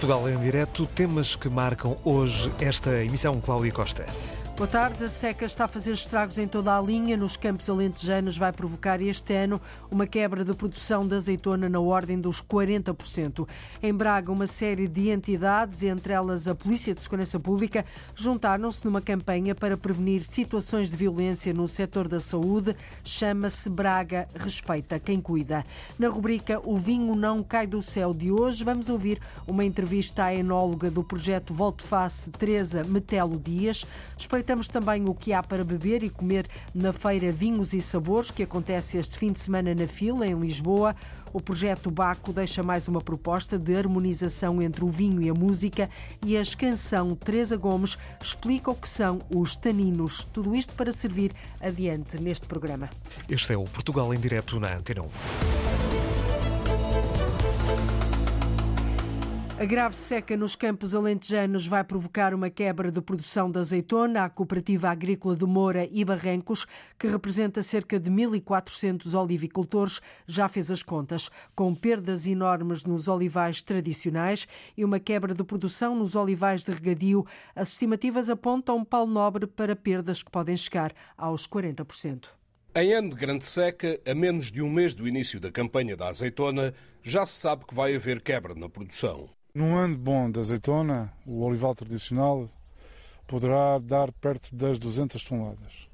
Portugal 0.00 0.30
em 0.30 0.38
direto, 0.38 0.86
temas 0.86 1.36
que 1.36 1.46
marcam 1.50 1.94
hoje 2.02 2.50
esta 2.58 3.04
emissão 3.04 3.38
Cláudia 3.38 3.70
Costa. 3.70 4.06
Boa 4.60 4.68
tarde. 4.68 5.02
A 5.04 5.08
seca 5.08 5.46
está 5.46 5.64
a 5.64 5.68
fazer 5.68 5.92
estragos 5.92 6.36
em 6.36 6.46
toda 6.46 6.76
a 6.76 6.82
linha. 6.82 7.16
Nos 7.16 7.34
campos 7.34 7.70
alentejanos 7.70 8.36
vai 8.36 8.52
provocar 8.52 9.00
este 9.00 9.32
ano 9.32 9.58
uma 9.90 10.06
quebra 10.06 10.44
de 10.44 10.52
produção 10.52 11.08
de 11.08 11.14
azeitona 11.14 11.66
na 11.66 11.80
ordem 11.80 12.20
dos 12.20 12.42
40%. 12.42 13.48
Em 13.82 13.94
Braga, 13.94 14.30
uma 14.30 14.46
série 14.46 14.86
de 14.86 15.08
entidades, 15.08 15.82
entre 15.82 16.12
elas 16.12 16.46
a 16.46 16.54
Polícia 16.54 16.94
de 16.94 17.00
Segurança 17.00 17.40
Pública, 17.40 17.86
juntaram-se 18.14 18.84
numa 18.84 19.00
campanha 19.00 19.54
para 19.54 19.78
prevenir 19.78 20.22
situações 20.24 20.90
de 20.90 20.96
violência 20.98 21.54
no 21.54 21.66
setor 21.66 22.06
da 22.06 22.20
saúde. 22.20 22.76
Chama-se 23.02 23.70
Braga 23.70 24.28
Respeita 24.34 25.00
Quem 25.00 25.22
Cuida. 25.22 25.64
Na 25.98 26.08
rubrica 26.08 26.60
O 26.62 26.76
Vinho 26.76 27.14
Não 27.14 27.42
Cai 27.42 27.66
do 27.66 27.80
Céu 27.80 28.12
de 28.12 28.30
hoje, 28.30 28.62
vamos 28.62 28.90
ouvir 28.90 29.22
uma 29.46 29.64
entrevista 29.64 30.24
à 30.24 30.34
enóloga 30.34 30.90
do 30.90 31.02
projeto 31.02 31.54
Volte 31.54 31.82
Face, 31.82 32.30
Teresa 32.30 32.84
Metelo 32.84 33.38
Dias. 33.38 33.86
Espreita 34.18 34.49
Aproveitamos 34.50 34.68
também 34.68 35.08
o 35.08 35.14
que 35.14 35.32
há 35.32 35.44
para 35.44 35.62
beber 35.62 36.02
e 36.02 36.10
comer 36.10 36.48
na 36.74 36.92
Feira 36.92 37.30
Vinhos 37.30 37.72
e 37.72 37.80
Sabores, 37.80 38.32
que 38.32 38.42
acontece 38.42 38.98
este 38.98 39.16
fim 39.16 39.30
de 39.30 39.40
semana 39.40 39.72
na 39.72 39.86
Fila, 39.86 40.26
em 40.26 40.34
Lisboa. 40.40 40.96
O 41.32 41.40
projeto 41.40 41.88
Baco 41.88 42.32
deixa 42.32 42.60
mais 42.60 42.88
uma 42.88 43.00
proposta 43.00 43.56
de 43.56 43.76
harmonização 43.76 44.60
entre 44.60 44.82
o 44.84 44.88
vinho 44.88 45.22
e 45.22 45.30
a 45.30 45.34
música 45.34 45.88
e 46.26 46.36
a 46.36 46.42
canção 46.58 47.14
Teresa 47.14 47.56
Gomes 47.56 47.96
explica 48.20 48.72
o 48.72 48.74
que 48.74 48.88
são 48.88 49.20
os 49.32 49.54
taninos. 49.54 50.24
Tudo 50.32 50.56
isto 50.56 50.74
para 50.74 50.90
servir 50.90 51.32
adiante 51.60 52.20
neste 52.20 52.48
programa. 52.48 52.90
Este 53.28 53.52
é 53.52 53.56
o 53.56 53.62
Portugal 53.62 54.12
em 54.12 54.18
direto 54.18 54.58
na 54.58 54.74
Antena 54.74 55.02
1. 55.02 55.89
A 59.60 59.66
grave 59.66 59.94
seca 59.94 60.38
nos 60.38 60.56
campos 60.56 60.94
alentejanos 60.94 61.66
vai 61.66 61.84
provocar 61.84 62.32
uma 62.32 62.48
quebra 62.48 62.90
de 62.90 62.98
produção 63.02 63.50
de 63.50 63.58
azeitona. 63.58 64.24
A 64.24 64.30
Cooperativa 64.30 64.88
Agrícola 64.88 65.36
de 65.36 65.44
Moura 65.44 65.86
e 65.92 66.02
Barrancos, 66.02 66.66
que 66.98 67.06
representa 67.06 67.60
cerca 67.60 68.00
de 68.00 68.10
1.400 68.10 69.12
olivicultores, 69.12 70.00
já 70.26 70.48
fez 70.48 70.70
as 70.70 70.82
contas, 70.82 71.28
com 71.54 71.74
perdas 71.74 72.26
enormes 72.26 72.86
nos 72.86 73.06
olivais 73.06 73.60
tradicionais 73.60 74.48
e 74.78 74.82
uma 74.82 74.98
quebra 74.98 75.34
de 75.34 75.44
produção 75.44 75.94
nos 75.94 76.16
olivais 76.16 76.64
de 76.64 76.72
regadio. 76.72 77.26
As 77.54 77.72
estimativas 77.72 78.30
apontam 78.30 78.82
Paulo 78.82 79.12
Nobre 79.12 79.46
para 79.46 79.76
perdas 79.76 80.22
que 80.22 80.30
podem 80.30 80.56
chegar 80.56 80.94
aos 81.18 81.46
40%. 81.46 82.30
Em 82.74 82.94
ano 82.94 83.10
de 83.10 83.16
grande 83.16 83.44
seca, 83.44 84.00
a 84.06 84.14
menos 84.14 84.50
de 84.50 84.62
um 84.62 84.70
mês 84.70 84.94
do 84.94 85.06
início 85.06 85.38
da 85.38 85.52
campanha 85.52 85.98
da 85.98 86.08
azeitona, 86.08 86.72
já 87.02 87.26
se 87.26 87.34
sabe 87.34 87.66
que 87.66 87.74
vai 87.74 87.94
haver 87.94 88.22
quebra 88.22 88.54
na 88.54 88.66
produção. 88.66 89.28
Num 89.52 89.76
ano 89.76 89.98
bom 89.98 90.30
de 90.30 90.38
azeitona, 90.38 91.12
o 91.26 91.42
olival 91.42 91.74
tradicional 91.74 92.48
poderá 93.26 93.80
dar 93.80 94.12
perto 94.12 94.54
das 94.54 94.78
200 94.78 95.24
toneladas. 95.24 95.88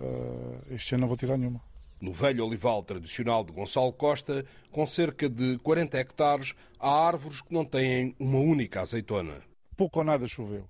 Uh, 0.00 0.72
este 0.74 0.94
ano 0.94 1.02
não 1.02 1.08
vou 1.08 1.16
tirar 1.16 1.36
nenhuma. 1.36 1.60
No 2.00 2.14
velho 2.14 2.46
olival 2.46 2.82
tradicional 2.82 3.44
de 3.44 3.52
Gonçalo 3.52 3.92
Costa, 3.92 4.46
com 4.70 4.86
cerca 4.86 5.28
de 5.28 5.58
40 5.58 5.98
hectares, 5.98 6.54
há 6.80 7.06
árvores 7.08 7.42
que 7.42 7.52
não 7.52 7.62
têm 7.62 8.14
uma 8.18 8.38
única 8.38 8.80
azeitona. 8.80 9.36
Pouco 9.76 9.98
ou 9.98 10.04
nada 10.04 10.26
choveu. 10.26 10.64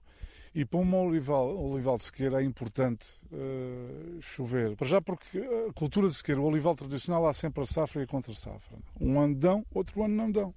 E 0.52 0.64
para 0.64 0.80
um 0.80 1.06
olival, 1.06 1.56
olival 1.56 1.98
de 1.98 2.04
sequeira 2.04 2.42
é 2.42 2.44
importante 2.44 3.10
uh, 3.30 4.20
chover. 4.20 4.74
Para 4.74 4.88
já 4.88 5.00
porque 5.00 5.38
a 5.38 5.72
cultura 5.72 6.08
de 6.08 6.16
sequeira, 6.16 6.40
o 6.40 6.46
olival 6.46 6.74
tradicional, 6.74 7.28
há 7.28 7.32
sempre 7.32 7.62
a 7.62 7.66
safra 7.66 8.00
e 8.00 8.04
a 8.04 8.08
contra-safra. 8.08 8.76
Um 9.00 9.20
ano 9.20 9.36
dão, 9.36 9.64
outro 9.72 10.02
ano 10.02 10.16
não 10.16 10.32
dão. 10.32 10.52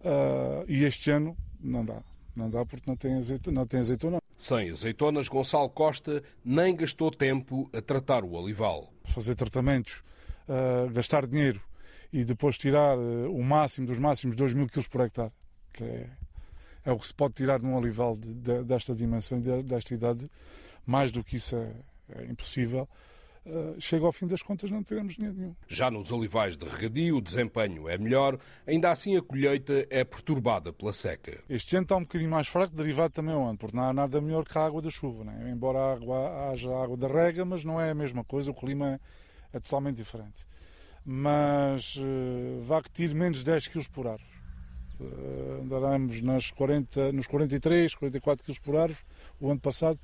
Uh, 0.00 0.64
e 0.66 0.84
este 0.84 1.10
ano 1.10 1.36
não 1.60 1.84
dá. 1.84 2.02
Não 2.34 2.48
dá 2.48 2.64
porque 2.64 2.88
não 2.88 2.96
tem, 2.96 3.14
azeitona, 3.14 3.60
não 3.60 3.66
tem 3.66 3.80
azeitona. 3.80 4.18
Sem 4.36 4.70
azeitonas, 4.70 5.28
Gonçalo 5.28 5.68
Costa 5.68 6.22
nem 6.44 6.74
gastou 6.74 7.10
tempo 7.10 7.68
a 7.74 7.82
tratar 7.82 8.24
o 8.24 8.32
olival. 8.32 8.90
Fazer 9.04 9.34
tratamentos, 9.34 10.02
uh, 10.48 10.90
gastar 10.90 11.26
dinheiro 11.26 11.60
e 12.12 12.24
depois 12.24 12.56
tirar 12.56 12.96
uh, 12.96 13.30
o 13.30 13.44
máximo 13.44 13.86
dos 13.86 13.98
máximos 13.98 14.36
2 14.36 14.54
mil 14.54 14.66
quilos 14.68 14.88
por 14.88 15.02
hectare, 15.02 15.32
que 15.72 15.84
é, 15.84 16.10
é, 16.86 16.92
o 16.92 16.98
que 16.98 17.06
se 17.06 17.14
pode 17.14 17.34
tirar 17.34 17.60
num 17.60 17.74
olival 17.74 18.16
de, 18.16 18.32
de, 18.32 18.64
desta 18.64 18.94
dimensão, 18.94 19.40
de, 19.40 19.62
desta 19.62 19.92
idade. 19.92 20.30
Mais 20.86 21.12
do 21.12 21.22
que 21.22 21.36
isso 21.36 21.54
é, 21.56 21.72
é 22.16 22.24
impossível. 22.24 22.88
Uh, 23.50 23.80
chega 23.80 24.06
ao 24.06 24.12
fim 24.12 24.28
das 24.28 24.42
contas 24.42 24.70
não 24.70 24.80
teremos 24.80 25.16
dinheiro 25.16 25.36
nenhum. 25.36 25.56
Já 25.66 25.90
nos 25.90 26.12
olivais 26.12 26.56
de 26.56 26.64
regadio 26.68 27.16
o 27.16 27.20
desempenho 27.20 27.88
é 27.88 27.98
melhor, 27.98 28.38
ainda 28.64 28.92
assim 28.92 29.16
a 29.16 29.22
colheita 29.22 29.88
é 29.90 30.04
perturbada 30.04 30.72
pela 30.72 30.92
seca. 30.92 31.42
Este 31.48 31.74
ano 31.74 31.82
está 31.82 31.96
um 31.96 32.02
bocadinho 32.02 32.30
mais 32.30 32.46
fraco, 32.46 32.76
derivado 32.76 33.12
também 33.12 33.34
ao 33.34 33.44
ano, 33.44 33.58
porque 33.58 33.76
não 33.76 33.82
há 33.82 33.92
nada 33.92 34.20
melhor 34.20 34.44
que 34.44 34.56
a 34.56 34.64
água 34.64 34.80
da 34.80 34.88
chuva. 34.88 35.24
Né? 35.24 35.50
Embora 35.50 35.80
a 35.80 35.92
água, 35.94 36.50
haja 36.50 36.70
água 36.70 36.96
da 36.96 37.08
rega, 37.08 37.44
mas 37.44 37.64
não 37.64 37.80
é 37.80 37.90
a 37.90 37.94
mesma 37.94 38.22
coisa, 38.22 38.52
o 38.52 38.54
clima 38.54 39.00
é, 39.52 39.56
é 39.56 39.60
totalmente 39.60 39.96
diferente. 39.96 40.46
Mas 41.04 41.96
uh, 41.96 42.62
vá 42.62 42.80
que 42.80 42.90
tire 42.90 43.14
menos 43.14 43.38
de 43.38 43.46
10 43.46 43.66
kg 43.66 43.90
por 43.90 44.06
árvore. 44.06 44.30
Uh, 45.00 45.62
andaremos 45.64 46.22
nas 46.22 46.52
40, 46.52 47.10
nos 47.10 47.26
43, 47.26 47.96
44 47.96 48.44
kg 48.46 48.60
por 48.60 48.76
árvore, 48.76 49.00
o 49.40 49.50
ano 49.50 49.60
passado, 49.60 49.98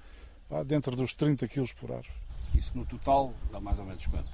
dentro 0.65 0.97
dos 0.97 1.15
30 1.15 1.47
kg 1.47 1.73
por 1.75 1.93
árvore. 1.93 2.26
Isso 2.55 2.77
no 2.77 2.85
total 2.85 3.33
dá 3.51 3.61
mais 3.61 3.79
ou 3.79 3.85
menos 3.85 4.05
quanto? 4.07 4.29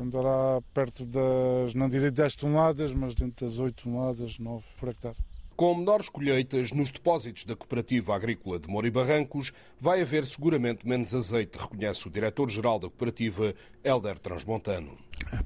Andará 0.00 0.62
perto 0.72 1.04
das, 1.04 1.74
não 1.74 1.88
direi 1.88 2.10
10 2.10 2.34
toneladas, 2.36 2.92
mas 2.92 3.14
dentro 3.14 3.46
das 3.46 3.58
8 3.58 3.82
toneladas, 3.82 4.38
9 4.38 4.64
por 4.78 4.88
hectare. 4.88 5.16
Com 5.60 5.74
menores 5.74 6.08
colheitas 6.08 6.72
nos 6.72 6.90
depósitos 6.90 7.44
da 7.44 7.54
Cooperativa 7.54 8.16
Agrícola 8.16 8.58
de 8.58 8.66
Mori 8.66 8.90
Barrancos, 8.90 9.52
vai 9.78 10.00
haver 10.00 10.24
seguramente 10.24 10.88
menos 10.88 11.14
azeite, 11.14 11.58
reconhece 11.58 12.08
o 12.08 12.10
diretor-geral 12.10 12.78
da 12.78 12.88
cooperativa, 12.88 13.54
Helder 13.84 14.18
Transmontano. 14.18 14.96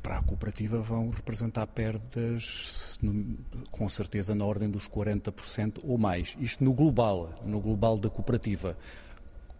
Para 0.01 0.19
a 0.19 0.23
cooperativa 0.23 0.79
vão 0.79 1.11
representar 1.11 1.67
perdas, 1.67 2.97
com 3.73 3.89
certeza, 3.89 4.37
na 4.37 4.45
ordem 4.45 4.71
dos 4.71 4.89
40% 4.89 5.81
ou 5.83 5.99
mais. 5.99 6.37
Isto 6.39 6.63
no 6.63 6.73
global, 6.73 7.35
no 7.45 7.61
global 7.61 7.99
da 7.99 8.09
cooperativa. 8.09 8.79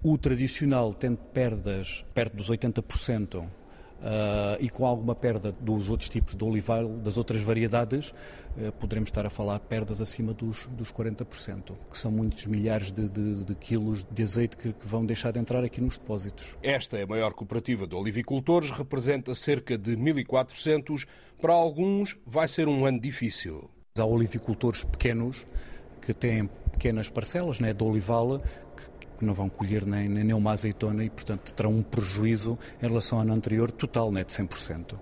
O 0.07 0.19
tradicional 0.19 0.93
tem 0.93 1.17
perdas 1.17 2.05
perto 2.13 2.37
dos 2.37 2.51
80%. 2.51 3.37
Uh, 3.37 3.49
ah, 4.03 4.59
e 4.61 4.69
com 4.69 4.85
alguma 4.85 5.15
perda 5.15 5.51
dos 5.51 5.89
outros 5.89 6.11
tipos 6.11 6.37
de 6.37 6.45
olival, 6.45 6.87
das 6.99 7.17
outras 7.17 7.41
variedades, 7.41 8.11
uh, 8.11 8.71
poderemos 8.79 9.09
estar 9.09 9.25
a 9.25 9.31
falar 9.31 9.61
de 9.61 9.65
perdas 9.65 10.03
acima 10.03 10.35
dos, 10.35 10.67
dos 10.67 10.93
40%, 10.93 11.75
que 11.91 11.97
são 11.97 12.11
muitos 12.11 12.45
milhares 12.45 12.93
de, 12.93 13.09
de, 13.09 13.45
de 13.45 13.55
quilos 13.55 14.05
de 14.05 14.23
azeite 14.23 14.59
que, 14.59 14.75
que, 14.75 14.87
vão 14.87 15.07
deixar 15.07 15.33
de 15.33 15.39
entrar 15.39 15.65
aqui 15.65 15.81
nos 15.81 15.97
depósitos. 15.97 16.55
Esta 16.63 16.99
é 16.99 17.05
a 17.05 17.07
maior 17.07 17.33
cooperativa 17.33 17.87
de 17.87 17.95
olivicultores, 17.95 18.71
representa 18.71 19.35
cerca 19.35 19.79
de 19.79 19.97
1.400. 19.97 21.07
Para 21.41 21.55
alguns, 21.55 22.15
vai 22.27 22.47
ser 22.47 22.69
um 22.69 22.85
ano 22.85 23.01
difícil. 23.01 23.71
Há 23.99 24.05
olivicultores 24.05 24.85
pequenos 24.85 25.47
que 26.03 26.13
têm 26.13 26.47
pequenas 26.73 27.09
parcelas 27.09 27.59
né, 27.59 27.73
de 27.73 27.83
olival 27.83 28.43
que 29.19 29.25
não 29.25 29.35
vão 29.35 29.49
colher 29.49 29.87
nem, 29.87 30.09
nem 30.09 30.33
uma 30.33 30.53
azeitona 30.53 31.05
e, 31.05 31.11
portanto, 31.11 31.53
terão 31.53 31.73
um 31.73 31.83
prejuízo 31.83 32.59
em 32.83 32.87
relação 32.87 33.19
ao 33.19 33.25
ano 33.25 33.35
anterior 33.35 33.71
total, 33.71 34.11
né, 34.11 34.25
de 34.25 34.33
100%. 34.33 34.99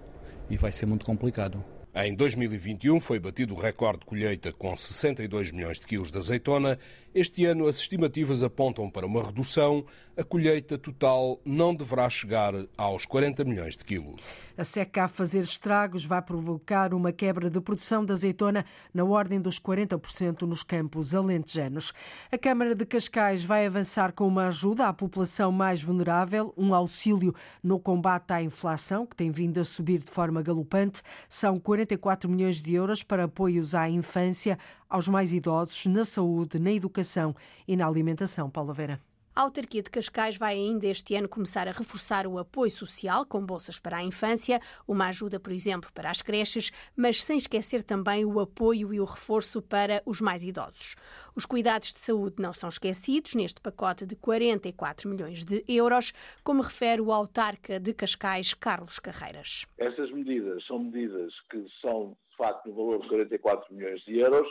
E 0.51 0.57
vai 0.57 0.73
ser 0.73 0.87
muito 0.87 1.05
complicado. 1.05 1.65
Em 1.95 2.15
2021 2.15 2.99
foi 3.01 3.19
batido 3.19 3.55
o 3.55 3.59
recorde 3.59 3.99
de 3.99 4.07
colheita 4.07 4.51
com 4.51 4.75
62 4.75 5.51
milhões 5.51 5.79
de 5.79 5.85
quilos 5.85 6.11
de 6.11 6.17
azeitona. 6.17 6.79
Este 7.15 7.45
ano 7.45 7.67
as 7.67 7.77
estimativas 7.77 8.43
apontam 8.43 8.91
para 8.91 9.07
uma 9.07 9.23
redução. 9.23 9.85
A 10.17 10.25
colheita 10.25 10.79
total 10.79 11.39
não 11.45 11.75
deverá 11.75 12.09
chegar 12.09 12.55
aos 12.79 13.05
40 13.05 13.45
milhões 13.45 13.77
de 13.77 13.85
quilos. 13.85 14.23
A 14.63 14.65
seca 14.65 15.07
a 15.07 15.09
fazer 15.09 15.41
estragos 15.41 16.07
vai 16.07 16.23
provocar 16.23 16.95
uma 16.95 17.11
quebra 17.11 17.51
de 17.51 17.61
produção 17.61 18.05
de 18.05 18.13
azeitona 18.13 18.65
na 18.95 19.03
ordem 19.03 19.41
dos 19.41 19.59
40% 19.59 20.43
nos 20.43 20.63
campos 20.63 21.17
alentejanos. 21.17 21.93
A 22.31 22.39
Câmara 22.39 22.73
de 22.73 22.87
Cascais 22.87 23.43
vai 23.43 23.67
avançar 23.67 24.13
com 24.13 24.25
uma 24.25 24.47
ajuda 24.47 24.87
à 24.87 24.93
população 24.93 25.51
mais 25.51 25.83
vulnerável, 25.83 26.55
um 26.57 26.73
auxílio 26.77 27.35
no 27.61 27.81
combate 27.81 28.31
à 28.31 28.41
inflação, 28.41 29.05
que 29.05 29.17
tem 29.17 29.33
vindo 29.33 29.59
a 29.59 29.65
subir 29.65 29.99
de 29.99 30.13
forma 30.13 30.41
galopante. 30.43 31.03
São 31.29 31.59
44 31.59 32.31
milhões 32.31 32.63
de 32.63 32.73
euros 32.73 33.03
para 33.03 33.25
apoios 33.25 33.75
à 33.75 33.91
infância, 33.91 34.57
aos 34.89 35.09
mais 35.09 35.33
idosos, 35.33 35.87
na 35.87 36.05
saúde, 36.05 36.61
na 36.61 36.71
educação 36.71 37.35
e 37.67 37.77
na 37.77 37.85
alimentação. 37.85 38.49
Paula 38.49 38.73
Vera. 38.73 39.12
A 39.35 39.41
autarquia 39.41 39.83
de 39.83 39.89
Cascais 39.89 40.37
vai 40.37 40.57
ainda 40.57 40.87
este 40.87 41.15
ano 41.15 41.27
começar 41.27 41.67
a 41.67 41.73
reforçar 41.73 42.27
o 42.27 42.39
apoio 42.39 42.71
social 42.71 43.25
com 43.25 43.41
bolsas 43.47 43.79
para 43.79 43.97
a 43.97 44.03
infância, 44.03 44.61
uma 44.87 45.07
ajuda, 45.09 45.41
por 45.41 45.51
exemplo, 45.51 45.91
para 45.95 46.11
as 46.11 46.21
creches, 46.21 46.71
mas 46.95 47.25
sem 47.25 47.39
esquecer 47.39 47.83
também 47.83 48.27
o 48.27 48.39
apoio 48.41 48.93
e 48.93 49.01
o 49.01 49.07
reforço 49.07 49.63
para 49.63 50.03
os 50.05 50.21
mais 50.21 50.43
idosos. 50.43 50.97
Os 51.35 51.47
cuidados 51.47 51.95
de 51.95 51.99
saúde 52.01 52.43
não 52.43 52.53
são 52.53 52.69
esquecidos 52.69 53.35
neste 53.35 53.59
pacote 53.59 54.05
de 54.05 54.15
44 54.17 55.09
milhões 55.09 55.47
de 55.47 55.65
euros, 55.67 56.13
como 56.45 56.61
refere 56.61 57.01
o 57.01 57.11
autarca 57.11 57.81
de 57.81 57.95
Cascais, 57.95 58.53
Carlos 58.53 58.99
Carreiras. 58.99 59.65
Estas 59.79 60.11
medidas 60.11 60.63
são 60.67 60.79
medidas 60.79 61.33
que 61.51 61.65
são, 61.81 62.19
de 62.33 62.37
facto, 62.37 62.69
no 62.69 62.75
valor 62.75 63.01
de 63.01 63.09
44 63.09 63.75
milhões 63.75 64.03
de 64.03 64.19
euros 64.19 64.47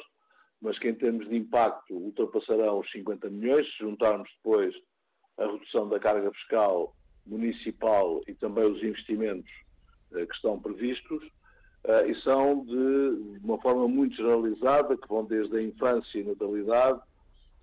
mas 0.62 0.78
que 0.78 0.90
em 0.90 0.96
termos 0.96 1.28
de 1.28 1.36
impacto 1.36 1.94
ultrapassarão 1.94 2.80
os 2.80 2.92
50 2.92 3.30
milhões, 3.30 3.66
se 3.72 3.80
juntarmos 3.80 4.30
depois 4.38 4.76
a 5.38 5.46
redução 5.46 5.90
da 5.90 6.00
carga 6.00 6.32
fiscal 6.32 6.96
municipal 7.26 8.22
e 8.28 8.34
também 8.36 8.66
os 8.66 8.82
investimentos 8.84 9.52
eh, 10.14 10.26
que 10.26 10.36
estão 10.36 10.60
previstos, 10.60 11.24
eh, 11.84 12.12
e 12.12 12.16
são 12.22 12.64
de 12.66 13.40
uma 13.44 13.60
forma 13.60 13.88
muito 13.88 14.16
generalizada, 14.16 14.98
que 14.98 15.08
vão 15.08 15.26
desde 15.26 15.58
a 15.58 15.64
infância 15.64 16.20
e 16.20 16.24
natalidade, 16.24 17.02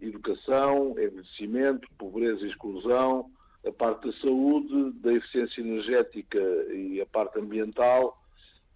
educação, 0.00 0.90
envelhecimento, 0.90 1.88
pobreza 1.98 2.44
e 2.44 2.48
exclusão, 2.48 3.30
a 3.66 3.72
parte 3.72 4.06
da 4.06 4.12
saúde, 4.20 4.92
da 5.00 5.12
eficiência 5.12 5.60
energética 5.60 6.38
e 6.72 7.00
a 7.00 7.06
parte 7.06 7.38
ambiental, 7.38 8.16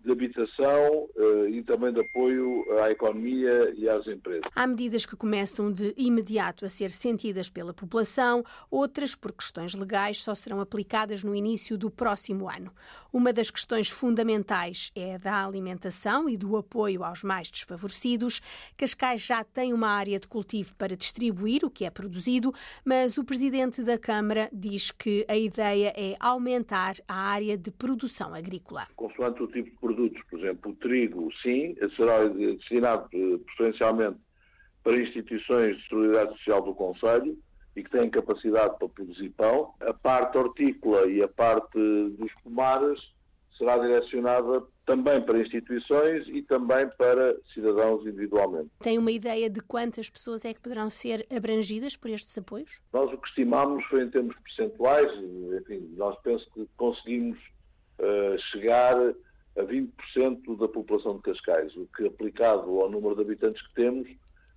de 0.05 0.11
habitação 0.11 1.09
uh, 1.17 1.49
e 1.49 1.63
também 1.63 1.93
de 1.93 2.01
apoio 2.01 2.65
à 2.83 2.91
economia 2.91 3.73
e 3.77 3.89
às 3.89 4.07
empresas. 4.07 4.43
Há 4.55 4.67
medidas 4.67 5.07
que 5.07 5.17
começam 5.17 5.73
de 5.73 5.95
imediato 5.97 6.65
a 6.65 6.69
ser 6.69 6.91
sentidas 6.91 7.49
pela 7.49 7.73
população, 7.73 8.45
outras, 8.71 9.15
por 9.15 9.33
questões 9.33 9.75
legais, 9.75 10.23
só 10.23 10.35
serão 10.35 10.61
aplicadas 10.61 11.23
no 11.23 11.35
início 11.35 11.79
do 11.79 11.91
próximo 11.91 12.49
ano. 12.49 12.73
Uma 13.13 13.33
das 13.33 13.51
questões 13.51 13.91
fundamentais 13.91 14.91
é 14.95 15.17
a 15.17 15.19
da 15.19 15.45
alimentação 15.45 16.29
e 16.29 16.37
do 16.37 16.57
apoio 16.57 17.05
aos 17.05 17.23
mais 17.23 17.51
desfavorecidos. 17.51 18.41
Cascais 18.77 19.21
já 19.21 19.45
tem 19.45 19.73
uma 19.73 19.89
área 19.89 20.19
de 20.19 20.27
cultivo 20.27 20.75
para 20.77 20.97
distribuir 20.97 21.65
o 21.65 21.71
que 21.71 21.85
é 21.85 21.91
produzido, 21.91 22.55
mas 22.85 23.19
o 23.19 23.25
presidente 23.25 23.83
da 23.83 23.99
Câmara 23.99 24.49
diz 24.53 24.91
que 24.91 25.27
a 25.29 25.37
ideia 25.37 25.93
é 25.97 26.17
aumentar 26.19 26.97
a 27.07 27.15
área 27.15 27.57
de 27.57 27.71
produção 27.71 28.35
agrícola. 28.35 28.89
Consoante 28.97 29.43
o 29.43 29.47
tipo 29.47 29.89
de 29.89 29.92
produtos, 29.95 30.23
por 30.29 30.39
exemplo, 30.39 30.73
o 30.73 30.77
trigo, 30.77 31.29
sim, 31.43 31.77
será 31.97 32.27
destinado 32.27 33.09
eh, 33.13 33.39
preferencialmente 33.45 34.19
para 34.83 34.97
instituições 34.97 35.77
de 35.77 35.89
solidariedade 35.89 36.39
social 36.39 36.63
do 36.63 36.75
Conselho 36.75 37.39
e 37.77 37.83
que 37.83 37.91
têm 37.91 38.11
capacidade 38.11 38.79
para 38.79 38.89
produzir 38.89 39.31
pão. 39.31 39.75
A 39.81 39.95
parte 39.95 40.37
hortícola 40.37 41.07
e 41.07 41.23
a 41.23 41.29
parte 41.29 41.79
dos 42.19 42.33
pomares 42.43 43.01
será 43.57 43.79
direcionada 43.79 44.63
também 44.85 45.21
para 45.23 45.39
instituições 45.39 46.27
e 46.29 46.43
também 46.43 46.89
para 46.99 47.37
cidadãos 47.55 48.05
individualmente. 48.05 48.71
Tem 48.81 48.99
uma 48.99 49.13
ideia 49.13 49.49
de 49.49 49.61
quantas 49.61 50.11
pessoas 50.11 50.45
é 50.45 50.53
que 50.53 50.61
poderão 50.61 50.91
ser 50.91 51.27
abrangidas 51.31 51.97
por 51.97 52.11
estes 52.11 52.37
apoios? 52.37 52.81
Nós 52.93 53.13
o 53.13 53.19
que 53.19 53.29
estimamos 53.29 53.85
foi 53.85 54.03
em 54.03 54.11
termos 54.11 54.35
percentuais, 54.41 55.13
enfim, 55.61 55.95
nós 55.97 56.19
penso 56.23 56.51
que 56.53 56.67
conseguimos 56.77 57.39
uh, 58.01 58.39
chegar 58.51 58.97
a 59.57 59.63
20% 59.63 60.59
da 60.59 60.69
população 60.69 61.17
de 61.17 61.23
Cascais, 61.23 61.77
o 61.77 61.87
que 61.97 62.07
aplicado 62.07 62.81
ao 62.81 62.91
número 62.91 63.15
de 63.15 63.23
habitantes 63.23 63.67
que 63.67 63.75
temos 63.75 64.09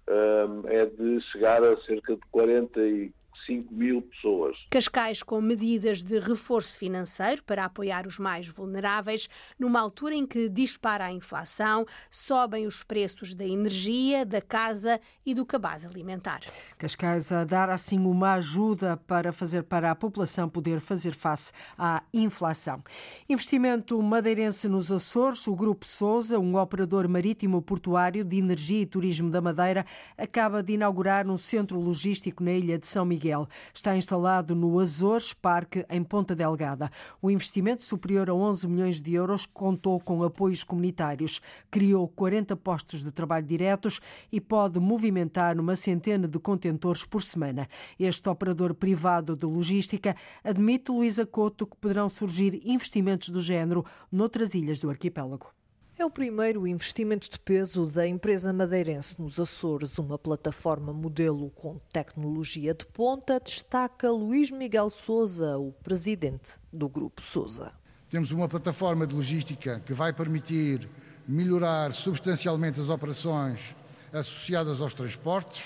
um, 0.07 0.67
é 0.69 0.85
de 0.85 1.21
chegar 1.31 1.63
a 1.63 1.77
cerca 1.81 2.15
de 2.15 2.21
40 2.31 2.79
e 2.81 3.11
5 3.45 3.73
mil 3.73 4.01
pessoas. 4.01 4.57
Cascais 4.69 5.21
com 5.21 5.41
medidas 5.41 6.03
de 6.03 6.19
reforço 6.19 6.77
financeiro 6.77 7.43
para 7.43 7.65
apoiar 7.65 8.07
os 8.07 8.17
mais 8.17 8.47
vulneráveis, 8.47 9.29
numa 9.59 9.79
altura 9.79 10.15
em 10.15 10.25
que 10.25 10.49
dispara 10.49 11.05
a 11.05 11.11
inflação, 11.11 11.85
sobem 12.09 12.65
os 12.65 12.83
preços 12.83 13.33
da 13.33 13.45
energia, 13.45 14.25
da 14.25 14.41
casa 14.41 14.99
e 15.25 15.33
do 15.33 15.45
cabaz 15.45 15.85
alimentar. 15.85 16.41
Cascais 16.77 17.31
a 17.31 17.43
dar 17.43 17.69
assim 17.69 17.99
uma 17.99 18.33
ajuda 18.33 18.97
para 18.97 19.31
fazer 19.31 19.63
para 19.63 19.91
a 19.91 19.95
população 19.95 20.47
poder 20.47 20.79
fazer 20.79 21.13
face 21.13 21.51
à 21.77 22.01
inflação. 22.13 22.83
Investimento 23.27 24.01
madeirense 24.01 24.67
nos 24.67 24.91
Açores, 24.91 25.47
o 25.47 25.55
Grupo 25.55 25.85
Sousa, 25.85 26.39
um 26.39 26.57
operador 26.57 27.07
marítimo 27.07 27.61
portuário 27.61 28.23
de 28.23 28.37
energia 28.37 28.81
e 28.81 28.85
turismo 28.85 29.29
da 29.29 29.41
Madeira, 29.41 29.85
acaba 30.17 30.63
de 30.63 30.73
inaugurar 30.73 31.27
um 31.27 31.37
centro 31.37 31.79
logístico 31.79 32.43
na 32.43 32.51
ilha 32.51 32.77
de 32.77 32.87
São 32.87 33.05
Miguel 33.05 33.24
Miguel. 33.25 33.47
Está 33.73 33.97
instalado 33.97 34.53
no 34.53 34.79
Azores 34.79 35.33
Parque, 35.33 35.83
em 35.89 36.03
Ponta 36.03 36.35
Delgada. 36.35 36.91
O 37.19 37.31
investimento, 37.31 37.83
superior 37.83 38.29
a 38.29 38.33
11 38.33 38.67
milhões 38.67 39.01
de 39.01 39.13
euros, 39.15 39.47
contou 39.47 39.99
com 39.99 40.23
apoios 40.23 40.63
comunitários. 40.63 41.41
Criou 41.71 42.07
40 42.07 42.55
postos 42.55 43.03
de 43.03 43.11
trabalho 43.11 43.45
diretos 43.45 43.99
e 44.31 44.39
pode 44.39 44.79
movimentar 44.79 45.59
uma 45.59 45.75
centena 45.75 46.27
de 46.27 46.37
contentores 46.37 47.03
por 47.03 47.23
semana. 47.23 47.67
Este 47.99 48.29
operador 48.29 48.75
privado 48.75 49.35
de 49.35 49.45
logística 49.45 50.15
admite, 50.43 50.91
Luísa 50.91 51.25
Couto, 51.25 51.65
que 51.65 51.77
poderão 51.77 52.07
surgir 52.07 52.61
investimentos 52.63 53.29
do 53.29 53.41
género 53.41 53.83
noutras 54.11 54.53
ilhas 54.53 54.79
do 54.79 54.89
arquipélago. 54.89 55.47
É 55.97 56.03
o 56.03 56.09
primeiro 56.09 56.67
investimento 56.67 57.29
de 57.31 57.39
peso 57.39 57.85
da 57.85 58.05
empresa 58.05 58.51
madeirense 58.51 59.15
nos 59.17 59.39
Açores, 59.39 59.97
uma 59.97 60.19
plataforma 60.19 60.91
modelo 60.91 61.49
com 61.51 61.79
tecnologia 61.93 62.73
de 62.73 62.85
ponta, 62.85 63.39
destaca 63.39 64.11
Luís 64.11 64.51
Miguel 64.51 64.89
Souza, 64.89 65.57
o 65.57 65.71
presidente 65.71 66.51
do 66.71 66.89
Grupo 66.89 67.21
Souza. 67.21 67.71
Temos 68.09 68.29
uma 68.31 68.49
plataforma 68.49 69.07
de 69.07 69.15
logística 69.15 69.81
que 69.85 69.93
vai 69.93 70.11
permitir 70.11 70.89
melhorar 71.25 71.93
substancialmente 71.93 72.81
as 72.81 72.89
operações 72.89 73.73
associadas 74.11 74.81
aos 74.81 74.93
transportes 74.93 75.63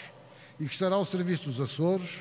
e 0.59 0.67
que 0.67 0.73
estará 0.73 0.95
ao 0.95 1.05
serviço 1.05 1.45
dos 1.45 1.59
Açores, 1.59 2.19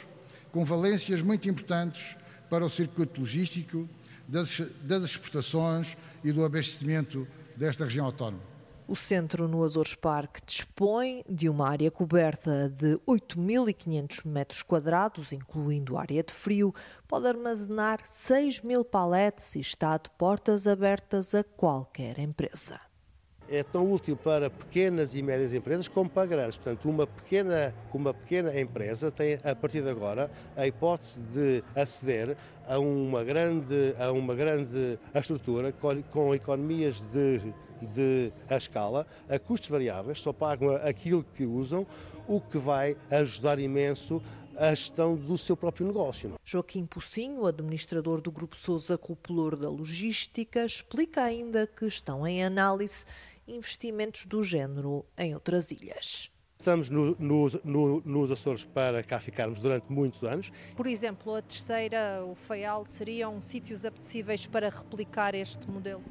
com 0.50 0.64
valências 0.64 1.20
muito 1.20 1.46
importantes 1.46 2.16
para 2.48 2.64
o 2.64 2.70
circuito 2.70 3.20
logístico, 3.20 3.86
das, 4.26 4.62
das 4.80 5.02
exportações 5.02 5.94
e 6.24 6.32
do 6.32 6.42
abastecimento 6.42 7.28
desta 7.58 7.84
região 7.84 8.06
autónoma. 8.06 8.42
O 8.86 8.96
centro 8.96 9.46
no 9.46 9.62
Açores 9.62 9.94
Parque 9.94 10.40
dispõe 10.46 11.22
de 11.28 11.46
uma 11.46 11.68
área 11.68 11.90
coberta 11.90 12.70
de 12.70 12.96
8.500 13.06 14.24
metros 14.24 14.62
quadrados, 14.62 15.30
incluindo 15.30 15.98
área 15.98 16.22
de 16.22 16.32
frio, 16.32 16.74
pode 17.06 17.26
armazenar 17.26 18.00
6 18.06 18.62
mil 18.62 18.82
paletes 18.82 19.56
e 19.56 19.60
está 19.60 19.98
de 19.98 20.08
portas 20.16 20.66
abertas 20.66 21.34
a 21.34 21.44
qualquer 21.44 22.18
empresa 22.18 22.80
é 23.50 23.62
tão 23.62 23.90
útil 23.90 24.16
para 24.16 24.50
pequenas 24.50 25.14
e 25.14 25.22
médias 25.22 25.52
empresas 25.52 25.88
como 25.88 26.08
para 26.08 26.26
grandes. 26.26 26.56
Portanto, 26.56 26.88
uma 26.88 27.06
pequena, 27.06 27.74
uma 27.92 28.12
pequena 28.12 28.58
empresa 28.58 29.10
tem, 29.10 29.38
a 29.42 29.54
partir 29.54 29.82
de 29.82 29.90
agora, 29.90 30.30
a 30.56 30.66
hipótese 30.66 31.18
de 31.32 31.62
aceder 31.74 32.36
a 32.66 32.78
uma 32.78 33.24
grande, 33.24 33.94
a 33.98 34.12
uma 34.12 34.34
grande 34.34 34.98
estrutura 35.14 35.72
com, 35.72 36.02
com 36.04 36.34
economias 36.34 37.02
de, 37.12 37.40
de 37.94 38.32
a 38.48 38.56
escala, 38.56 39.06
a 39.28 39.38
custos 39.38 39.70
variáveis, 39.70 40.20
só 40.20 40.32
pagam 40.32 40.76
aquilo 40.76 41.24
que 41.34 41.44
usam, 41.44 41.86
o 42.26 42.40
que 42.40 42.58
vai 42.58 42.96
ajudar 43.10 43.58
imenso 43.58 44.22
a 44.58 44.74
gestão 44.74 45.14
do 45.14 45.38
seu 45.38 45.56
próprio 45.56 45.86
negócio. 45.86 46.34
Joaquim 46.44 46.84
Pocinho, 46.84 47.46
administrador 47.46 48.20
do 48.20 48.30
Grupo 48.30 48.56
Sousa 48.56 48.98
Cupulor 48.98 49.56
da 49.56 49.70
Logística, 49.70 50.64
explica 50.64 51.22
ainda 51.22 51.66
que 51.66 51.86
estão 51.86 52.26
em 52.26 52.44
análise 52.44 53.04
investimentos 53.46 54.26
do 54.26 54.42
género 54.42 55.06
em 55.16 55.32
outras 55.32 55.70
ilhas. 55.70 56.30
Estamos 56.58 56.90
no, 56.90 57.16
no, 57.20 57.50
no, 57.62 58.02
nos 58.04 58.32
Açores 58.32 58.64
para 58.64 59.00
cá 59.04 59.20
ficarmos 59.20 59.60
durante 59.60 59.90
muitos 59.92 60.24
anos. 60.24 60.50
Por 60.76 60.88
exemplo, 60.88 61.36
a 61.36 61.40
terceira, 61.40 62.24
o 62.24 62.34
Faial, 62.34 62.84
seriam 62.84 63.40
sítios 63.40 63.84
apetecíveis 63.84 64.44
para 64.44 64.68
replicar 64.68 65.36
este 65.36 65.70
modelo? 65.70 66.02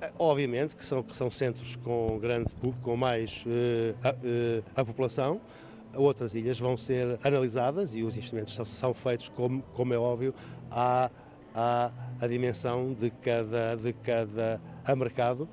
Eh, 0.00 0.12
obviamente 0.16 0.76
que 0.76 0.84
são, 0.84 1.02
que 1.02 1.14
são 1.14 1.28
centros 1.28 1.74
com, 1.76 2.18
grande, 2.20 2.52
com 2.82 2.96
mais 2.96 3.42
uh, 3.46 3.98
a, 4.06 4.10
uh, 4.12 4.64
a, 4.76 4.84
população. 4.84 5.40
Outras 5.94 6.34
ilhas 6.34 6.58
vão 6.58 6.76
ser 6.76 7.18
analisadas 7.22 7.94
e 7.94 8.02
os 8.02 8.14
investimentos 8.14 8.54
são, 8.54 8.64
são 8.64 8.94
feitos, 8.94 9.28
como, 9.30 9.62
como 9.74 9.94
é 9.94 9.98
óbvio, 9.98 10.34
à, 10.70 11.10
à 11.54 11.90
a 12.20 12.26
dimensão 12.26 12.94
de 12.94 13.10
cada, 13.10 13.76
de 13.76 13.92
cada 13.92 14.60
mercado 14.96 15.48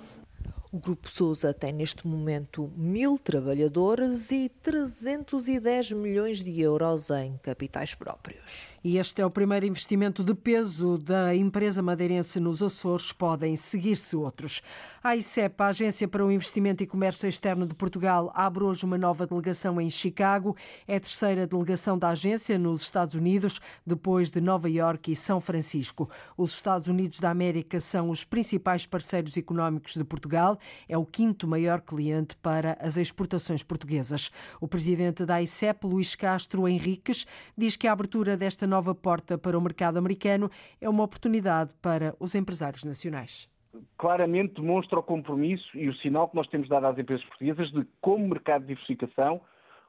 o 0.74 0.80
Grupo 0.80 1.08
Sousa 1.08 1.54
tem 1.54 1.72
neste 1.72 2.08
momento 2.08 2.74
mil 2.76 3.20
trabalhadores 3.20 4.32
e 4.32 4.50
310 4.64 5.92
milhões 5.92 6.42
de 6.42 6.60
euros 6.60 7.12
em 7.12 7.38
capitais 7.44 7.94
próprios. 7.94 8.66
E 8.84 8.98
este 8.98 9.22
é 9.22 9.26
o 9.26 9.30
primeiro 9.30 9.66
investimento 9.68 10.24
de 10.24 10.34
peso 10.34 10.98
da 10.98 11.34
empresa 11.34 11.82
madeirense 11.82 12.38
nos 12.40 12.62
Açores. 12.62 13.14
Podem 13.14 13.56
seguir-se 13.56 14.16
outros. 14.16 14.62
A 15.02 15.16
ICEP, 15.16 15.62
a 15.62 15.68
Agência 15.68 16.08
para 16.08 16.26
o 16.26 16.32
Investimento 16.32 16.84
e 16.84 16.88
Comércio 16.88 17.30
Externo 17.30 17.66
de 17.66 17.76
Portugal, 17.76 18.32
abre 18.36 18.64
hoje 18.64 18.84
uma 18.84 18.98
nova 18.98 19.26
delegação 19.28 19.80
em 19.80 19.90
Chicago. 19.90 20.58
É 20.86 20.98
a 20.98 21.00
terceira 21.00 21.48
delegação 21.48 21.98
da 21.98 22.10
agência 22.10 22.58
nos 22.58 22.82
Estados 22.82 23.16
Unidos, 23.16 23.62
depois 23.86 24.30
de 24.32 24.42
Nova 24.42 24.70
Iorque 24.70 25.12
e 25.14 25.16
São 25.16 25.40
Francisco. 25.40 26.10
Os 26.36 26.54
Estados 26.54 26.90
Unidos 26.90 27.20
da 27.20 27.30
América 27.30 27.80
são 27.80 28.10
os 28.10 28.26
principais 28.26 28.86
parceiros 28.86 29.38
económicos 29.38 29.94
de 29.94 30.04
Portugal. 30.04 30.60
É 30.88 30.98
o 30.98 31.06
quinto 31.06 31.48
maior 31.48 31.82
cliente 31.82 32.36
para 32.38 32.78
as 32.80 32.98
exportações 32.98 33.64
portuguesas. 33.64 34.32
O 34.60 34.68
presidente 34.68 35.26
da 35.26 35.42
ICEP, 35.42 35.86
Luís 35.86 36.16
Castro 36.16 36.68
Henriques, 36.68 37.26
diz 37.58 37.76
que 37.76 37.88
a 37.88 37.92
abertura 37.92 38.38
desta 38.38 38.68
nova 38.68 38.94
porta 38.94 39.38
para 39.38 39.58
o 39.58 39.62
mercado 39.62 39.98
americano 39.98 40.50
é 40.80 40.90
uma 40.90 41.04
oportunidade 41.04 41.74
para 41.82 42.16
os 42.20 42.36
empresários 42.36 42.84
nacionais 42.84 43.52
claramente 43.98 44.62
demonstra 44.62 45.00
o 45.00 45.04
compromisso 45.04 45.66
e 45.76 45.90
o 45.90 45.96
sinal 45.96 46.30
que 46.30 46.36
nós 46.36 46.48
temos 46.48 46.70
dado 46.70 46.86
às 46.86 46.98
empresas 46.98 47.26
portuguesas 47.26 47.72
de, 47.72 47.86
como 48.02 48.28
mercado 48.28 48.62
de 48.62 48.68
diversificação, 48.68 49.42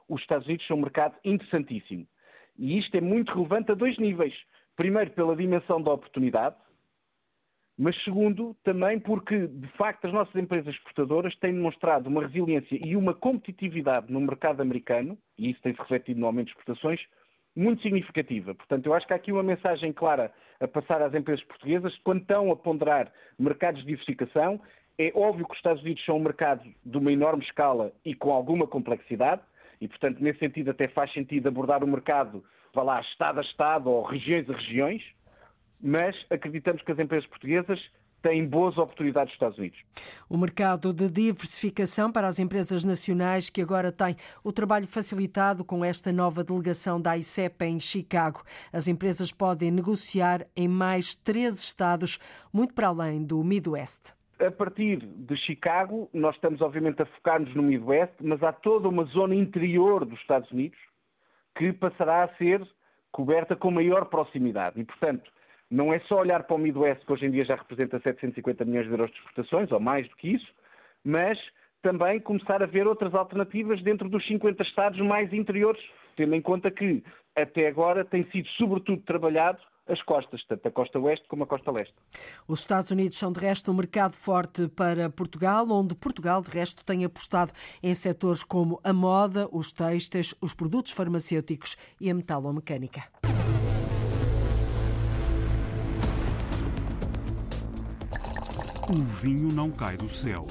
os 0.07 0.21
Estados 0.21 0.47
Unidos 0.47 0.65
são 0.67 0.77
um 0.77 0.81
mercado 0.81 1.15
interessantíssimo. 1.23 2.07
E 2.57 2.77
isto 2.77 2.95
é 2.95 3.01
muito 3.01 3.33
relevante 3.33 3.71
a 3.71 3.75
dois 3.75 3.97
níveis. 3.97 4.33
Primeiro, 4.75 5.11
pela 5.11 5.35
dimensão 5.35 5.81
da 5.81 5.91
oportunidade, 5.91 6.55
mas 7.77 7.95
segundo, 8.03 8.55
também 8.63 8.99
porque, 8.99 9.47
de 9.47 9.67
facto, 9.69 10.05
as 10.05 10.13
nossas 10.13 10.35
empresas 10.35 10.73
exportadoras 10.73 11.35
têm 11.37 11.53
demonstrado 11.53 12.09
uma 12.09 12.25
resiliência 12.25 12.79
e 12.81 12.95
uma 12.95 13.13
competitividade 13.13 14.11
no 14.11 14.21
mercado 14.21 14.61
americano, 14.61 15.17
e 15.37 15.51
isso 15.51 15.61
tem-se 15.61 15.79
refletido 15.79 16.19
no 16.19 16.25
aumento 16.25 16.47
de 16.47 16.51
exportações, 16.51 17.01
muito 17.55 17.81
significativa. 17.81 18.55
Portanto, 18.55 18.85
eu 18.85 18.93
acho 18.93 19.05
que 19.05 19.13
há 19.13 19.15
aqui 19.17 19.31
uma 19.31 19.43
mensagem 19.43 19.91
clara 19.91 20.31
a 20.59 20.67
passar 20.67 21.01
às 21.01 21.13
empresas 21.13 21.43
portuguesas, 21.45 21.97
quando 22.03 22.21
estão 22.21 22.51
a 22.51 22.55
ponderar 22.55 23.11
mercados 23.37 23.81
de 23.81 23.87
diversificação, 23.87 24.61
é 24.97 25.11
óbvio 25.13 25.45
que 25.45 25.51
os 25.51 25.57
Estados 25.57 25.81
Unidos 25.83 26.03
são 26.05 26.15
um 26.15 26.23
mercado 26.23 26.63
de 26.85 26.97
uma 26.97 27.11
enorme 27.11 27.43
escala 27.43 27.91
e 28.05 28.13
com 28.13 28.31
alguma 28.31 28.65
complexidade, 28.65 29.41
e, 29.81 29.87
portanto, 29.89 30.19
nesse 30.21 30.39
sentido, 30.39 30.71
até 30.71 30.87
faz 30.87 31.11
sentido 31.11 31.47
abordar 31.47 31.83
o 31.83 31.87
mercado, 31.87 32.41
vá 32.73 32.83
lá, 32.83 33.01
Estado 33.01 33.39
a 33.39 33.41
Estado 33.41 33.89
ou 33.89 34.03
regiões 34.03 34.49
a 34.49 34.53
regiões, 34.53 35.03
mas 35.81 36.15
acreditamos 36.29 36.81
que 36.81 36.91
as 36.91 36.99
empresas 36.99 37.27
portuguesas 37.27 37.79
têm 38.25 38.47
boas 38.47 38.75
oportunidades 38.75 39.29
nos 39.29 39.35
Estados 39.35 39.57
Unidos. 39.59 39.79
O 40.27 40.35
mercado 40.35 40.91
de 40.91 41.07
diversificação 41.07 42.11
para 42.11 42.27
as 42.27 42.39
empresas 42.39 42.83
nacionais 42.83 43.51
que 43.51 43.61
agora 43.61 43.91
tem 43.91 44.15
o 44.43 44.51
trabalho 44.51 44.87
facilitado 44.87 45.63
com 45.63 45.85
esta 45.85 46.11
nova 46.11 46.43
delegação 46.43 46.99
da 46.99 47.15
ICEP 47.15 47.63
em 47.65 47.79
Chicago. 47.79 48.41
As 48.73 48.87
empresas 48.87 49.31
podem 49.31 49.69
negociar 49.69 50.47
em 50.55 50.67
mais 50.67 51.13
três 51.13 51.59
estados, 51.59 52.17
muito 52.51 52.73
para 52.73 52.87
além 52.87 53.23
do 53.23 53.43
Midwest. 53.43 54.15
A 54.39 54.49
partir 54.49 54.97
de 54.97 55.37
Chicago, 55.37 56.09
nós 56.11 56.33
estamos 56.35 56.61
obviamente 56.61 57.03
a 57.03 57.05
focar-nos 57.05 57.53
no 57.55 57.61
Midwest, 57.61 58.15
mas 58.21 58.41
há 58.41 58.51
toda 58.51 58.89
uma 58.89 59.05
zona 59.05 59.35
interior 59.35 60.03
dos 60.03 60.19
Estados 60.19 60.51
Unidos 60.51 60.79
que 61.55 61.71
passará 61.71 62.23
a 62.23 62.35
ser 62.37 62.67
coberta 63.11 63.55
com 63.55 63.69
maior 63.69 64.05
proximidade. 64.05 64.81
E, 64.81 64.83
portanto, 64.83 65.31
não 65.69 65.93
é 65.93 65.99
só 66.01 66.19
olhar 66.19 66.43
para 66.43 66.55
o 66.55 66.59
Midwest, 66.59 67.05
que 67.05 67.11
hoje 67.11 67.25
em 67.25 67.31
dia 67.31 67.45
já 67.45 67.55
representa 67.55 67.99
750 67.99 68.65
milhões 68.65 68.85
de 68.85 68.91
euros 68.91 69.11
de 69.11 69.17
exportações, 69.17 69.71
ou 69.71 69.79
mais 69.79 70.07
do 70.07 70.15
que 70.15 70.29
isso, 70.33 70.47
mas 71.03 71.39
também 71.81 72.19
começar 72.19 72.63
a 72.63 72.65
ver 72.65 72.87
outras 72.87 73.13
alternativas 73.13 73.81
dentro 73.83 74.09
dos 74.09 74.25
50 74.25 74.63
estados 74.63 74.99
mais 75.01 75.31
interiores, 75.31 75.81
tendo 76.15 76.33
em 76.33 76.41
conta 76.41 76.71
que 76.71 77.03
até 77.35 77.67
agora 77.67 78.03
tem 78.03 78.23
sido 78.31 78.47
sobretudo 78.49 79.01
trabalhado 79.03 79.59
as 79.87 80.01
costas, 80.01 80.43
tanto 80.47 80.67
a 80.67 80.71
costa 80.71 80.99
oeste 80.99 81.27
como 81.27 81.43
a 81.43 81.47
costa 81.47 81.71
leste. 81.71 81.93
Os 82.47 82.61
Estados 82.61 82.89
Unidos 82.89 83.19
são, 83.19 83.31
de 83.31 83.39
resto, 83.39 83.71
um 83.71 83.75
mercado 83.75 84.13
forte 84.13 84.67
para 84.67 85.09
Portugal, 85.09 85.67
onde 85.69 85.93
Portugal, 85.93 86.41
de 86.41 86.49
resto, 86.49 86.83
tem 86.83 87.05
apostado 87.05 87.51
em 87.83 87.93
setores 87.93 88.43
como 88.43 88.79
a 88.83 88.91
moda, 88.91 89.47
os 89.51 89.71
têxteis, 89.71 90.33
os 90.41 90.55
produtos 90.55 90.91
farmacêuticos 90.91 91.77
e 92.01 92.09
a 92.09 92.15
metalomecânica. 92.15 93.03
O 98.87 98.93
vinho 99.21 99.51
não 99.51 99.71
cai 99.71 99.97
do 99.97 100.07
céu. 100.07 100.45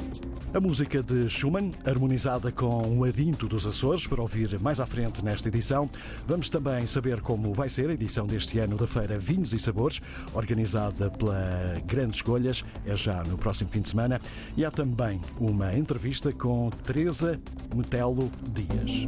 A 0.52 0.60
música 0.60 1.02
de 1.02 1.28
Schumann, 1.28 1.72
harmonizada 1.84 2.50
com 2.50 2.98
o 2.98 3.04
Adinto 3.04 3.48
dos 3.48 3.64
Açores, 3.64 4.06
para 4.06 4.20
ouvir 4.20 4.58
mais 4.60 4.80
à 4.80 4.86
frente 4.86 5.24
nesta 5.24 5.48
edição. 5.48 5.88
Vamos 6.26 6.50
também 6.50 6.86
saber 6.86 7.20
como 7.20 7.54
vai 7.54 7.68
ser 7.68 7.90
a 7.90 7.92
edição 7.92 8.26
deste 8.26 8.58
ano 8.58 8.76
da 8.76 8.86
Feira 8.86 9.18
Vinhos 9.18 9.52
e 9.52 9.58
Sabores, 9.58 10.00
organizada 10.32 11.10
pela 11.10 11.80
Grandes 11.86 12.16
Escolhas, 12.16 12.64
é 12.84 12.96
já 12.96 13.22
no 13.24 13.38
próximo 13.38 13.70
fim 13.70 13.80
de 13.80 13.88
semana. 13.88 14.20
E 14.56 14.64
há 14.64 14.70
também 14.70 15.20
uma 15.38 15.76
entrevista 15.76 16.32
com 16.32 16.70
Teresa 16.84 17.40
Metelo 17.74 18.30
Dias 18.52 19.06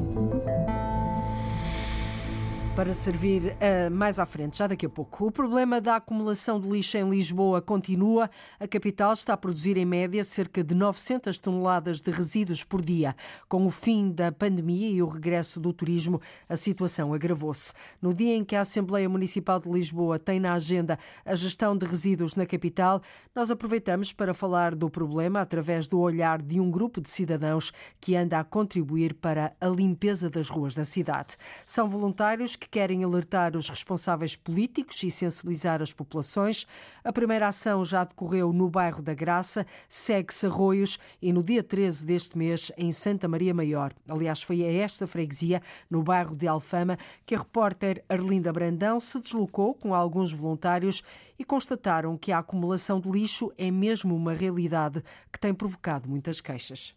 para 2.77 2.93
servir 2.93 3.57
uh, 3.57 3.91
mais 3.91 4.19
à 4.19 4.27
frente, 4.27 4.59
já 4.59 4.67
daqui 4.67 4.85
a 4.85 4.89
pouco. 4.89 5.29
O 5.29 5.33
problema 5.33 5.81
da 5.81 5.97
acumulação 5.97 6.61
de 6.61 6.69
lixo 6.69 6.99
em 6.99 7.09
Lisboa 7.09 7.63
continua. 7.63 8.29
A 8.61 8.69
capital 8.69 9.15
está 9.15 9.33
a 9.33 9.37
produzir, 9.37 9.79
em 9.79 9.87
média, 9.87 10.23
cerca 10.23 10.63
de 10.63 10.75
900 10.75 11.39
toneladas 11.39 12.03
de 12.03 12.11
resíduos 12.11 12.63
por 12.63 12.85
dia. 12.85 13.17
Com 13.49 13.65
o 13.65 13.71
fim 13.71 14.13
da 14.13 14.31
pandemia 14.31 14.91
e 14.91 15.03
o 15.03 15.09
regresso 15.09 15.59
do 15.59 15.73
turismo, 15.73 16.21
a 16.47 16.55
situação 16.55 17.15
agravou-se. 17.15 17.73
No 18.01 18.13
dia 18.13 18.35
em 18.35 18.45
que 18.45 18.55
a 18.55 18.61
Assembleia 18.61 19.09
Municipal 19.09 19.59
de 19.59 19.71
Lisboa 19.71 20.19
tem 20.19 20.39
na 20.39 20.53
agenda 20.53 20.99
a 21.25 21.35
gestão 21.35 21.75
de 21.75 21.87
resíduos 21.87 22.37
na 22.37 22.45
capital, 22.45 23.01
nós 23.35 23.51
aproveitamos 23.51 24.13
para 24.13 24.35
falar 24.35 24.75
do 24.75 24.91
problema 24.91 25.41
através 25.41 25.89
do 25.89 25.99
olhar 25.99 26.43
de 26.43 26.61
um 26.61 26.71
grupo 26.71 27.01
de 27.01 27.09
cidadãos 27.09 27.73
que 27.99 28.15
anda 28.15 28.39
a 28.39 28.45
contribuir 28.45 29.15
para 29.15 29.55
a 29.59 29.67
limpeza 29.67 30.29
das 30.29 30.51
ruas 30.51 30.75
da 30.75 30.85
cidade. 30.85 31.39
São 31.65 31.89
voluntários 31.89 32.55
que 32.55 32.66
que 32.67 32.71
querem 32.71 33.05
alertar 33.05 33.57
os 33.57 33.69
responsáveis 33.69 34.35
políticos 34.35 35.03
e 35.03 35.11
sensibilizar 35.11 35.81
as 35.81 35.93
populações. 35.93 36.67
A 37.05 37.13
primeira 37.13 37.49
ação 37.49 37.85
já 37.85 38.05
decorreu 38.05 38.53
no 38.53 38.69
bairro 38.69 39.01
da 39.01 39.15
Graça, 39.15 39.65
segue-se 39.89 40.47
Arroios 40.47 40.99
e 41.23 41.33
no 41.33 41.43
dia 41.43 41.63
13 41.63 42.05
deste 42.05 42.37
mês 42.37 42.73
em 42.77 42.91
Santa 42.91 43.29
Maria 43.29 43.55
Maior. 43.55 43.93
Aliás, 44.09 44.43
foi 44.43 44.65
a 44.65 44.73
esta 44.73 45.07
freguesia, 45.07 45.63
no 45.89 46.03
bairro 46.03 46.35
de 46.35 46.49
Alfama, 46.49 46.99
que 47.25 47.35
a 47.35 47.39
repórter 47.39 48.05
Arlinda 48.09 48.53
Brandão 48.53 48.99
se 48.99 49.21
deslocou 49.21 49.75
com 49.75 49.95
alguns 49.95 50.33
voluntários 50.33 51.03
e 51.39 51.45
constataram 51.45 52.19
que 52.19 52.33
a 52.33 52.39
acumulação 52.39 53.01
de 53.01 53.09
lixo 53.09 53.53
é 53.57 53.71
mesmo 53.71 54.15
uma 54.15 54.33
realidade 54.33 55.03
que 55.33 55.39
tem 55.39 55.55
provocado 55.55 56.09
muitas 56.09 56.41
queixas. 56.41 56.95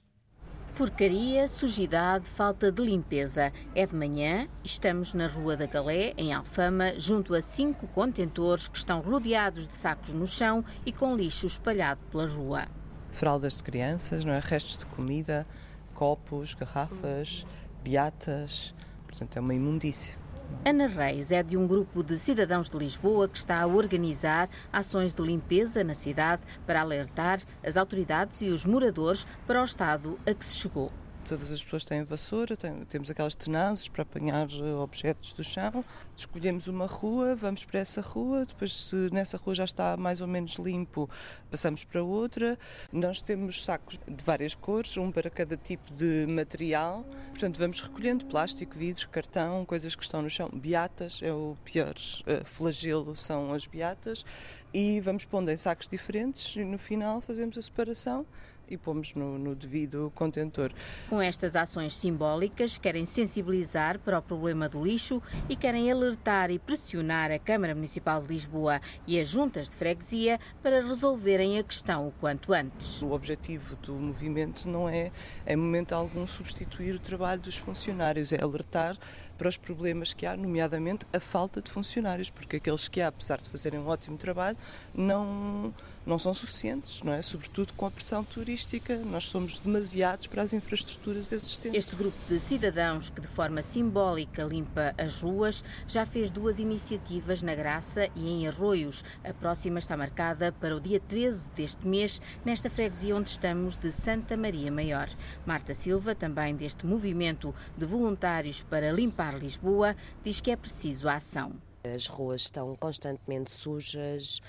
Porcaria, 0.79 1.45
sujidade, 1.49 2.25
falta 2.29 2.71
de 2.71 2.81
limpeza. 2.81 3.51
É 3.75 3.85
de 3.85 3.93
manhã, 3.93 4.47
estamos 4.63 5.13
na 5.13 5.27
Rua 5.27 5.57
da 5.57 5.65
Galé, 5.65 6.13
em 6.17 6.31
Alfama, 6.33 6.97
junto 6.97 7.33
a 7.35 7.41
cinco 7.41 7.85
contentores 7.89 8.69
que 8.69 8.77
estão 8.77 9.01
rodeados 9.01 9.67
de 9.67 9.75
sacos 9.75 10.13
no 10.13 10.25
chão 10.25 10.63
e 10.85 10.93
com 10.93 11.17
lixo 11.17 11.47
espalhado 11.47 11.99
pela 12.09 12.27
rua. 12.27 12.65
Fraldas 13.11 13.57
de 13.57 13.63
crianças, 13.63 14.23
não 14.23 14.31
é? 14.31 14.39
restos 14.39 14.77
de 14.77 14.85
comida, 14.85 15.45
copos, 15.93 16.53
garrafas, 16.53 17.45
beatas, 17.83 18.73
portanto 19.05 19.35
é 19.35 19.41
uma 19.41 19.53
imundícia. 19.53 20.15
Ana 20.65 20.87
Reis 20.87 21.31
é 21.31 21.41
de 21.41 21.55
um 21.55 21.65
grupo 21.65 22.03
de 22.03 22.17
cidadãos 22.17 22.69
de 22.69 22.77
Lisboa 22.77 23.27
que 23.27 23.37
está 23.37 23.61
a 23.61 23.67
organizar 23.67 24.49
ações 24.71 25.13
de 25.13 25.21
limpeza 25.21 25.83
na 25.83 25.93
cidade 25.93 26.41
para 26.65 26.81
alertar 26.81 27.41
as 27.63 27.77
autoridades 27.77 28.41
e 28.41 28.49
os 28.49 28.65
moradores 28.65 29.25
para 29.47 29.61
o 29.61 29.65
estado 29.65 30.19
a 30.27 30.33
que 30.33 30.45
se 30.45 30.57
chegou 30.57 30.91
todas 31.29 31.51
as 31.51 31.63
pessoas 31.63 31.85
têm 31.85 32.03
vassoura, 32.03 32.57
tem, 32.57 32.83
temos 32.85 33.11
aquelas 33.11 33.35
tenazes 33.35 33.87
para 33.87 34.01
apanhar 34.01 34.47
eh, 34.51 34.73
objetos 34.73 35.31
do 35.31 35.43
chão. 35.43 35.85
Escolhemos 36.15 36.67
uma 36.67 36.87
rua, 36.87 37.35
vamos 37.35 37.63
para 37.63 37.79
essa 37.81 38.01
rua, 38.01 38.45
depois, 38.47 38.73
se 38.73 38.95
nessa 39.13 39.37
rua 39.37 39.53
já 39.53 39.63
está 39.63 39.95
mais 39.95 40.21
ou 40.21 40.27
menos 40.27 40.55
limpo, 40.55 41.07
passamos 41.51 41.83
para 41.83 42.01
outra. 42.01 42.57
Nós 42.91 43.21
temos 43.21 43.63
sacos 43.63 43.99
de 44.07 44.23
várias 44.23 44.55
cores, 44.55 44.97
um 44.97 45.11
para 45.11 45.29
cada 45.29 45.55
tipo 45.55 45.93
de 45.93 46.25
material. 46.27 47.05
Portanto, 47.29 47.59
vamos 47.59 47.79
recolhendo 47.79 48.25
plástico, 48.25 48.75
vidro, 48.75 49.07
cartão, 49.09 49.63
coisas 49.65 49.95
que 49.95 50.03
estão 50.03 50.23
no 50.23 50.31
chão. 50.31 50.49
Beatas 50.51 51.19
é 51.21 51.31
o 51.31 51.55
pior 51.63 51.93
uh, 51.93 52.43
flagelo, 52.43 53.15
são 53.15 53.53
as 53.53 53.67
beatas. 53.67 54.25
E 54.73 54.99
vamos 54.99 55.25
pondo 55.25 55.51
em 55.51 55.57
sacos 55.57 55.87
diferentes 55.87 56.55
e 56.55 56.63
no 56.63 56.79
final 56.79 57.21
fazemos 57.21 57.55
a 57.55 57.61
separação 57.61 58.25
e 58.69 58.77
pomos 58.77 59.13
no, 59.15 59.37
no 59.37 59.55
devido 59.55 60.11
contentor. 60.15 60.71
Com 61.09 61.21
estas 61.21 61.55
ações 61.55 61.95
simbólicas, 61.95 62.77
querem 62.77 63.05
sensibilizar 63.05 63.99
para 63.99 64.19
o 64.19 64.21
problema 64.21 64.69
do 64.69 64.83
lixo 64.83 65.21
e 65.47 65.55
querem 65.55 65.91
alertar 65.91 66.51
e 66.51 66.59
pressionar 66.59 67.31
a 67.31 67.39
Câmara 67.39 67.75
Municipal 67.75 68.21
de 68.21 68.27
Lisboa 68.27 68.81
e 69.07 69.19
as 69.19 69.27
juntas 69.27 69.69
de 69.69 69.75
freguesia 69.75 70.39
para 70.61 70.81
resolverem 70.85 71.57
a 71.57 71.63
questão 71.63 72.07
o 72.07 72.11
quanto 72.11 72.53
antes. 72.53 73.01
O 73.01 73.11
objetivo 73.11 73.75
do 73.77 73.93
movimento 73.93 74.67
não 74.67 74.87
é, 74.87 75.11
em 75.47 75.55
momento 75.55 75.93
algum, 75.93 76.25
substituir 76.27 76.95
o 76.95 76.99
trabalho 76.99 77.41
dos 77.41 77.57
funcionários, 77.57 78.33
é 78.33 78.41
alertar 78.41 78.97
para 79.39 79.47
os 79.47 79.55
problemas 79.55 80.13
que 80.13 80.25
há, 80.25 80.35
nomeadamente 80.35 81.07
a 81.13 81.19
falta 81.19 81.61
de 81.61 81.71
funcionários, 81.71 82.29
porque 82.29 82.57
aqueles 82.57 82.89
que 82.89 82.99
há, 82.99 83.07
apesar 83.07 83.37
de 83.37 83.49
fazerem 83.49 83.79
um 83.79 83.87
ótimo 83.87 84.17
trabalho, 84.17 84.57
não, 84.93 85.73
não 86.05 86.19
são 86.19 86.33
suficientes, 86.33 87.01
não 87.01 87.13
é? 87.13 87.21
Sobretudo 87.21 87.71
com 87.73 87.85
a 87.85 87.91
pressão 87.91 88.21
turística, 88.23 88.97
nós 88.97 89.29
somos 89.29 89.57
demasiados 89.59 90.27
para 90.27 90.41
as 90.41 90.51
infraestruturas 90.51 91.31
existentes. 91.31 91.79
Este 91.79 91.95
grupo 91.95 92.17
de 92.27 92.39
cidadãos 92.41 93.09
que 93.09 93.21
de 93.21 93.27
forma 93.27 93.61
simbólica 93.61 94.43
limpa 94.43 94.93
as 94.97 95.15
ruas 95.21 95.63
já 95.87 96.05
fez 96.05 96.29
duas 96.29 96.59
iniciativas 96.59 97.41
na 97.41 97.55
Graça 97.55 98.09
e 98.15 98.29
em 98.29 98.47
Arroios. 98.47 99.05
A 99.23 99.33
próxima 99.33 99.79
está 99.79 99.95
marcada 99.95 100.51
para 100.51 100.75
o 100.75 100.81
dia 100.81 100.99
13 100.99 101.49
deste 101.55 101.87
mês, 101.87 102.21
nesta 102.43 102.69
freguesia 102.69 103.15
onde 103.15 103.29
estamos 103.29 103.77
de 103.77 103.89
Santa 103.93 104.35
Maria 104.35 104.69
Maior. 104.69 105.07
Marta 105.45 105.73
Silva, 105.73 106.13
também 106.13 106.57
deste 106.57 106.85
movimento 106.85 107.55
de 107.77 107.85
voluntários 107.85 108.61
para 108.63 108.91
limpar 108.91 109.28
Lisboa, 109.37 109.95
diz 110.23 110.41
que 110.41 110.51
é 110.51 110.55
preciso 110.55 111.07
ação. 111.07 111.53
As 111.83 112.07
ruas 112.07 112.41
estão 112.41 112.75
constantemente 112.75 113.49
sujas, 113.49 114.41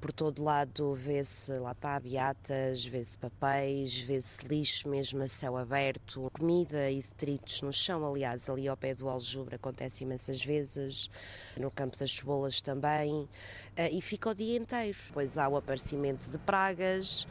por 0.00 0.12
todo 0.12 0.42
lado 0.42 0.94
vê-se, 0.94 1.52
lá 1.58 1.72
está, 1.72 2.00
beatas, 2.00 2.84
vê-se 2.86 3.18
papéis, 3.18 4.00
vê-se 4.00 4.46
lixo 4.46 4.88
mesmo 4.88 5.22
a 5.22 5.28
céu 5.28 5.58
aberto, 5.58 6.30
comida 6.32 6.90
e 6.90 7.02
detritos 7.02 7.60
no 7.60 7.72
chão, 7.72 8.06
aliás, 8.06 8.48
ali 8.48 8.66
ao 8.66 8.76
pé 8.76 8.94
do 8.94 9.08
aljubra 9.08 9.56
acontece 9.56 10.02
imensas 10.04 10.42
vezes, 10.42 11.10
no 11.56 11.70
campo 11.70 11.98
das 11.98 12.10
cebolas 12.10 12.62
também, 12.62 13.28
eh, 13.76 13.90
e 13.90 14.00
fica 14.00 14.30
o 14.30 14.34
dia 14.34 14.58
inteiro. 14.58 14.96
Depois 15.06 15.36
há 15.36 15.46
o 15.48 15.56
aparecimento 15.56 16.30
de 16.30 16.38
pragas, 16.38 17.26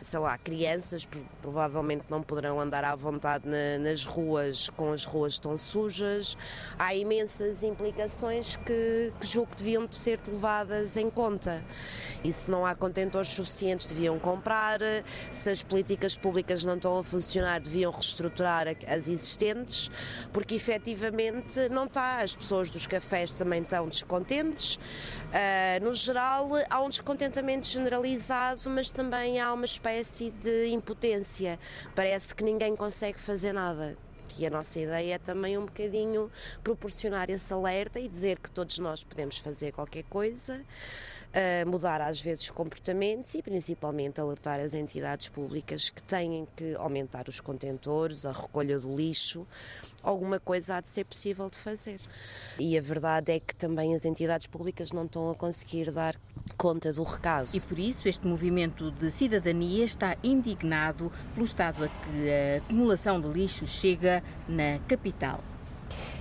sei 0.00 0.18
lá, 0.18 0.38
crianças 0.38 1.06
provavelmente 1.42 2.04
não 2.08 2.22
poderão 2.22 2.58
andar 2.58 2.84
à 2.84 2.94
vontade 2.94 3.46
nas 3.80 4.04
ruas 4.04 4.70
com 4.70 4.92
as 4.92 5.04
ruas 5.04 5.38
tão 5.38 5.58
sujas, 5.58 6.36
há 6.78 6.94
imensas 6.94 7.62
implicações 7.62 8.56
que, 8.56 9.12
que 9.20 9.26
julgo 9.26 9.50
que 9.50 9.58
deviam 9.58 9.86
ser 9.92 10.20
levadas 10.26 10.96
em 10.96 11.10
conta. 11.10 11.62
E 12.24 12.32
se 12.32 12.50
não 12.50 12.64
há 12.64 12.74
contentores 12.74 13.28
suficientes, 13.28 13.86
deviam 13.86 14.18
comprar. 14.18 14.80
Se 15.30 15.50
as 15.50 15.62
políticas 15.62 16.16
públicas 16.16 16.64
não 16.64 16.76
estão 16.76 16.98
a 16.98 17.04
funcionar, 17.04 17.60
deviam 17.60 17.92
reestruturar 17.92 18.66
as 18.86 19.08
existentes, 19.08 19.90
porque 20.32 20.54
efetivamente 20.54 21.68
não 21.68 21.84
está. 21.84 22.20
As 22.20 22.34
pessoas 22.34 22.70
dos 22.70 22.86
cafés 22.86 23.34
também 23.34 23.60
estão 23.60 23.86
descontentes. 23.86 24.76
Uh, 24.76 25.84
no 25.84 25.94
geral, 25.94 26.48
há 26.70 26.82
um 26.82 26.88
descontentamento 26.88 27.66
generalizado, 27.66 28.70
mas 28.70 28.90
também 28.90 29.38
há 29.38 29.52
uma 29.52 29.66
espécie 29.66 30.30
de 30.30 30.68
impotência. 30.68 31.58
Parece 31.94 32.34
que 32.34 32.42
ninguém 32.42 32.74
consegue 32.74 33.20
fazer 33.20 33.52
nada. 33.52 33.98
E 34.38 34.46
a 34.46 34.50
nossa 34.50 34.80
ideia 34.80 35.14
é 35.14 35.18
também 35.18 35.56
um 35.58 35.66
bocadinho 35.66 36.30
proporcionar 36.62 37.30
esse 37.30 37.52
alerta 37.52 38.00
e 38.00 38.08
dizer 38.08 38.38
que 38.38 38.50
todos 38.50 38.78
nós 38.78 39.04
podemos 39.04 39.38
fazer 39.38 39.72
qualquer 39.72 40.02
coisa 40.04 40.60
a 41.34 41.68
mudar 41.68 42.00
às 42.00 42.20
vezes 42.20 42.48
comportamentos 42.48 43.34
e 43.34 43.42
principalmente 43.42 44.20
alertar 44.20 44.60
as 44.60 44.72
entidades 44.72 45.28
públicas 45.28 45.90
que 45.90 46.00
têm 46.02 46.46
que 46.54 46.74
aumentar 46.76 47.28
os 47.28 47.40
contentores, 47.40 48.24
a 48.24 48.30
recolha 48.30 48.78
do 48.78 48.94
lixo, 48.94 49.44
alguma 50.00 50.38
coisa 50.38 50.76
há 50.76 50.80
de 50.80 50.88
ser 50.88 51.04
possível 51.04 51.50
de 51.50 51.58
fazer. 51.58 52.00
E 52.58 52.78
a 52.78 52.80
verdade 52.80 53.32
é 53.32 53.40
que 53.40 53.54
também 53.54 53.94
as 53.96 54.04
entidades 54.04 54.46
públicas 54.46 54.92
não 54.92 55.06
estão 55.06 55.30
a 55.30 55.34
conseguir 55.34 55.90
dar 55.90 56.14
conta 56.56 56.92
do 56.92 57.02
recado. 57.02 57.48
E 57.52 57.60
por 57.60 57.78
isso 57.78 58.08
este 58.08 58.24
movimento 58.24 58.92
de 58.92 59.10
cidadania 59.10 59.84
está 59.84 60.16
indignado 60.22 61.10
pelo 61.34 61.46
estado 61.46 61.84
a 61.84 61.88
que 61.88 62.30
a 62.30 62.58
acumulação 62.58 63.20
de 63.20 63.26
lixo 63.28 63.66
chega 63.66 64.22
na 64.48 64.78
capital. 64.86 65.40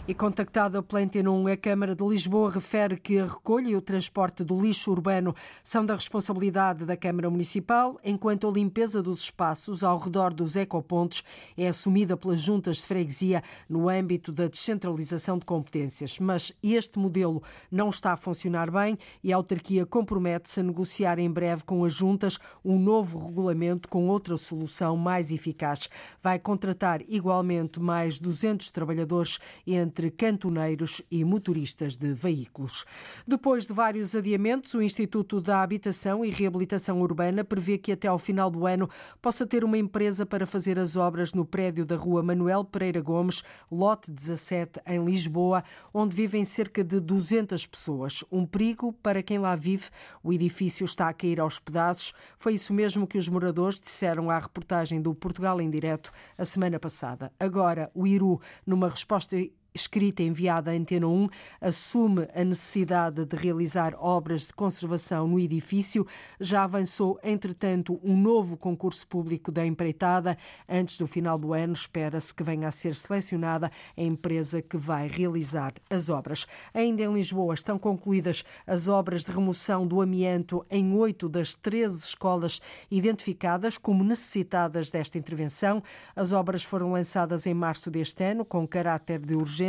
E 0.05 0.13
contactada 0.13 0.83
pela 0.83 1.01
Antena 1.01 1.31
1, 1.31 1.47
a 1.47 1.55
Câmara 1.55 1.95
de 1.95 2.03
Lisboa 2.03 2.51
refere 2.51 2.97
que 2.97 3.17
a 3.19 3.25
recolha 3.25 3.69
e 3.69 3.75
o 3.77 3.81
transporte 3.81 4.43
do 4.43 4.59
lixo 4.59 4.91
urbano 4.91 5.33
são 5.63 5.85
da 5.85 5.93
responsabilidade 5.93 6.83
da 6.83 6.97
Câmara 6.97 7.29
Municipal, 7.29 7.97
enquanto 8.03 8.45
a 8.45 8.51
limpeza 8.51 9.01
dos 9.01 9.21
espaços 9.21 9.81
ao 9.81 9.97
redor 9.97 10.33
dos 10.33 10.57
ecopontos 10.57 11.23
é 11.55 11.69
assumida 11.69 12.17
pelas 12.17 12.41
juntas 12.41 12.77
de 12.79 12.83
freguesia 12.83 13.41
no 13.69 13.87
âmbito 13.87 14.33
da 14.33 14.49
descentralização 14.49 15.37
de 15.37 15.45
competências. 15.45 16.19
Mas 16.19 16.51
este 16.61 16.99
modelo 16.99 17.41
não 17.71 17.87
está 17.87 18.11
a 18.11 18.17
funcionar 18.17 18.69
bem 18.69 18.97
e 19.23 19.31
a 19.31 19.37
autarquia 19.37 19.85
compromete-se 19.85 20.59
a 20.59 20.63
negociar 20.63 21.17
em 21.17 21.31
breve 21.31 21.63
com 21.63 21.85
as 21.85 21.93
juntas 21.93 22.37
um 22.63 22.77
novo 22.77 23.25
regulamento 23.25 23.87
com 23.87 24.09
outra 24.09 24.35
solução 24.35 24.97
mais 24.97 25.31
eficaz. 25.31 25.89
Vai 26.21 26.39
contratar 26.39 27.01
igualmente 27.07 27.79
mais 27.79 28.19
200 28.19 28.69
trabalhadores 28.69 29.39
entre 29.65 29.92
entre 29.93 30.09
cantoneiros 30.09 31.03
e 31.11 31.23
motoristas 31.23 31.95
de 31.95 32.13
veículos. 32.13 32.83
Depois 33.27 33.67
de 33.67 33.73
vários 33.73 34.15
adiamentos, 34.15 34.73
o 34.73 34.81
Instituto 34.81 35.39
da 35.39 35.61
Habitação 35.61 36.25
e 36.25 36.31
Reabilitação 36.31 36.99
Urbana 36.99 37.43
prevê 37.43 37.77
que 37.77 37.91
até 37.91 38.07
ao 38.07 38.17
final 38.17 38.49
do 38.49 38.65
ano 38.65 38.89
possa 39.21 39.45
ter 39.45 39.63
uma 39.63 39.77
empresa 39.77 40.25
para 40.25 40.47
fazer 40.47 40.79
as 40.79 40.97
obras 40.97 41.31
no 41.35 41.45
prédio 41.45 41.85
da 41.85 41.95
Rua 41.95 42.23
Manuel 42.23 42.65
Pereira 42.65 43.01
Gomes, 43.01 43.43
lote 43.71 44.09
17, 44.09 44.81
em 44.87 45.05
Lisboa, 45.05 45.63
onde 45.93 46.15
vivem 46.15 46.43
cerca 46.43 46.83
de 46.83 46.99
200 46.99 47.67
pessoas. 47.67 48.23
Um 48.31 48.47
perigo 48.47 48.93
para 48.93 49.21
quem 49.21 49.37
lá 49.37 49.55
vive. 49.55 49.89
O 50.23 50.33
edifício 50.33 50.85
está 50.85 51.07
a 51.07 51.13
cair 51.13 51.39
aos 51.39 51.59
pedaços. 51.59 52.15
Foi 52.39 52.55
isso 52.55 52.73
mesmo 52.73 53.05
que 53.05 53.19
os 53.19 53.29
moradores 53.29 53.79
disseram 53.79 54.31
à 54.31 54.39
reportagem 54.39 54.99
do 54.99 55.13
Portugal 55.13 55.61
em 55.61 55.69
Direto 55.69 56.11
a 56.35 56.43
semana 56.43 56.79
passada. 56.79 57.31
Agora, 57.39 57.91
o 57.93 58.07
Iru, 58.07 58.41
numa 58.65 58.89
resposta 58.89 59.37
escrita 59.73 60.21
enviada 60.21 60.71
à 60.71 60.73
Antena 60.73 61.07
1 61.07 61.27
assume 61.59 62.27
a 62.33 62.43
necessidade 62.43 63.25
de 63.25 63.35
realizar 63.35 63.95
obras 63.97 64.47
de 64.47 64.53
conservação 64.53 65.27
no 65.27 65.39
edifício. 65.39 66.05
Já 66.39 66.63
avançou, 66.63 67.19
entretanto, 67.23 67.99
um 68.03 68.15
novo 68.15 68.55
concurso 68.55 69.07
público 69.07 69.51
da 69.51 69.65
empreitada. 69.65 70.37
Antes 70.69 70.97
do 70.97 71.07
final 71.07 71.37
do 71.37 71.53
ano, 71.53 71.73
espera-se 71.73 72.33
que 72.33 72.43
venha 72.43 72.67
a 72.67 72.71
ser 72.71 72.93
selecionada 72.93 73.71
a 73.97 74.01
empresa 74.01 74.61
que 74.61 74.77
vai 74.77 75.07
realizar 75.07 75.73
as 75.89 76.09
obras. 76.09 76.45
Ainda 76.73 77.01
em 77.03 77.13
Lisboa 77.13 77.53
estão 77.53 77.79
concluídas 77.79 78.43
as 78.67 78.87
obras 78.87 79.23
de 79.23 79.31
remoção 79.31 79.87
do 79.87 80.01
amianto 80.01 80.65
em 80.69 80.93
oito 80.95 81.27
das 81.27 81.55
13 81.55 81.99
escolas 81.99 82.61
identificadas 82.91 83.77
como 83.77 84.03
necessitadas 84.03 84.91
desta 84.91 85.17
intervenção. 85.17 85.81
As 86.15 86.31
obras 86.31 86.63
foram 86.63 86.91
lançadas 86.91 87.47
em 87.47 87.53
março 87.53 87.89
deste 87.89 88.23
ano, 88.23 88.45
com 88.45 88.67
caráter 88.67 89.19
de 89.19 89.33
urgência 89.33 89.62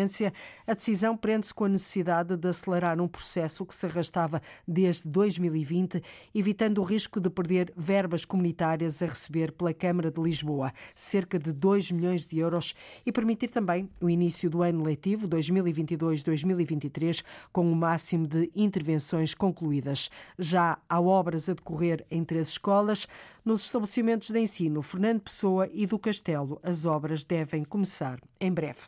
a 0.67 0.75
decisão 0.75 1.17
prende-se 1.17 1.55
com 1.55 1.65
a 1.65 1.69
necessidade 1.69 2.37
de 2.37 2.49
acelerar 2.49 3.01
um 3.01 3.09
processo 3.09 3.65
que 3.65 3.75
se 3.75 3.87
arrastava 3.87 4.43
desde 4.67 5.09
2020, 5.09 6.03
evitando 6.35 6.79
o 6.79 6.85
risco 6.85 7.21
de 7.21 7.31
perder 7.31 7.73
verbas 7.77 8.25
comunitárias 8.25 9.03
a 9.03 9.07
receber 9.07 9.53
pela 9.53 9.73
Câmara 9.73 10.11
de 10.11 10.21
Lisboa, 10.21 10.73
cerca 10.95 11.39
de 11.39 11.53
2 11.53 11.93
milhões 11.93 12.27
de 12.27 12.39
euros, 12.39 12.75
e 13.05 13.13
permitir 13.13 13.49
também 13.51 13.89
o 14.01 14.11
início 14.11 14.49
do 14.51 14.63
ano 14.63 14.83
letivo 14.83 15.29
2022-2023 15.29 17.23
com 17.53 17.71
o 17.71 17.77
máximo 17.77 18.27
de 18.27 18.51
intervenções 18.55 19.35
concluídas. 19.35 20.11
Já 20.39 20.79
há 20.89 21.01
obras 21.01 21.49
a 21.49 21.55
decorrer 21.55 22.05
em 22.11 22.25
três 22.25 22.49
escolas. 22.49 23.07
Nos 23.45 23.65
estabelecimentos 23.65 24.31
de 24.31 24.41
ensino 24.41 24.81
Fernando 24.81 25.21
Pessoa 25.21 25.69
e 25.73 25.87
do 25.87 25.99
Castelo, 25.99 26.59
as 26.63 26.87
obras 26.87 27.25
devem 27.25 27.63
começar 27.63 28.19
em 28.41 28.51
breve. 28.51 28.81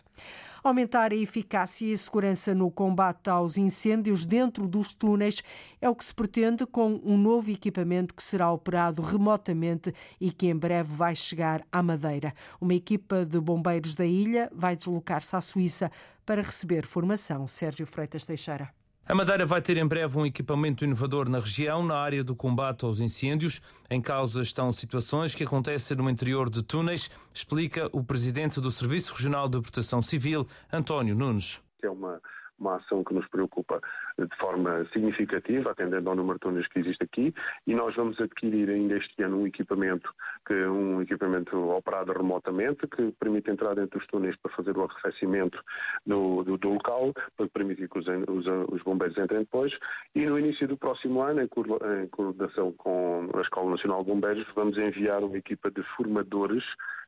Aumentar 0.66 1.12
a 1.12 1.14
eficácia 1.14 1.86
e 1.86 1.96
segurança 1.96 2.52
no 2.52 2.72
combate 2.72 3.30
aos 3.30 3.56
incêndios 3.56 4.26
dentro 4.26 4.66
dos 4.66 4.92
túneis 4.92 5.40
é 5.80 5.88
o 5.88 5.94
que 5.94 6.04
se 6.04 6.12
pretende 6.12 6.66
com 6.66 7.00
um 7.04 7.16
novo 7.16 7.52
equipamento 7.52 8.12
que 8.12 8.20
será 8.20 8.50
operado 8.50 9.00
remotamente 9.00 9.94
e 10.20 10.32
que 10.32 10.48
em 10.48 10.56
breve 10.56 10.92
vai 10.92 11.14
chegar 11.14 11.64
à 11.70 11.80
Madeira. 11.84 12.34
Uma 12.60 12.74
equipa 12.74 13.24
de 13.24 13.38
bombeiros 13.38 13.94
da 13.94 14.04
ilha 14.04 14.50
vai 14.52 14.74
deslocar-se 14.74 15.36
à 15.36 15.40
Suíça 15.40 15.88
para 16.26 16.42
receber 16.42 16.84
formação. 16.84 17.46
Sérgio 17.46 17.86
Freitas 17.86 18.24
Teixeira. 18.24 18.68
A 19.08 19.14
Madeira 19.14 19.46
vai 19.46 19.62
ter 19.62 19.76
em 19.76 19.86
breve 19.86 20.18
um 20.18 20.26
equipamento 20.26 20.84
inovador 20.84 21.28
na 21.28 21.38
região, 21.38 21.84
na 21.84 21.96
área 21.96 22.24
do 22.24 22.34
combate 22.34 22.84
aos 22.84 22.98
incêndios. 22.98 23.62
Em 23.88 24.02
causa 24.02 24.42
estão 24.42 24.72
situações 24.72 25.32
que 25.32 25.44
acontecem 25.44 25.96
no 25.96 26.10
interior 26.10 26.50
de 26.50 26.60
túneis, 26.60 27.08
explica 27.32 27.88
o 27.92 28.02
presidente 28.02 28.60
do 28.60 28.68
Serviço 28.72 29.12
Regional 29.14 29.48
de 29.48 29.60
Proteção 29.60 30.02
Civil, 30.02 30.48
António 30.72 31.14
Nunes. 31.14 31.62
É 31.84 31.88
uma 31.88 32.20
uma 32.58 32.76
ação 32.76 33.04
que 33.04 33.14
nos 33.14 33.26
preocupa 33.28 33.80
de 34.18 34.36
forma 34.36 34.84
significativa, 34.92 35.70
atendendo 35.70 36.10
ao 36.10 36.16
número 36.16 36.38
de 36.38 36.40
túneis 36.40 36.68
que 36.68 36.78
existe 36.78 37.02
aqui, 37.02 37.34
e 37.66 37.74
nós 37.74 37.94
vamos 37.94 38.20
adquirir 38.20 38.70
ainda 38.70 38.96
este 38.96 39.22
ano 39.22 39.40
um 39.40 39.46
equipamento, 39.46 40.12
que 40.46 40.54
um 40.54 41.02
equipamento 41.02 41.56
operado 41.70 42.12
remotamente, 42.12 42.86
que 42.88 43.12
permite 43.18 43.50
entrar 43.50 43.74
dentro 43.74 43.98
dos 43.98 44.08
túneis 44.08 44.36
para 44.36 44.52
fazer 44.52 44.76
o 44.76 44.84
arrefecimento 44.84 45.62
do, 46.06 46.42
do, 46.44 46.56
do 46.56 46.70
local, 46.70 47.12
para 47.36 47.48
permitir 47.48 47.88
que 47.88 47.98
os, 47.98 48.06
os, 48.06 48.46
os, 48.72 48.82
bombeiros 48.82 49.16
entrem 49.18 49.40
depois, 49.40 49.72
e 50.14 50.24
no 50.24 50.38
início 50.38 50.66
do 50.66 50.76
próximo 50.76 51.20
ano, 51.22 51.42
em 51.42 52.08
coordenação 52.08 52.72
com 52.72 53.28
a 53.34 53.40
Escola 53.40 53.70
Nacional 53.72 54.02
de 54.02 54.10
Bombeiros, 54.10 54.46
vamos 54.54 54.76
enviar 54.78 55.22
uma 55.22 55.36
equipa 55.36 55.70
de 55.70 55.82
formadores 55.96 56.64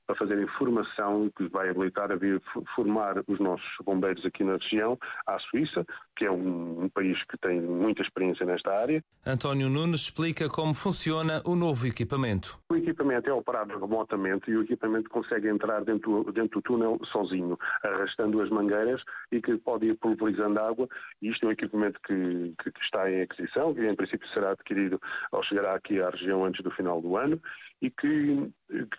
para 0.09 0.17
fazerem 0.17 0.47
formação 0.59 1.31
que 1.37 1.47
vai 1.49 1.69
habilitar 1.69 2.11
a 2.11 2.17
vir 2.17 2.41
formar 2.75 3.23
os 3.29 3.39
nossos 3.39 3.69
bombeiros 3.85 4.25
aqui 4.25 4.43
na 4.43 4.57
região, 4.57 4.99
à 5.27 5.39
Suíça, 5.39 5.85
que 6.17 6.25
é 6.25 6.31
um, 6.31 6.85
um, 6.85 6.89
país 6.89 7.23
que 7.25 7.37
tem 7.37 7.61
muita 7.61 8.01
experiência 8.01 8.47
nesta 8.47 8.73
área. 8.73 9.05
António 9.27 9.69
Nunes 9.69 10.01
explica 10.01 10.49
como 10.49 10.73
funciona 10.73 11.43
o 11.45 11.55
novo 11.55 11.87
equipamento. 11.87 12.59
O 12.71 12.77
equipamento 12.77 13.29
é 13.29 13.33
operado 13.35 13.79
remotamente 13.79 14.51
e 14.51 14.57
o 14.57 14.63
equipamento 14.63 15.11
consegue 15.11 15.47
entrar 15.49 15.85
dentro, 15.85 16.25
dentro 16.33 16.61
do 16.61 16.63
túnel 16.63 16.99
sozinho, 17.13 17.59
arrastando 17.85 18.41
as 18.41 18.49
mangueiras 18.49 19.03
e 19.31 19.43
que 19.43 19.59
pode 19.59 19.89
ir 19.89 19.97
pulverizando 19.97 20.59
água. 20.59 20.89
Isto 21.21 21.45
é 21.45 21.49
um 21.51 21.53
equipamento 21.53 22.01
que, 22.01 22.55
que, 22.63 22.73
que 22.73 22.81
está 22.81 23.11
em 23.11 23.21
aquisição, 23.21 23.75
que 23.75 23.87
em 23.87 23.95
princípio 23.95 24.27
será 24.29 24.53
adquirido 24.53 24.99
ao 25.31 25.43
chegar 25.43 25.75
aqui 25.75 26.01
à 26.01 26.09
região 26.09 26.47
antes 26.47 26.65
do 26.65 26.71
final 26.71 27.03
do 27.03 27.15
ano 27.15 27.39
e 27.83 27.91
que 27.91 28.51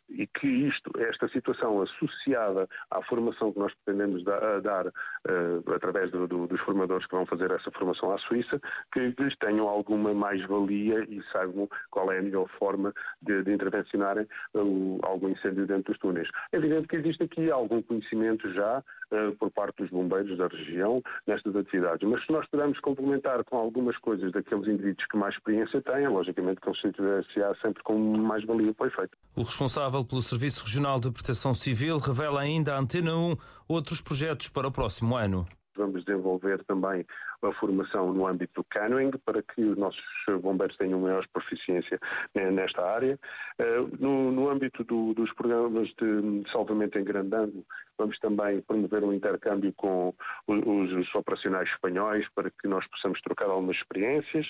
e 0.09 0.27
que 0.27 0.47
isto, 0.47 0.91
esta 0.97 1.27
situação 1.29 1.81
associada 1.81 2.67
à 2.89 3.01
formação 3.03 3.51
que 3.51 3.59
nós 3.59 3.73
pretendemos 3.75 4.23
dar, 4.23 4.61
dar 4.61 4.87
uh, 4.87 5.73
através 5.73 6.11
do, 6.11 6.27
do, 6.27 6.47
dos 6.47 6.59
formadores 6.61 7.05
que 7.05 7.15
vão 7.15 7.25
fazer 7.25 7.51
essa 7.51 7.71
formação 7.71 8.11
à 8.11 8.17
Suíça, 8.19 8.59
que 8.91 8.99
lhes 8.99 9.37
tenham 9.37 9.67
alguma 9.67 10.13
mais-valia 10.13 11.05
e 11.07 11.21
saibam 11.31 11.69
qual 11.91 12.11
é 12.11 12.19
a 12.19 12.21
melhor 12.21 12.47
forma 12.57 12.93
de, 13.21 13.43
de 13.43 13.53
intervencionarem 13.53 14.27
uh, 14.55 14.99
algum 15.03 15.29
incêndio 15.29 15.67
dentro 15.67 15.93
dos 15.93 15.99
túneis. 15.99 16.27
É 16.51 16.57
evidente 16.57 16.87
que 16.87 16.95
existe 16.95 17.23
aqui 17.23 17.51
algum 17.51 17.81
conhecimento 17.81 18.51
já 18.53 18.79
uh, 19.11 19.35
por 19.37 19.51
parte 19.51 19.77
dos 19.77 19.89
bombeiros 19.91 20.37
da 20.37 20.47
região 20.47 21.01
nestas 21.27 21.55
atividades, 21.55 22.07
mas 22.07 22.25
se 22.25 22.31
nós 22.31 22.47
pudermos 22.47 22.79
complementar 22.79 23.43
com 23.43 23.57
algumas 23.57 23.97
coisas 23.97 24.31
daqueles 24.31 24.67
indivíduos 24.67 25.05
que 25.07 25.17
mais 25.17 25.35
experiência 25.35 25.81
têm, 25.81 26.07
logicamente 26.07 26.59
que 26.59 26.69
eles 26.69 26.79
se 27.27 27.61
sempre 27.61 27.83
com 27.83 27.97
mais-valia 27.97 28.73
para 28.73 28.85
o 28.85 28.87
efeito. 28.87 29.17
Responsável 29.59 30.05
pelo 30.05 30.21
Serviço 30.21 30.63
Regional 30.63 31.01
de 31.01 31.11
Proteção 31.11 31.53
Civil 31.53 31.97
revela 31.97 32.39
ainda 32.39 32.75
à 32.75 32.79
Antena 32.79 33.13
1 33.13 33.35
outros 33.67 33.99
projetos 33.99 34.47
para 34.47 34.69
o 34.69 34.71
próximo 34.71 35.17
ano. 35.17 35.45
Vamos 35.75 36.05
desenvolver 36.05 36.63
também 36.63 37.05
a 37.41 37.51
formação 37.59 38.13
no 38.13 38.25
âmbito 38.25 38.61
do 38.61 38.63
canoeing 38.63 39.11
para 39.25 39.43
que 39.43 39.61
os 39.61 39.77
nossos 39.77 40.01
bombeiros 40.41 40.77
tenham 40.77 41.01
maior 41.01 41.27
proficiência 41.33 41.99
nesta 42.33 42.81
área. 42.85 43.19
Eh, 43.59 43.81
no, 43.99 44.31
no 44.31 44.49
âmbito 44.49 44.81
do, 44.85 45.13
dos 45.13 45.29
programas 45.33 45.89
de 45.89 46.49
salvamento 46.53 46.97
em 46.97 47.03
grande 47.03 47.35
ângulo, 47.35 47.65
vamos 47.99 48.17
também 48.19 48.61
promover 48.61 49.03
um 49.03 49.13
intercâmbio 49.13 49.73
com 49.73 50.13
os, 50.47 50.91
os 50.93 51.13
operacionais 51.13 51.69
espanhóis 51.69 52.27
para 52.33 52.49
que 52.49 52.67
nós 52.67 52.87
possamos 52.87 53.21
trocar 53.21 53.45
algumas 53.45 53.75
experiências. 53.75 54.47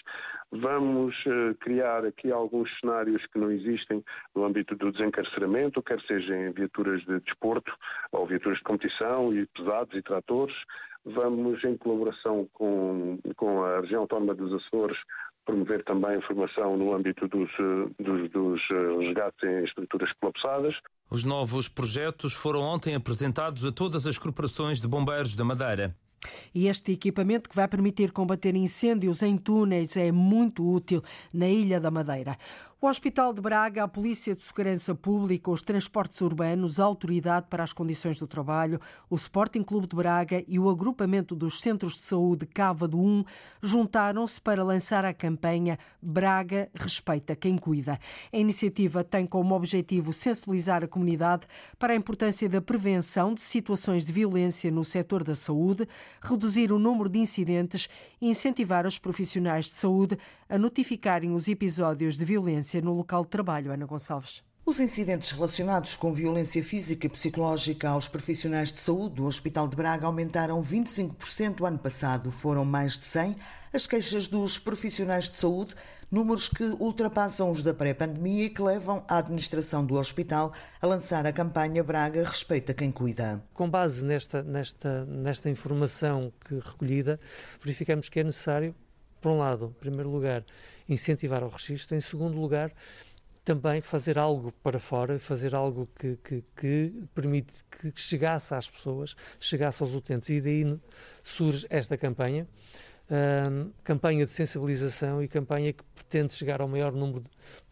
Vamos 0.52 1.16
uh, 1.26 1.56
criar 1.60 2.06
aqui 2.06 2.32
alguns 2.32 2.70
cenários 2.80 3.26
que 3.28 3.40
não 3.40 3.52
existem 3.52 4.04
no 4.36 4.46
âmbito 4.46 4.76
do 4.76 4.92
desencarceramento, 4.92 5.82
quer 5.82 6.00
seja 6.02 6.36
em 6.38 6.52
viaturas 6.52 7.02
de 7.06 7.20
desporto 7.22 7.74
ou 8.12 8.28
viaturas 8.28 8.60
de 8.60 8.64
competição 8.64 9.34
e 9.34 9.46
pesados 9.48 9.94
e 9.98 10.02
tratores. 10.04 10.56
Vamos, 11.06 11.64
em 11.64 11.78
colaboração 11.78 12.48
com, 12.54 13.18
com 13.36 13.64
a 13.64 13.80
região 13.80 14.02
autónoma 14.02 14.36
dos 14.36 14.54
Açores, 14.54 14.98
promover 15.46 15.84
também 15.84 16.16
a 16.16 16.22
formação 16.22 16.78
no 16.78 16.94
âmbito 16.94 17.28
dos, 17.28 17.50
dos, 18.00 18.30
dos 18.32 18.62
resgates 19.00 19.44
em 19.44 19.64
estruturas 19.64 20.12
colapsadas. 20.20 20.76
Os 21.10 21.24
novos 21.24 21.68
projetos 21.68 22.34
foram 22.34 22.62
ontem 22.62 22.96
apresentados 22.96 23.66
a 23.66 23.72
todas 23.72 24.06
as 24.06 24.18
corporações 24.18 24.80
de 24.80 24.88
bombeiros 24.88 25.36
da 25.36 25.44
Madeira. 25.44 25.96
E 26.54 26.68
este 26.68 26.92
equipamento 26.92 27.50
que 27.50 27.56
vai 27.56 27.68
permitir 27.68 28.12
combater 28.12 28.56
incêndios 28.56 29.22
em 29.22 29.38
túneis 29.38 29.96
é 29.96 30.12
muito 30.12 30.70
útil 30.70 31.02
na 31.34 31.48
Ilha 31.48 31.80
da 31.80 31.90
Madeira. 31.90 32.38
O 32.82 32.88
Hospital 32.88 33.34
de 33.34 33.42
Braga, 33.42 33.84
a 33.84 33.88
Polícia 33.90 34.34
de 34.34 34.42
Segurança 34.42 34.96
Pública, 34.96 35.52
os 35.52 35.62
transportes 35.62 36.22
urbanos, 36.22 36.80
a 36.80 36.86
Autoridade 36.86 37.48
para 37.50 37.62
as 37.62 37.74
Condições 37.74 38.18
do 38.18 38.26
Trabalho, 38.26 38.80
o 39.10 39.16
Sporting 39.16 39.64
Clube 39.64 39.86
de 39.86 39.98
Braga 39.98 40.46
e 40.48 40.58
o 40.58 40.70
agrupamento 40.70 41.36
dos 41.36 41.60
Centros 41.60 41.96
de 41.96 42.04
Saúde 42.04 42.46
Cava 42.46 42.88
do 42.88 42.98
1 42.98 43.26
juntaram-se 43.62 44.40
para 44.40 44.64
lançar 44.64 45.04
a 45.04 45.14
campanha 45.14 45.78
Braga 46.02 46.70
Respeita 46.74 47.36
Quem 47.36 47.58
Cuida. 47.58 48.00
A 48.32 48.38
iniciativa 48.38 49.04
tem 49.04 49.26
como 49.26 49.56
objetivo 49.56 50.14
sensibilizar 50.14 50.82
a 50.82 50.88
comunidade 50.88 51.48
para 51.78 51.92
a 51.92 51.98
importância 51.98 52.48
da 52.48 52.62
prevenção 52.62 53.34
de 53.34 53.42
situações 53.42 54.06
de 54.06 54.14
violência 54.14 54.72
no 54.72 54.86
setor 54.86 55.26
da 55.26 55.36
saúde, 55.36 55.86
reduzir 56.22 56.72
o 56.72 56.80
número 56.80 57.10
de 57.10 57.20
incidentes 57.20 57.90
e 58.22 58.30
incentivar 58.30 58.88
os 58.88 58.98
profissionais 58.98 59.66
de 59.66 59.72
saúde 59.72 60.18
a 60.50 60.58
notificarem 60.58 61.32
os 61.32 61.48
episódios 61.48 62.18
de 62.18 62.26
violência 62.26 62.82
no 62.82 62.92
local 62.94 63.24
de 63.24 63.30
trabalho. 63.30 63.72
Ana 63.72 63.86
Gonçalves. 63.86 64.42
Os 64.66 64.80
incidentes 64.80 65.32
relacionados 65.32 65.96
com 65.96 66.12
violência 66.12 66.64
física 66.64 67.06
e 67.06 67.10
psicológica 67.10 67.90
aos 67.90 68.08
profissionais 68.08 68.72
de 68.72 68.80
saúde 68.80 69.16
do 69.16 69.26
Hospital 69.26 69.68
de 69.68 69.76
Braga 69.76 70.08
aumentaram 70.08 70.62
25% 70.64 71.66
ano 71.66 71.78
passado. 71.78 72.32
Foram 72.32 72.66
mais 72.66 72.98
de 72.98 73.06
100 73.06 73.36
as 73.72 73.86
queixas 73.86 74.28
dos 74.28 74.58
profissionais 74.58 75.30
de 75.30 75.36
saúde, 75.36 75.76
números 76.10 76.50
que 76.50 76.64
ultrapassam 76.80 77.52
os 77.52 77.62
da 77.62 77.74
pré-pandemia 77.74 78.46
e 78.46 78.50
que 78.50 78.62
levam 78.62 79.04
a 79.08 79.18
administração 79.18 79.86
do 79.86 79.96
hospital 79.96 80.52
a 80.82 80.88
lançar 80.88 81.28
a 81.28 81.34
campanha 81.34 81.84
Braga 81.84 82.24
Respeita 82.24 82.74
Quem 82.74 82.92
Cuida. 82.92 83.44
Com 83.54 83.70
base 83.70 84.04
nesta, 84.04 84.42
nesta, 84.42 85.06
nesta 85.06 85.50
informação 85.50 86.34
que 86.46 86.56
recolhida, 86.56 87.20
verificamos 87.62 88.10
que 88.10 88.20
é 88.20 88.24
necessário 88.24 88.74
por 89.22 89.32
um 89.32 89.38
lado, 89.38 89.74
em 89.76 89.80
primeiro 89.80 90.10
lugar, 90.10 90.44
incentivar 90.88 91.44
o 91.44 91.50
registro, 91.50 91.96
em 91.96 92.02
segundo 92.02 92.40
lugar, 92.40 92.72
também 93.44 93.82
fazer 93.82 94.18
algo 94.20 94.52
para 94.64 94.80
fora, 94.80 95.18
fazer 95.18 95.56
algo 95.56 95.90
que, 96.00 96.18
que, 96.18 96.44
que 96.56 96.94
permite 97.16 97.54
que 97.72 97.92
chegasse 97.96 98.54
às 98.54 98.70
pessoas, 98.70 99.16
chegasse 99.40 99.82
aos 99.82 99.94
utentes. 99.94 100.30
E 100.30 100.40
daí 100.40 100.80
surge 101.24 101.66
esta 101.70 101.98
campanha, 101.98 102.48
campanha 103.84 104.26
de 104.26 104.32
sensibilização 104.32 105.24
e 105.24 105.28
campanha 105.28 105.74
que 105.74 105.84
pretende 105.96 106.34
chegar 106.34 106.62
ao 106.62 106.68
maior 106.68 106.92
número 106.92 107.24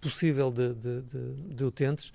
possível 0.01 0.51
de, 0.51 0.73
de, 0.73 1.01
de, 1.01 1.33
de 1.53 1.63
utentes 1.63 2.11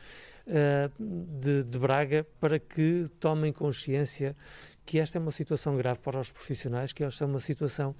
uh, 0.47 1.62
de 1.62 1.79
Braga 1.79 2.27
para 2.40 2.59
que 2.59 3.09
tomem 3.21 3.53
consciência 3.53 4.35
que 4.85 4.99
esta 4.99 5.18
é 5.18 5.21
uma 5.21 5.31
situação 5.31 5.77
grave 5.77 6.01
para 6.01 6.18
os 6.18 6.33
profissionais, 6.33 6.92
que 6.92 7.05
esta 7.05 7.25
é 7.25 7.27
uma 7.27 7.38
situação 7.38 7.95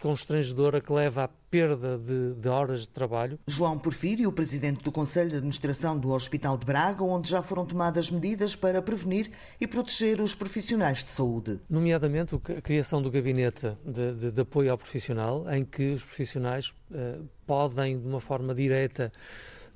constrangedora 0.00 0.80
que 0.80 0.92
leva 0.92 1.24
à 1.24 1.28
perda 1.28 1.96
de, 1.96 2.34
de, 2.34 2.48
horas 2.48 2.82
de 2.82 2.88
trabalho. 2.88 3.38
João 3.46 3.78
Porfírio, 3.78 4.30
presidente 4.32 4.82
do 4.82 4.92
Conselho 4.92 5.30
de 5.30 5.36
Administração 5.36 5.98
do 5.98 6.10
Hospital 6.10 6.56
de 6.58 6.66
Braga, 6.66 7.02
onde 7.02 7.30
já 7.30 7.42
foram 7.42 7.64
tomadas 7.64 8.10
medidas 8.10 8.54
para 8.54 8.82
prevenir 8.82 9.30
e 9.60 9.66
proteger 9.66 10.20
os 10.20 10.34
profissionais 10.34 11.02
de 11.02 11.10
saúde. 11.10 11.58
Nomeadamente 11.68 12.34
a 12.34 12.60
criação 12.60 13.00
do 13.00 13.10
gabinete 13.10 13.76
de, 13.84 14.14
de, 14.14 14.30
de 14.30 14.40
apoio 14.40 14.70
ao 14.70 14.78
profissional, 14.78 15.50
em 15.52 15.64
que 15.64 15.92
os 15.92 16.04
profissionais 16.04 16.72
eh, 16.92 17.18
podem, 17.46 17.98
de 17.98 18.06
uma 18.06 18.20
forma 18.20 18.54
direta, 18.54 19.12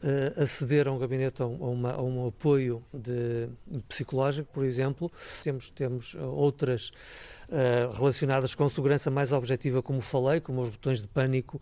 uh, 0.03 0.43
aceder 0.43 0.89
a 0.89 0.93
um 0.93 0.99
gabinete, 0.99 1.43
a, 1.43 1.47
uma, 1.47 1.93
a 1.93 2.03
um 2.03 2.29
apoio 2.29 2.83
de, 2.93 3.49
psicológico, 3.89 4.53
por 4.53 4.65
exemplo. 4.65 5.11
Temos, 5.43 5.71
temos 5.71 6.15
outras 6.15 6.89
uh, 6.89 6.93
relacionadas 7.95 8.55
com 8.55 8.69
segurança 8.69 9.11
mais 9.11 9.33
objetiva, 9.33 9.83
como 9.83 10.01
falei, 10.01 10.41
como 10.41 10.63
os 10.63 10.71
botões 10.71 11.01
de 11.03 11.09
pânico, 11.09 11.61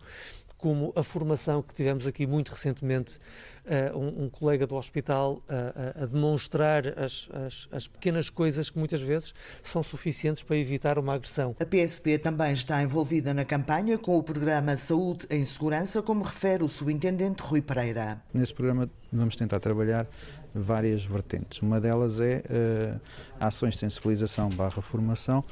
como 0.59 0.91
a 0.93 1.01
formação 1.01 1.63
que 1.63 1.73
tivemos 1.73 2.05
aqui 2.05 2.27
muito 2.27 2.49
recentemente, 2.49 3.17
uh, 3.65 3.97
um, 3.97 4.25
um, 4.25 4.29
colega 4.29 4.67
do 4.67 4.75
hospital 4.75 5.41
uh, 5.49 6.03
a 6.03 6.05
demonstrar 6.05 6.85
as, 6.99 7.29
as, 7.33 7.69
as, 7.71 7.87
pequenas 7.87 8.29
coisas 8.29 8.69
que 8.69 8.77
muitas 8.77 9.01
vezes 9.01 9.33
são 9.63 9.81
suficientes 9.81 10.43
para 10.43 10.57
evitar 10.57 10.99
uma 10.99 11.15
agressão. 11.15 11.55
A 11.59 11.65
PSP 11.65 12.19
também 12.19 12.51
está 12.51 12.83
envolvida 12.83 13.33
na 13.33 13.45
campanha 13.45 13.97
com 13.97 14.17
o 14.17 14.21
programa 14.21 14.75
Saúde 14.75 15.25
em 15.29 15.45
Segurança, 15.45 16.01
como 16.01 16.23
refere 16.23 16.61
o 16.61 16.67
subintendente 16.67 17.41
Rui 17.41 17.61
Pereira. 17.61 18.21
Nesse 18.33 18.53
programa 18.53 18.89
vamos 19.13 19.37
tentar 19.37 19.61
trabalhar 19.61 20.05
várias 20.53 21.05
vertentes. 21.05 21.61
Uma 21.61 21.79
delas 21.79 22.19
é 22.19 22.43
uh, 22.49 22.99
ações 23.39 23.75
de 23.75 23.79
sensibilização 23.79 24.49
barra 24.49 24.81
formação 24.81 25.43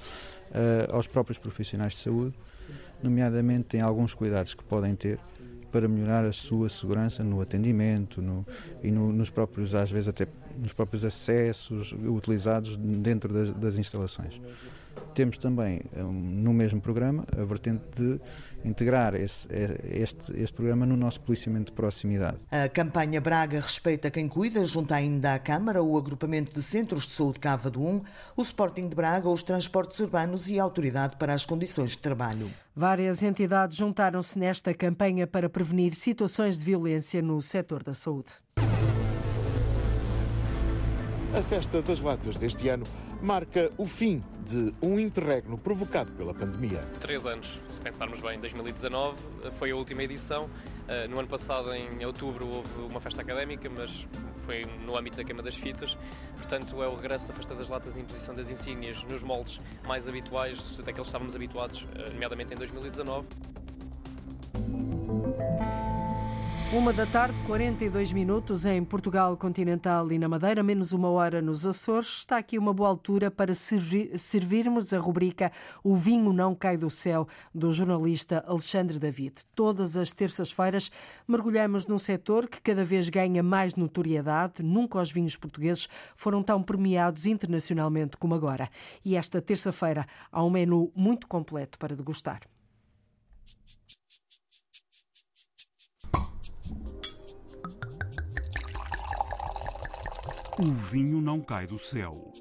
aos 0.89 1.05
próprios 1.07 1.37
profissionais 1.37 1.91
de 1.91 1.99
saúde 1.99 2.33
nomeadamente 3.01 3.77
em 3.77 3.81
alguns 3.81 4.13
cuidados 4.13 4.53
que 4.53 4.63
podem 4.63 4.95
ter 4.95 5.19
para 5.71 5.87
melhorar 5.87 6.25
a 6.25 6.31
sua 6.31 6.69
segurança 6.69 7.23
no 7.23 7.41
atendimento 7.41 8.21
no, 8.21 8.45
e 8.81 8.89
no, 8.89 9.11
nos 9.11 9.29
próprios, 9.29 9.75
às 9.75 9.91
vezes 9.91 10.07
até 10.07 10.27
nos 10.57 10.73
próprios 10.73 11.03
acessos 11.03 11.91
utilizados 11.91 12.77
dentro 12.77 13.33
das, 13.33 13.53
das 13.53 13.77
instalações. 13.77 14.39
Temos 15.17 15.39
também, 15.39 15.81
no 15.95 16.53
mesmo 16.53 16.79
programa, 16.79 17.25
a 17.35 17.43
vertente 17.43 17.83
de 17.95 18.21
integrar 18.63 19.15
esse, 19.15 19.47
este, 19.89 20.39
este 20.39 20.53
programa 20.53 20.85
no 20.85 20.95
nosso 20.95 21.19
policiamento 21.21 21.71
de 21.71 21.75
proximidade. 21.75 22.37
A 22.51 22.69
campanha 22.69 23.19
Braga 23.19 23.59
Respeita 23.59 24.11
Quem 24.11 24.27
Cuida 24.27 24.63
junta 24.63 24.93
ainda 24.93 25.33
à 25.33 25.39
Câmara 25.39 25.81
o 25.81 25.97
agrupamento 25.97 26.53
de 26.53 26.61
centros 26.61 27.07
de 27.07 27.13
saúde 27.13 27.39
Cava 27.39 27.71
do 27.71 27.81
1, 27.81 28.03
o 28.35 28.43
Sporting 28.43 28.89
de 28.89 28.95
Braga, 28.95 29.27
os 29.27 29.41
transportes 29.41 29.99
urbanos 29.99 30.47
e 30.49 30.59
a 30.59 30.63
Autoridade 30.63 31.15
para 31.17 31.33
as 31.33 31.47
Condições 31.47 31.93
de 31.93 31.97
Trabalho. 31.97 32.51
Várias 32.75 33.23
entidades 33.23 33.75
juntaram-se 33.75 34.37
nesta 34.37 34.71
campanha 34.71 35.25
para 35.25 35.49
prevenir 35.49 35.95
situações 35.95 36.59
de 36.59 36.65
violência 36.65 37.23
no 37.23 37.41
setor 37.41 37.81
da 37.81 37.95
saúde. 37.95 38.29
A 41.35 41.41
festa 41.41 41.81
das 41.81 41.99
latas 42.01 42.37
deste 42.37 42.69
ano 42.69 42.85
marca 43.21 43.71
o 43.77 43.85
fim 43.85 44.23
de 44.45 44.73
um 44.81 44.99
interregno 44.99 45.57
provocado 45.57 46.11
pela 46.13 46.33
pandemia. 46.33 46.79
Três 46.99 47.25
anos, 47.25 47.59
se 47.69 47.81
pensarmos 47.81 48.21
bem, 48.21 48.39
2019 48.39 49.17
foi 49.57 49.71
a 49.71 49.75
última 49.75 50.03
edição. 50.03 50.49
Eh, 50.87 51.07
no 51.07 51.19
ano 51.19 51.27
passado, 51.27 51.73
em 51.73 52.05
outubro, 52.05 52.47
houve 52.47 52.81
uma 52.89 53.01
festa 53.01 53.21
académica, 53.21 53.69
mas 53.69 54.07
foi 54.45 54.65
no 54.85 54.97
âmbito 54.97 55.17
da 55.17 55.23
queima 55.23 55.43
das 55.43 55.55
fitas. 55.55 55.97
Portanto, 56.37 56.81
é 56.81 56.87
o 56.87 56.95
regresso 56.95 57.27
da 57.27 57.33
festa 57.33 57.53
das 57.53 57.67
latas 57.67 57.97
e 57.97 57.99
imposição 57.99 58.33
das 58.33 58.49
insígnias 58.49 59.03
nos 59.03 59.21
moldes 59.21 59.59
mais 59.85 60.07
habituais 60.07 60.77
daqueles 60.77 60.95
que 60.95 61.01
estávamos 61.01 61.35
habituados, 61.35 61.85
eh, 61.95 62.11
nomeadamente 62.11 62.53
em 62.53 62.57
2019. 62.57 63.27
Uma 66.73 66.91
da 66.91 67.05
tarde, 67.05 67.33
42 67.47 68.11
minutos 68.11 68.65
em 68.65 68.83
Portugal 68.83 69.37
continental 69.37 70.11
e 70.11 70.19
na 70.19 70.27
Madeira, 70.27 70.61
menos 70.61 70.91
uma 70.91 71.09
hora 71.09 71.41
nos 71.41 71.65
Açores. 71.65 72.17
Está 72.17 72.37
aqui 72.37 72.57
uma 72.59 72.73
boa 72.73 72.89
altura 72.89 73.31
para 73.31 73.53
servir, 73.53 74.17
servirmos 74.19 74.91
a 74.91 74.99
rubrica 74.99 75.49
O 75.81 75.95
Vinho 75.95 76.33
Não 76.33 76.53
Cai 76.53 76.75
do 76.75 76.89
Céu, 76.89 77.25
do 77.55 77.71
jornalista 77.71 78.43
Alexandre 78.45 78.99
David. 78.99 79.35
Todas 79.55 79.95
as 79.95 80.11
terças-feiras 80.11 80.91
mergulhamos 81.25 81.87
num 81.87 81.97
setor 81.97 82.49
que 82.49 82.59
cada 82.59 82.83
vez 82.83 83.07
ganha 83.07 83.41
mais 83.41 83.77
notoriedade. 83.77 84.61
Nunca 84.61 84.99
os 84.99 85.09
vinhos 85.09 85.37
portugueses 85.37 85.87
foram 86.17 86.43
tão 86.43 86.61
premiados 86.61 87.25
internacionalmente 87.25 88.17
como 88.17 88.35
agora. 88.35 88.69
E 89.05 89.15
esta 89.15 89.41
terça-feira 89.41 90.05
há 90.29 90.43
um 90.43 90.49
menu 90.49 90.91
muito 90.93 91.27
completo 91.27 91.79
para 91.79 91.95
degustar. 91.95 92.41
O 100.59 100.73
vinho 100.73 101.21
não 101.21 101.39
cai 101.39 101.67
do 101.67 101.77
céu. 101.77 102.33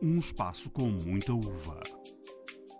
Um 0.00 0.18
espaço 0.18 0.70
com 0.70 0.86
muita 0.86 1.32
uva. 1.32 1.82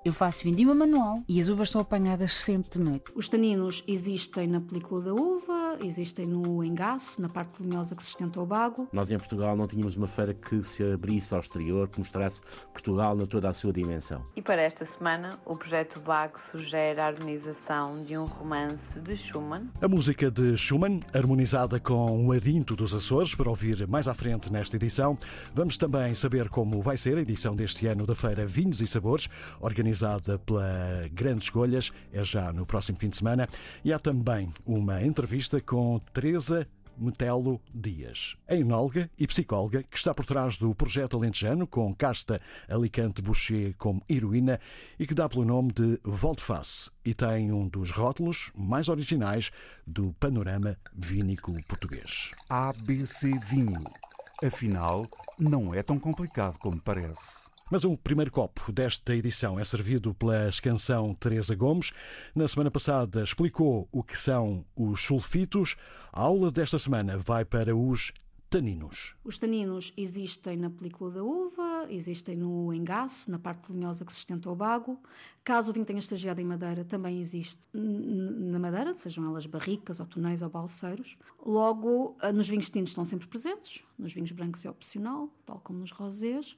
Eu 0.04 0.12
faço 0.12 0.44
vindima 0.44 0.72
manual 0.72 1.24
e 1.28 1.40
as 1.40 1.48
uvas 1.48 1.70
são 1.70 1.80
apanhadas 1.80 2.32
sempre 2.32 2.70
de 2.70 2.78
noite. 2.78 3.10
Os 3.12 3.28
taninos 3.28 3.82
existem 3.88 4.46
na 4.46 4.60
película 4.60 5.00
da 5.00 5.12
uva, 5.12 5.63
existem 5.82 6.26
no 6.26 6.62
engaço, 6.62 7.20
na 7.20 7.28
parte 7.28 7.62
linhosa 7.62 7.94
que 7.94 8.02
sustenta 8.02 8.40
o 8.40 8.46
bago. 8.46 8.88
Nós 8.92 9.10
em 9.10 9.18
Portugal 9.18 9.56
não 9.56 9.66
tínhamos 9.66 9.96
uma 9.96 10.06
feira 10.06 10.34
que 10.34 10.62
se 10.62 10.82
abrisse 10.82 11.34
ao 11.34 11.40
exterior, 11.40 11.88
que 11.88 11.98
mostrasse 11.98 12.40
Portugal 12.72 13.16
na 13.16 13.26
toda 13.26 13.48
a 13.48 13.54
sua 13.54 13.72
dimensão. 13.72 14.22
E 14.36 14.42
para 14.42 14.62
esta 14.62 14.84
semana, 14.84 15.38
o 15.44 15.56
projeto 15.56 16.00
Bago 16.00 16.38
sugere 16.50 17.00
a 17.00 17.06
harmonização 17.06 18.02
de 18.02 18.16
um 18.16 18.24
romance 18.24 19.00
de 19.00 19.16
Schumann. 19.16 19.68
A 19.80 19.88
música 19.88 20.30
de 20.30 20.56
Schumann, 20.56 21.00
harmonizada 21.12 21.80
com 21.80 22.26
o 22.26 22.32
Arinto 22.32 22.76
dos 22.76 22.92
Açores, 22.92 23.34
para 23.34 23.48
ouvir 23.48 23.86
mais 23.86 24.06
à 24.08 24.14
frente 24.14 24.52
nesta 24.52 24.76
edição. 24.76 25.18
Vamos 25.54 25.78
também 25.78 26.14
saber 26.14 26.48
como 26.48 26.82
vai 26.82 26.96
ser 26.96 27.16
a 27.16 27.20
edição 27.20 27.54
deste 27.54 27.86
ano 27.86 28.06
da 28.06 28.14
Feira 28.14 28.46
Vinhos 28.46 28.80
e 28.80 28.86
Sabores, 28.86 29.28
organizada 29.60 29.94
organizada 29.94 30.38
pela 30.38 31.08
Grandes 31.12 31.44
Escolhas, 31.44 31.92
é 32.12 32.24
já 32.24 32.52
no 32.52 32.66
próximo 32.66 32.98
fim 32.98 33.08
de 33.08 33.16
semana. 33.16 33.48
E 33.84 33.92
há 33.92 33.98
também 33.98 34.52
uma 34.66 35.02
entrevista 35.02 35.60
com 35.64 35.98
Teresa 36.12 36.66
Metelo 36.96 37.60
Dias, 37.74 38.36
a 38.48 38.54
enóloga 38.54 39.10
e 39.18 39.26
psicóloga 39.26 39.82
que 39.82 39.96
está 39.96 40.14
por 40.14 40.24
trás 40.24 40.56
do 40.56 40.74
projeto 40.74 41.16
Alentejano, 41.16 41.66
com 41.66 41.94
casta 41.94 42.40
Alicante 42.68 43.20
Boucher 43.20 43.74
como 43.76 44.02
heroína 44.08 44.60
e 44.98 45.06
que 45.06 45.14
dá 45.14 45.28
pelo 45.28 45.44
nome 45.44 45.72
de 45.72 45.98
Volteface 46.04 46.90
e 47.04 47.14
tem 47.14 47.50
um 47.52 47.66
dos 47.66 47.90
rótulos 47.90 48.52
mais 48.54 48.88
originais 48.88 49.50
do 49.86 50.12
panorama 50.20 50.76
vínico 50.94 51.52
português. 51.66 52.30
ABC 52.48 53.38
Vinho. 53.50 53.84
Afinal, 54.42 55.06
não 55.38 55.74
é 55.74 55.82
tão 55.82 55.98
complicado 55.98 56.58
como 56.58 56.80
parece. 56.80 57.53
Mas 57.70 57.82
o 57.82 57.96
primeiro 57.96 58.30
copo 58.30 58.70
desta 58.70 59.16
edição 59.16 59.58
é 59.58 59.64
servido 59.64 60.12
pela 60.12 60.48
escanção 60.50 61.14
Teresa 61.14 61.54
Gomes. 61.54 61.92
Na 62.34 62.46
semana 62.46 62.70
passada 62.70 63.22
explicou 63.22 63.88
o 63.90 64.02
que 64.02 64.18
são 64.18 64.66
os 64.76 65.00
sulfitos. 65.00 65.74
A 66.12 66.20
aula 66.20 66.50
desta 66.50 66.78
semana 66.78 67.16
vai 67.16 67.42
para 67.42 67.74
os 67.74 68.12
taninos. 68.50 69.16
Os 69.24 69.38
taninos 69.38 69.94
existem 69.96 70.58
na 70.58 70.68
película 70.68 71.10
da 71.10 71.24
uva, 71.24 71.86
existem 71.88 72.36
no 72.36 72.72
engaço, 72.72 73.30
na 73.30 73.38
parte 73.38 73.72
linhosa 73.72 74.04
que 74.04 74.12
sustenta 74.12 74.50
o 74.50 74.54
bago. 74.54 75.00
Caso 75.42 75.70
o 75.70 75.72
vinho 75.72 75.86
tenha 75.86 75.98
estagiado 75.98 76.42
em 76.42 76.44
madeira, 76.44 76.84
também 76.84 77.18
existe 77.18 77.66
na 77.72 78.58
madeira, 78.58 78.94
sejam 78.94 79.24
elas 79.24 79.46
barricas, 79.46 79.98
ou 80.00 80.06
tonéis 80.06 80.42
ou 80.42 80.50
balseiros. 80.50 81.16
Logo, 81.44 82.14
eh, 82.20 82.30
nos 82.30 82.46
vinhos 82.46 82.68
tintos 82.68 82.90
estão 82.90 83.06
sempre 83.06 83.26
presentes, 83.26 83.82
nos 83.98 84.12
vinhos 84.12 84.30
brancos 84.32 84.64
é 84.64 84.70
opcional, 84.70 85.30
tal 85.46 85.58
como 85.60 85.78
nos 85.78 85.90
rosés. 85.90 86.56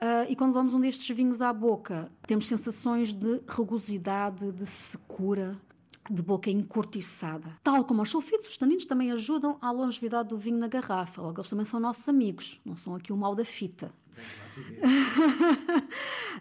Uh, 0.00 0.24
e 0.30 0.34
quando 0.34 0.54
vamos 0.54 0.72
um 0.72 0.80
destes 0.80 1.14
vinhos 1.14 1.42
à 1.42 1.52
boca, 1.52 2.10
temos 2.26 2.48
sensações 2.48 3.12
de 3.12 3.42
rugosidade, 3.46 4.50
de 4.50 4.64
secura, 4.64 5.60
de 6.08 6.22
boca 6.22 6.50
encurtiçada. 6.50 7.58
Tal 7.62 7.84
como 7.84 8.00
os 8.00 8.08
sulfitos, 8.08 8.48
os 8.48 8.56
taninos 8.56 8.86
também 8.86 9.12
ajudam 9.12 9.58
à 9.60 9.70
longevidade 9.70 10.30
do 10.30 10.38
vinho 10.38 10.56
na 10.56 10.68
garrafa. 10.68 11.20
Logo, 11.20 11.38
eles 11.38 11.50
também 11.50 11.66
são 11.66 11.78
nossos 11.78 12.08
amigos, 12.08 12.58
não 12.64 12.76
são 12.76 12.94
aqui 12.94 13.12
o 13.12 13.16
mal 13.16 13.34
da 13.34 13.44
fita. 13.44 13.92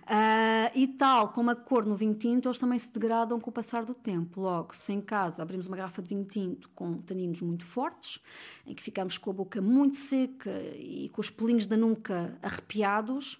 uh, 0.07 0.71
e 0.73 0.87
tal 0.87 1.29
como 1.29 1.51
a 1.51 1.55
cor 1.55 1.85
no 1.85 1.97
vinho 1.97 2.15
tinto, 2.15 2.47
eles 2.47 2.59
também 2.59 2.79
se 2.79 2.89
degradam 2.91 3.41
com 3.41 3.49
o 3.49 3.53
passar 3.53 3.83
do 3.83 3.93
tempo. 3.93 4.39
Logo, 4.39 4.73
se 4.73 4.93
em 4.93 5.01
casa 5.01 5.41
abrimos 5.41 5.67
uma 5.67 5.75
garrafa 5.75 6.01
de 6.01 6.07
vinho 6.07 6.23
tinto 6.23 6.69
com 6.69 6.93
taninos 7.01 7.41
muito 7.41 7.65
fortes, 7.65 8.21
em 8.65 8.73
que 8.73 8.81
ficamos 8.81 9.17
com 9.17 9.29
a 9.29 9.33
boca 9.33 9.61
muito 9.61 9.97
seca 9.97 10.49
e 10.77 11.09
com 11.09 11.19
os 11.19 11.29
pelinhos 11.29 11.67
da 11.67 11.75
nuca 11.75 12.37
arrepiados, 12.41 13.37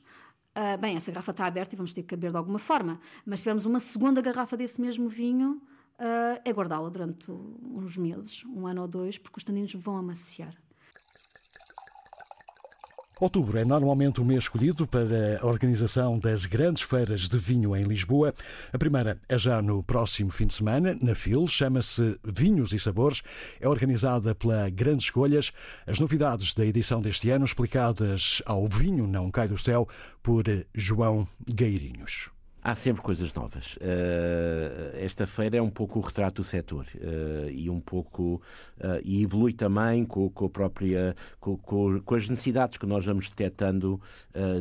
Uh, 0.60 0.78
bem, 0.78 0.98
essa 0.98 1.10
garrafa 1.10 1.32
está 1.32 1.46
aberta 1.46 1.74
e 1.74 1.78
vamos 1.78 1.94
ter 1.94 2.04
que 2.04 2.18
beber 2.18 2.32
de 2.32 2.38
alguma 2.38 2.60
forma. 2.60 3.00
Mas 3.26 3.40
se 3.40 3.44
tivermos 3.44 3.66
uma 3.66 3.80
segunda 3.80 4.22
garrafa 4.22 4.58
desse 4.58 4.82
mesmo 4.82 5.08
vinho, 5.08 5.62
uh, 5.98 6.42
é 6.44 6.52
guardá-la 6.52 6.90
durante 6.90 7.32
uns 7.32 7.96
meses, 7.96 8.44
um 8.44 8.68
ano 8.68 8.82
ou 8.82 8.88
dois, 8.88 9.18
porque 9.18 9.38
os 9.38 9.44
taninos 9.46 9.74
vão 9.74 9.96
amaciar. 9.96 10.54
Outubro 13.20 13.60
é 13.60 13.66
normalmente 13.66 14.22
o 14.22 14.26
mês 14.26 14.44
escolhido 14.44 14.88
para 14.88 15.42
a 15.42 15.46
organização 15.46 16.18
das 16.18 16.46
grandes 16.46 16.84
feiras 16.84 17.28
de 17.28 17.38
vinho 17.38 17.76
em 17.76 17.84
Lisboa. 17.84 18.34
A 18.72 18.78
primeira 18.78 19.20
é 19.28 19.38
já 19.38 19.62
no 19.62 19.84
próximo 19.84 20.32
fim 20.32 20.48
de 20.48 20.54
semana, 20.54 20.96
na 21.02 21.14
FIL, 21.14 21.46
chama-se 21.46 22.18
Vinhos 22.24 22.72
e 22.72 22.80
Sabores. 22.80 23.22
É 23.60 23.68
organizada 23.68 24.34
pela 24.34 24.70
Grandes 24.70 25.08
Escolhas. 25.08 25.52
As 25.86 26.00
novidades 26.00 26.54
da 26.54 26.66
edição 26.66 27.02
deste 27.02 27.30
ano 27.30 27.44
explicadas 27.44 28.42
ao 28.46 28.70
Vinho 28.70 29.06
Não 29.06 29.30
Cai 29.30 29.50
do 29.50 29.58
Céu 29.58 29.86
por 30.24 30.46
João 30.74 31.28
Gairinhos. 31.46 32.39
Há 32.62 32.76
sempre 32.76 33.02
coisas 33.02 33.34
novas. 33.34 33.78
Uh, 33.78 34.98
esta 34.98 35.26
feira 35.26 35.58
é 35.58 35.62
um 35.62 35.70
pouco 35.70 36.00
o 36.00 36.02
retrato 36.02 36.42
do 36.42 36.44
setor 36.44 36.86
uh, 36.96 37.50
e 37.50 37.70
um 37.70 37.80
pouco 37.80 38.42
uh, 38.78 39.00
e 39.02 39.24
evolui 39.24 39.54
também 39.54 40.06
com, 40.06 40.30
com 40.30 40.46
a 40.46 40.50
própria 40.50 41.16
com, 41.40 41.56
com, 41.58 42.02
com, 42.02 42.16
as 42.16 42.30
necessidades 42.30 42.78
que 42.78 42.86
nós 42.86 43.06
vamos 43.06 43.30
detectando 43.30 44.02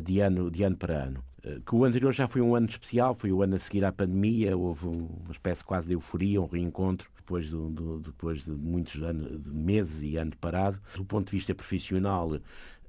de 0.05 0.21
ano 0.21 0.51
de 0.51 0.63
ano 0.63 0.77
para 0.77 0.95
ano. 0.95 1.25
Que 1.65 1.75
o 1.75 1.85
anterior 1.85 2.13
já 2.13 2.29
foi 2.29 2.41
um 2.41 2.55
ano 2.55 2.69
especial, 2.69 3.15
foi 3.15 3.33
o 3.33 3.43
ano 3.43 3.57
a 3.57 3.59
seguir 3.59 3.85
à 3.85 3.93
pandemia, 3.93 4.57
houve 4.57 4.87
uma 4.87 5.33
espécie 5.33 5.65
quase 5.65 5.87
de 5.87 5.95
euforia, 5.95 6.41
um 6.43 6.47
reencontro 6.47 7.09
depois 7.17 7.47
de, 7.47 7.71
de 7.71 7.99
depois 8.05 8.45
de 8.45 8.51
muitos 8.51 9.03
anos, 9.03 9.43
de 9.43 9.51
meses 9.51 10.03
e 10.03 10.17
anos 10.17 10.35
parado. 10.41 10.81
Do 10.97 11.05
ponto 11.05 11.31
de 11.31 11.37
vista 11.37 11.55
profissional, 11.55 12.39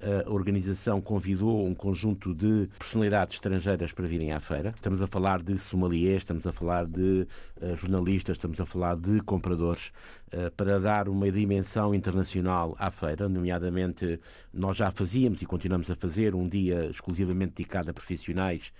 a 0.02 0.30
organização 0.30 1.00
convidou 1.00 1.66
um 1.66 1.74
conjunto 1.74 2.34
de 2.34 2.68
personalidades 2.78 3.34
estrangeiras 3.34 3.92
para 3.92 4.06
virem 4.06 4.32
à 4.32 4.40
feira. 4.40 4.72
Estamos 4.74 5.02
a 5.02 5.06
falar 5.06 5.42
de 5.42 5.58
sommeliers, 5.58 6.22
estamos 6.22 6.46
a 6.46 6.52
falar 6.52 6.86
de 6.86 7.26
uh, 7.60 7.76
jornalistas, 7.76 8.36
estamos 8.36 8.60
a 8.60 8.66
falar 8.66 8.96
de 8.96 9.20
compradores, 9.20 9.92
uh, 10.32 10.50
para 10.56 10.80
dar 10.80 11.08
uma 11.08 11.30
dimensão 11.30 11.94
internacional 11.94 12.74
à 12.78 12.90
feira. 12.90 13.28
Nomeadamente, 13.28 14.18
nós 14.52 14.76
já 14.76 14.90
fazíamos 14.90 15.42
e 15.42 15.46
continuamos 15.46 15.90
a 15.90 15.94
fazer 15.94 16.34
um 16.34 16.48
dia 16.48 16.86
exclusivamente 16.86 17.54
dedicado 17.56 17.90
a 17.90 17.94
profissionais 17.94 18.72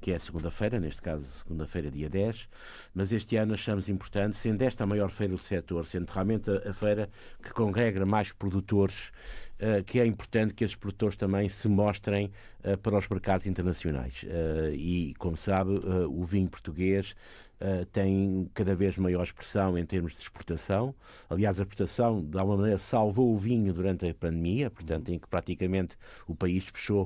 que 0.00 0.10
é 0.10 0.18
segunda-feira, 0.18 0.80
neste 0.80 1.02
caso 1.02 1.26
segunda-feira, 1.26 1.90
dia 1.90 2.08
10, 2.08 2.48
mas 2.94 3.12
este 3.12 3.36
ano 3.36 3.54
achamos 3.54 3.88
importante, 3.88 4.36
sendo 4.36 4.62
esta 4.62 4.84
a 4.84 4.86
maior 4.86 5.10
feira 5.10 5.34
do 5.34 5.38
setor, 5.38 5.84
sendo 5.84 6.08
realmente 6.10 6.50
a, 6.50 6.72
feira 6.72 7.10
que 7.42 7.50
congrega 7.50 8.04
mais 8.06 8.32
produtores 8.32 9.12
uh, 9.60 9.82
que 9.84 10.00
é 10.00 10.06
importante 10.06 10.54
que 10.54 10.64
esses 10.64 10.76
produtores 10.76 11.16
também 11.16 11.48
se 11.48 11.68
mostrem 11.68 12.30
uh, 12.64 12.76
para 12.78 12.96
os 12.96 13.08
mercados 13.08 13.46
internacionais. 13.46 14.24
E, 14.72 15.14
como 15.18 15.36
sabe, 15.36 15.70
o 16.08 16.24
vinho 16.24 16.48
português 16.48 17.14
Uh, 17.58 17.86
tem 17.86 18.50
cada 18.52 18.74
vez 18.74 18.98
maior 18.98 19.22
expressão 19.22 19.78
em 19.78 19.86
termos 19.86 20.12
de 20.12 20.20
exportação. 20.20 20.94
Aliás, 21.30 21.58
a 21.58 21.62
exportação, 21.62 22.22
de 22.22 22.38
alguma 22.38 22.58
maneira, 22.58 22.78
salvou 22.78 23.32
o 23.32 23.38
vinho 23.38 23.72
durante 23.72 24.06
a 24.06 24.12
pandemia, 24.12 24.70
portanto, 24.70 25.08
em 25.08 25.18
que 25.18 25.26
praticamente 25.26 25.96
o 26.26 26.34
país 26.34 26.64
fechou 26.64 27.04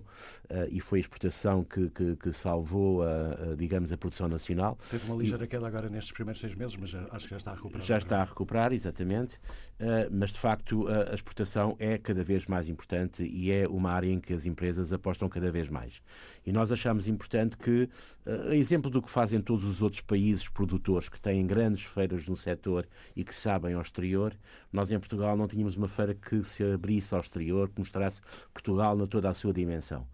uh, 0.50 0.66
e 0.68 0.80
foi 0.80 0.98
a 0.98 1.02
exportação 1.02 1.62
que, 1.62 1.88
que, 1.90 2.16
que 2.16 2.32
salvou, 2.32 3.04
a, 3.04 3.52
a, 3.52 3.56
digamos, 3.56 3.92
a 3.92 3.96
produção 3.96 4.26
nacional. 4.26 4.76
Teve 4.90 5.06
uma 5.06 5.22
ligeira 5.22 5.44
e, 5.44 5.46
queda 5.46 5.68
agora 5.68 5.88
nestes 5.88 6.12
primeiros 6.12 6.40
seis 6.40 6.54
meses, 6.56 6.76
mas 6.76 6.92
acho 6.94 7.26
que 7.26 7.30
já 7.30 7.36
está 7.36 7.52
a 7.52 7.54
recuperar. 7.54 7.86
Já 7.86 7.98
está 7.98 8.20
a 8.20 8.24
recuperar, 8.24 8.72
exatamente. 8.72 9.38
Uh, 9.80 10.10
mas, 10.10 10.30
de 10.30 10.38
facto, 10.38 10.86
a, 10.88 11.14
exportação 11.14 11.74
é 11.78 11.96
cada 11.96 12.22
vez 12.22 12.46
mais 12.46 12.68
importante 12.68 13.22
e 13.22 13.50
é 13.50 13.66
uma 13.66 13.90
área 13.90 14.12
em 14.12 14.20
que 14.20 14.34
as 14.34 14.44
empresas 14.44 14.92
apostam 14.92 15.26
cada 15.26 15.50
vez 15.50 15.70
mais. 15.70 16.02
E 16.44 16.52
nós 16.52 16.70
achamos 16.70 17.08
importante 17.08 17.56
que, 17.56 17.88
a 18.26 18.54
exemplo 18.54 18.90
do 18.90 19.00
que 19.00 19.08
fazem 19.08 19.40
todos 19.40 19.64
os 19.64 19.80
outros 19.80 20.02
países 20.02 20.46
produtores 20.46 21.08
que 21.08 21.18
têm 21.18 21.46
grandes 21.46 21.84
feiras 21.84 22.26
no 22.26 22.36
setor 22.36 22.86
e 23.16 23.24
que 23.24 23.34
sabem 23.34 23.72
ao 23.72 23.80
exterior, 23.80 24.36
nós 24.70 24.92
em 24.92 24.98
Portugal 24.98 25.34
não 25.34 25.48
tínhamos 25.48 25.76
uma 25.76 25.88
feira 25.88 26.14
que 26.14 26.44
se 26.44 26.62
abrisse 26.62 27.14
ao 27.14 27.22
exterior, 27.22 27.70
que 27.70 27.78
mostrasse 27.78 28.20
Portugal 28.52 28.94
na 28.94 29.06
toda 29.06 29.30
a 29.30 29.34
sua 29.34 29.54
dimensão 29.54 30.06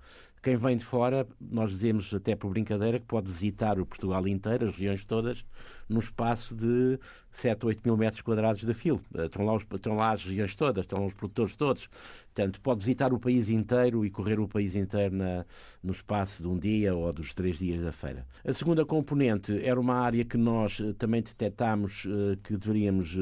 quem 0.47 0.55
vem 0.55 0.77
de 0.77 0.85
fora, 0.85 1.27
nós 1.41 1.71
dizemos 1.71 2.15
até 2.15 2.37
por 2.37 2.51
brincadeira 2.51 3.01
que 3.01 3.05
pode 3.05 3.27
visitar 3.27 3.81
o 3.81 3.85
Portugal 3.85 4.29
inteiro, 4.29 4.67
as 4.67 4.71
regiões 4.71 5.05
todas, 5.05 5.45
num 5.89 5.99
espaço 5.99 6.55
de 6.55 7.01
7 7.33 7.65
ou 7.65 7.69
8 7.71 7.81
mil 7.85 7.97
metros 7.97 8.23
quadrados 8.23 8.65
de 8.65 8.73
filo. 8.73 9.03
Eh, 9.17 9.27
estão 9.27 9.45
lá, 9.45 9.57
os, 9.57 9.65
estão 9.75 9.97
lá 9.97 10.13
as 10.13 10.23
regiões 10.23 10.55
todas, 10.55 10.85
estão 10.85 11.01
lá 11.01 11.07
os 11.07 11.15
produtores 11.15 11.57
todos. 11.57 11.89
Portanto, 12.33 12.61
pode 12.61 12.79
visitar 12.79 13.13
o 13.13 13.19
país 13.19 13.49
inteiro 13.49 14.07
e 14.07 14.11
correr 14.11 14.39
o 14.39 14.47
país 14.47 14.77
inteiro 14.77 15.17
na, 15.17 15.45
no 15.83 15.91
espaço 15.91 16.41
de 16.41 16.49
um 16.49 16.57
dia 16.57 16.95
ou 16.95 17.13
dos 17.13 17.35
três 17.35 17.59
dias 17.59 17.83
da 17.83 17.91
feira. 17.91 18.25
A 18.45 18.53
segunda 18.53 18.87
componente 18.87 19.53
era 19.65 19.81
uma 19.81 19.97
área 19.97 20.25
que 20.25 20.37
nós 20.37 20.79
eh, 20.81 20.93
também 20.97 21.23
detectámos 21.23 22.05
uh, 22.05 22.37
que 22.45 22.57
deveríamos 22.57 23.19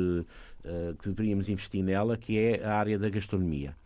uh, 0.64 0.94
que 0.96 1.08
deveríamos 1.08 1.48
investir 1.48 1.82
nela, 1.82 2.16
que 2.16 2.38
é 2.38 2.64
a 2.64 2.74
área 2.74 2.98
da 2.98 3.08
gastronomia. 3.08 3.76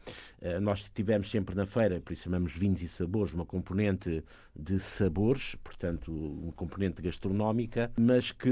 Nós 0.62 0.84
tivemos 0.94 1.28
sempre 1.30 1.54
na 1.56 1.66
feira, 1.66 2.00
por 2.00 2.12
isso 2.12 2.22
chamamos 2.22 2.52
vinhos 2.52 2.80
e 2.80 2.86
sabores, 2.86 3.34
uma 3.34 3.44
componente 3.44 4.22
de 4.54 4.78
sabores, 4.78 5.56
portanto, 5.64 6.12
uma 6.12 6.52
componente 6.52 7.02
gastronómica, 7.02 7.90
mas 7.98 8.30
que 8.30 8.48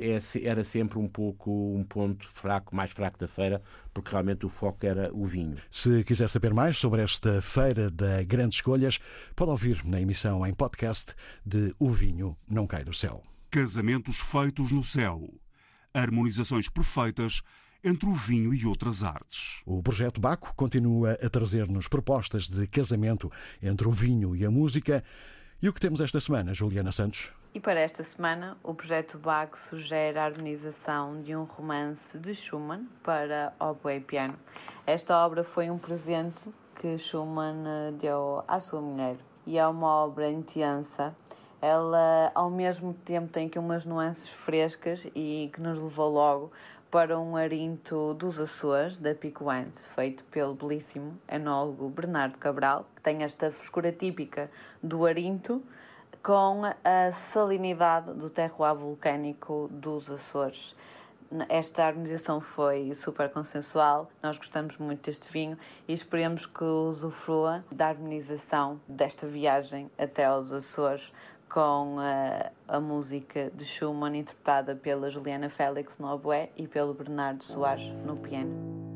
é, 0.00 0.18
era 0.48 0.64
sempre 0.64 0.98
um 0.98 1.06
pouco 1.06 1.76
um 1.76 1.84
ponto 1.84 2.26
fraco, 2.26 2.74
mais 2.74 2.90
fraco 2.90 3.18
da 3.18 3.28
feira, 3.28 3.60
porque 3.92 4.10
realmente 4.10 4.46
o 4.46 4.48
foco 4.48 4.86
era 4.86 5.12
o 5.12 5.26
vinho. 5.26 5.58
Se 5.70 6.02
quiser 6.04 6.30
saber 6.30 6.54
mais 6.54 6.78
sobre 6.78 7.02
esta 7.02 7.42
feira 7.42 7.90
da 7.90 8.22
Grandes 8.22 8.56
Escolhas, 8.56 8.98
pode 9.36 9.50
ouvir 9.50 9.84
na 9.84 10.00
emissão 10.00 10.44
em 10.46 10.54
podcast 10.54 11.14
de 11.44 11.74
O 11.78 11.90
Vinho 11.90 12.34
Não 12.48 12.66
Cai 12.66 12.82
do 12.82 12.94
Céu. 12.94 13.22
Casamentos 13.50 14.18
feitos 14.20 14.72
no 14.72 14.82
céu. 14.82 15.28
Harmonizações 15.92 16.68
perfeitas 16.70 17.42
entre 17.82 18.08
o 18.08 18.14
vinho 18.14 18.52
e 18.54 18.66
outras 18.66 19.02
artes. 19.02 19.60
O 19.64 19.82
projeto 19.82 20.20
Baco 20.20 20.52
continua 20.56 21.12
a 21.22 21.30
trazer-nos 21.30 21.88
propostas 21.88 22.48
de 22.48 22.66
casamento 22.66 23.30
entre 23.62 23.86
o 23.88 23.90
vinho 23.90 24.34
e 24.34 24.44
a 24.44 24.50
música. 24.50 25.02
E 25.62 25.68
o 25.68 25.72
que 25.72 25.80
temos 25.80 26.00
esta 26.00 26.20
semana, 26.20 26.52
Juliana 26.52 26.92
Santos? 26.92 27.30
E 27.54 27.60
para 27.60 27.80
esta 27.80 28.04
semana, 28.04 28.58
o 28.62 28.74
projeto 28.74 29.16
Baco 29.18 29.58
sugere 29.58 30.18
a 30.18 30.24
harmonização 30.26 31.22
de 31.22 31.34
um 31.34 31.44
romance 31.44 32.18
de 32.18 32.34
Schumann 32.34 32.86
para 33.02 33.54
oboe 33.58 33.96
e 33.96 34.00
piano. 34.00 34.38
Esta 34.86 35.24
obra 35.24 35.42
foi 35.42 35.70
um 35.70 35.78
presente 35.78 36.50
que 36.74 36.98
Schumann 36.98 37.96
deu 37.98 38.44
à 38.46 38.60
sua 38.60 38.82
mulher 38.82 39.16
e 39.46 39.56
é 39.56 39.66
uma 39.66 39.86
obra 39.86 40.30
intensa. 40.30 41.16
Ela, 41.68 42.30
ao 42.32 42.48
mesmo 42.48 42.94
tempo, 42.94 43.26
tem 43.26 43.48
aqui 43.48 43.58
umas 43.58 43.84
nuances 43.84 44.28
frescas 44.28 45.04
e 45.16 45.50
que 45.52 45.60
nos 45.60 45.82
levou 45.82 46.08
logo 46.08 46.52
para 46.92 47.18
um 47.18 47.34
arinto 47.34 48.14
dos 48.14 48.38
Açores, 48.38 48.98
da 48.98 49.12
Picoante, 49.16 49.82
feito 49.96 50.22
pelo 50.26 50.54
belíssimo 50.54 51.18
enólogo 51.28 51.88
Bernardo 51.88 52.38
Cabral, 52.38 52.86
que 52.94 53.02
tem 53.02 53.24
esta 53.24 53.50
frescura 53.50 53.90
típica 53.90 54.48
do 54.80 55.04
arinto, 55.04 55.60
com 56.22 56.62
a 56.84 57.10
salinidade 57.32 58.14
do 58.14 58.30
terroir 58.30 58.76
vulcânico 58.76 59.68
dos 59.68 60.08
Açores. 60.08 60.72
Esta 61.48 61.84
harmonização 61.84 62.40
foi 62.40 62.94
super 62.94 63.28
consensual, 63.28 64.08
nós 64.22 64.38
gostamos 64.38 64.78
muito 64.78 65.06
deste 65.06 65.28
vinho 65.32 65.58
e 65.88 65.92
esperemos 65.92 66.46
que 66.46 66.62
usufrua 66.62 67.64
da 67.72 67.88
harmonização 67.88 68.80
desta 68.86 69.26
viagem 69.26 69.90
até 69.98 70.26
aos 70.26 70.52
Açores 70.52 71.12
com 71.48 71.96
a, 71.98 72.50
a, 72.68 72.80
música 72.80 73.50
de 73.54 73.64
Schumann 73.64 74.16
interpretada 74.16 74.74
pela 74.74 75.10
Juliana 75.10 75.48
Félix 75.48 75.98
no 75.98 76.08
oboé 76.08 76.50
e 76.56 76.66
pelo 76.66 76.92
Bernardo 76.92 77.42
Soares 77.44 77.86
no 78.04 78.16
piano. 78.16 78.86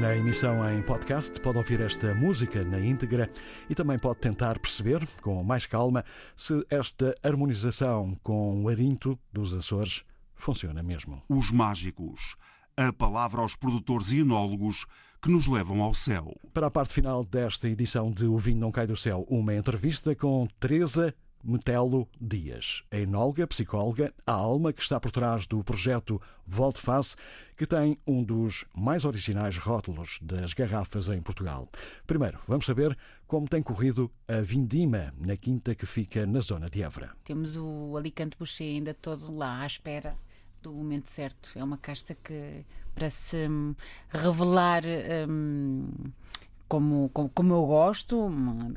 Na 0.00 0.16
emissão 0.16 0.66
em 0.70 0.80
podcast 0.80 1.38
pode 1.40 1.58
ouvir 1.58 1.82
esta 1.82 2.14
música 2.14 2.64
na 2.64 2.80
íntegra 2.80 3.30
e 3.68 3.74
também 3.74 3.98
pode 3.98 4.18
tentar 4.18 4.58
perceber, 4.58 5.06
com 5.20 5.44
mais 5.44 5.66
calma, 5.66 6.04
se 6.34 6.64
esta 6.70 7.14
harmonização 7.22 8.16
com 8.22 8.64
o 8.64 8.68
arinto 8.70 9.18
dos 9.30 9.52
Açores 9.52 10.02
funciona 10.40 10.82
mesmo. 10.82 11.22
Os 11.28 11.50
mágicos. 11.50 12.36
A 12.76 12.92
palavra 12.92 13.40
aos 13.40 13.54
produtores 13.54 14.12
e 14.12 14.20
enólogos 14.20 14.86
que 15.22 15.30
nos 15.30 15.46
levam 15.46 15.82
ao 15.82 15.92
céu. 15.92 16.34
Para 16.52 16.68
a 16.68 16.70
parte 16.70 16.94
final 16.94 17.24
desta 17.24 17.68
edição 17.68 18.10
de 18.10 18.24
O 18.24 18.38
Vinho 18.38 18.60
Não 18.60 18.72
Cai 18.72 18.86
do 18.86 18.96
Céu, 18.96 19.26
uma 19.28 19.54
entrevista 19.54 20.14
com 20.14 20.48
Teresa 20.58 21.14
Metelo 21.42 22.06
Dias, 22.20 22.82
a 22.90 22.98
enóloga, 22.98 23.46
psicóloga, 23.46 24.12
a 24.26 24.32
alma 24.32 24.72
que 24.74 24.82
está 24.82 25.00
por 25.00 25.10
trás 25.10 25.46
do 25.46 25.64
projeto 25.64 26.20
Volte 26.46 26.82
Face, 26.82 27.16
que 27.56 27.66
tem 27.66 27.98
um 28.06 28.22
dos 28.22 28.66
mais 28.74 29.06
originais 29.06 29.56
rótulos 29.56 30.18
das 30.20 30.52
garrafas 30.52 31.08
em 31.08 31.22
Portugal. 31.22 31.68
Primeiro, 32.06 32.38
vamos 32.46 32.66
saber 32.66 32.96
como 33.26 33.48
tem 33.48 33.62
corrido 33.62 34.10
a 34.28 34.40
vindima 34.40 35.14
na 35.18 35.36
quinta 35.36 35.74
que 35.74 35.86
fica 35.86 36.26
na 36.26 36.40
zona 36.40 36.68
de 36.68 36.82
Évora. 36.82 37.12
Temos 37.24 37.56
o 37.56 37.96
Alicante 37.96 38.36
Boucher 38.36 38.66
ainda 38.66 38.92
todo 38.92 39.34
lá 39.34 39.62
à 39.62 39.66
espera 39.66 40.14
do 40.62 40.72
momento 40.72 41.08
certo. 41.10 41.50
É 41.56 41.64
uma 41.64 41.76
casta 41.76 42.14
que, 42.14 42.64
para 42.94 43.10
se 43.10 43.48
hum, 43.48 43.74
revelar 44.08 44.82
hum, 45.28 45.88
como, 46.68 47.10
como, 47.12 47.28
como, 47.30 47.54
eu 47.54 47.66
gosto, 47.66 48.30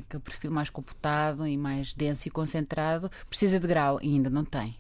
aquele 0.06 0.24
perfil 0.24 0.52
mais 0.52 0.70
computado 0.70 1.48
e 1.48 1.56
mais 1.58 1.94
denso 1.94 2.28
e 2.28 2.32
concentrado, 2.32 3.12
precisa 3.30 3.60
de 3.60 3.68
grau 3.68 4.00
e 4.02 4.08
ainda 4.08 4.30
não 4.30 4.44
tem. 4.44 4.76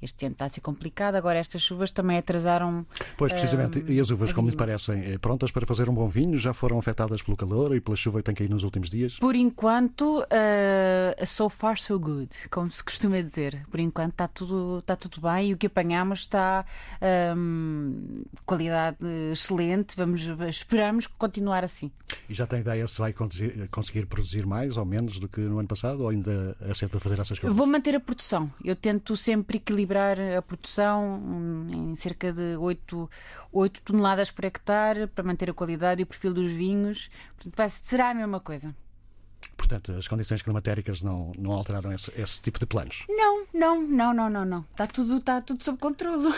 Este 0.00 0.26
ano 0.26 0.32
está 0.32 0.44
a 0.44 0.48
ser 0.48 0.60
complicado, 0.60 1.16
agora 1.16 1.38
estas 1.38 1.62
chuvas 1.62 1.90
também 1.90 2.18
atrasaram. 2.18 2.86
Pois, 3.16 3.32
precisamente. 3.32 3.78
Um, 3.80 3.92
e 3.92 4.00
as 4.00 4.10
uvas, 4.10 4.32
como 4.32 4.48
lhe 4.48 4.56
parecem, 4.56 5.12
eh, 5.12 5.18
prontas 5.18 5.50
para 5.50 5.66
fazer 5.66 5.88
um 5.88 5.94
bom 5.94 6.08
vinho, 6.08 6.38
já 6.38 6.52
foram 6.52 6.78
afetadas 6.78 7.22
pelo 7.22 7.36
calor 7.36 7.74
e 7.74 7.80
pela 7.80 7.96
chuva 7.96 8.18
que 8.18 8.24
tem 8.24 8.34
caído 8.34 8.54
nos 8.54 8.64
últimos 8.64 8.90
dias? 8.90 9.18
Por 9.18 9.34
enquanto, 9.34 10.20
uh, 10.20 11.26
so 11.26 11.48
far 11.48 11.78
so 11.78 11.98
good, 11.98 12.28
como 12.50 12.70
se 12.70 12.82
costuma 12.82 13.20
dizer. 13.20 13.66
Por 13.70 13.80
enquanto 13.80 14.12
está 14.12 14.28
tudo, 14.28 14.78
está 14.78 14.94
tudo 14.94 15.20
bem 15.20 15.50
e 15.50 15.54
o 15.54 15.56
que 15.56 15.66
apanhamos 15.66 16.20
está 16.20 16.64
um, 17.36 18.22
qualidade 18.46 18.98
excelente. 19.32 19.96
Vamos, 19.96 20.20
esperamos 20.48 21.06
continuar 21.06 21.64
assim. 21.64 21.90
E 22.28 22.34
já 22.34 22.46
tem 22.46 22.60
ideia 22.60 22.86
se 22.86 22.98
vai 22.98 23.12
conseguir 23.70 24.06
produzir 24.06 24.46
mais 24.46 24.76
ou 24.76 24.84
menos 24.84 25.18
do 25.18 25.28
que 25.28 25.40
no 25.40 25.58
ano 25.58 25.68
passado 25.68 26.02
ou 26.02 26.08
ainda 26.08 26.56
é 26.60 26.74
sempre 26.74 26.98
a 26.98 27.00
fazer 27.00 27.18
essas 27.18 27.38
coisas? 27.38 27.56
Vou 27.56 27.66
manter 27.66 27.94
a 27.94 28.00
produção. 28.00 28.50
Eu 28.64 28.76
tento 28.76 29.16
sempre 29.16 29.58
equilibrar 29.58 29.87
equilibrar 29.88 30.18
a 30.36 30.42
produção 30.42 31.20
em 31.72 31.96
cerca 31.96 32.32
de 32.32 32.56
8, 32.56 33.10
8 33.52 33.82
toneladas 33.82 34.30
por 34.30 34.44
hectare 34.44 35.06
para 35.06 35.24
manter 35.24 35.50
a 35.50 35.54
qualidade 35.54 36.02
e 36.02 36.04
o 36.04 36.06
perfil 36.06 36.34
dos 36.34 36.52
vinhos. 36.52 37.10
Portanto, 37.36 37.72
será 37.82 38.10
a 38.10 38.14
mesma 38.14 38.40
coisa. 38.40 38.74
Portanto, 39.56 39.92
as 39.92 40.08
condições 40.08 40.40
climatéricas 40.40 41.02
não, 41.02 41.32
não 41.36 41.52
alteraram 41.52 41.92
esse, 41.92 42.10
esse, 42.16 42.40
tipo 42.40 42.58
de 42.58 42.64
planos? 42.64 43.04
Não, 43.08 43.44
não, 43.52 43.82
não, 43.82 44.14
não, 44.14 44.30
não, 44.30 44.44
não. 44.44 44.60
Está 44.70 44.86
tudo, 44.86 45.18
está 45.18 45.40
tudo 45.42 45.62
sob 45.62 45.78
controle. 45.78 46.32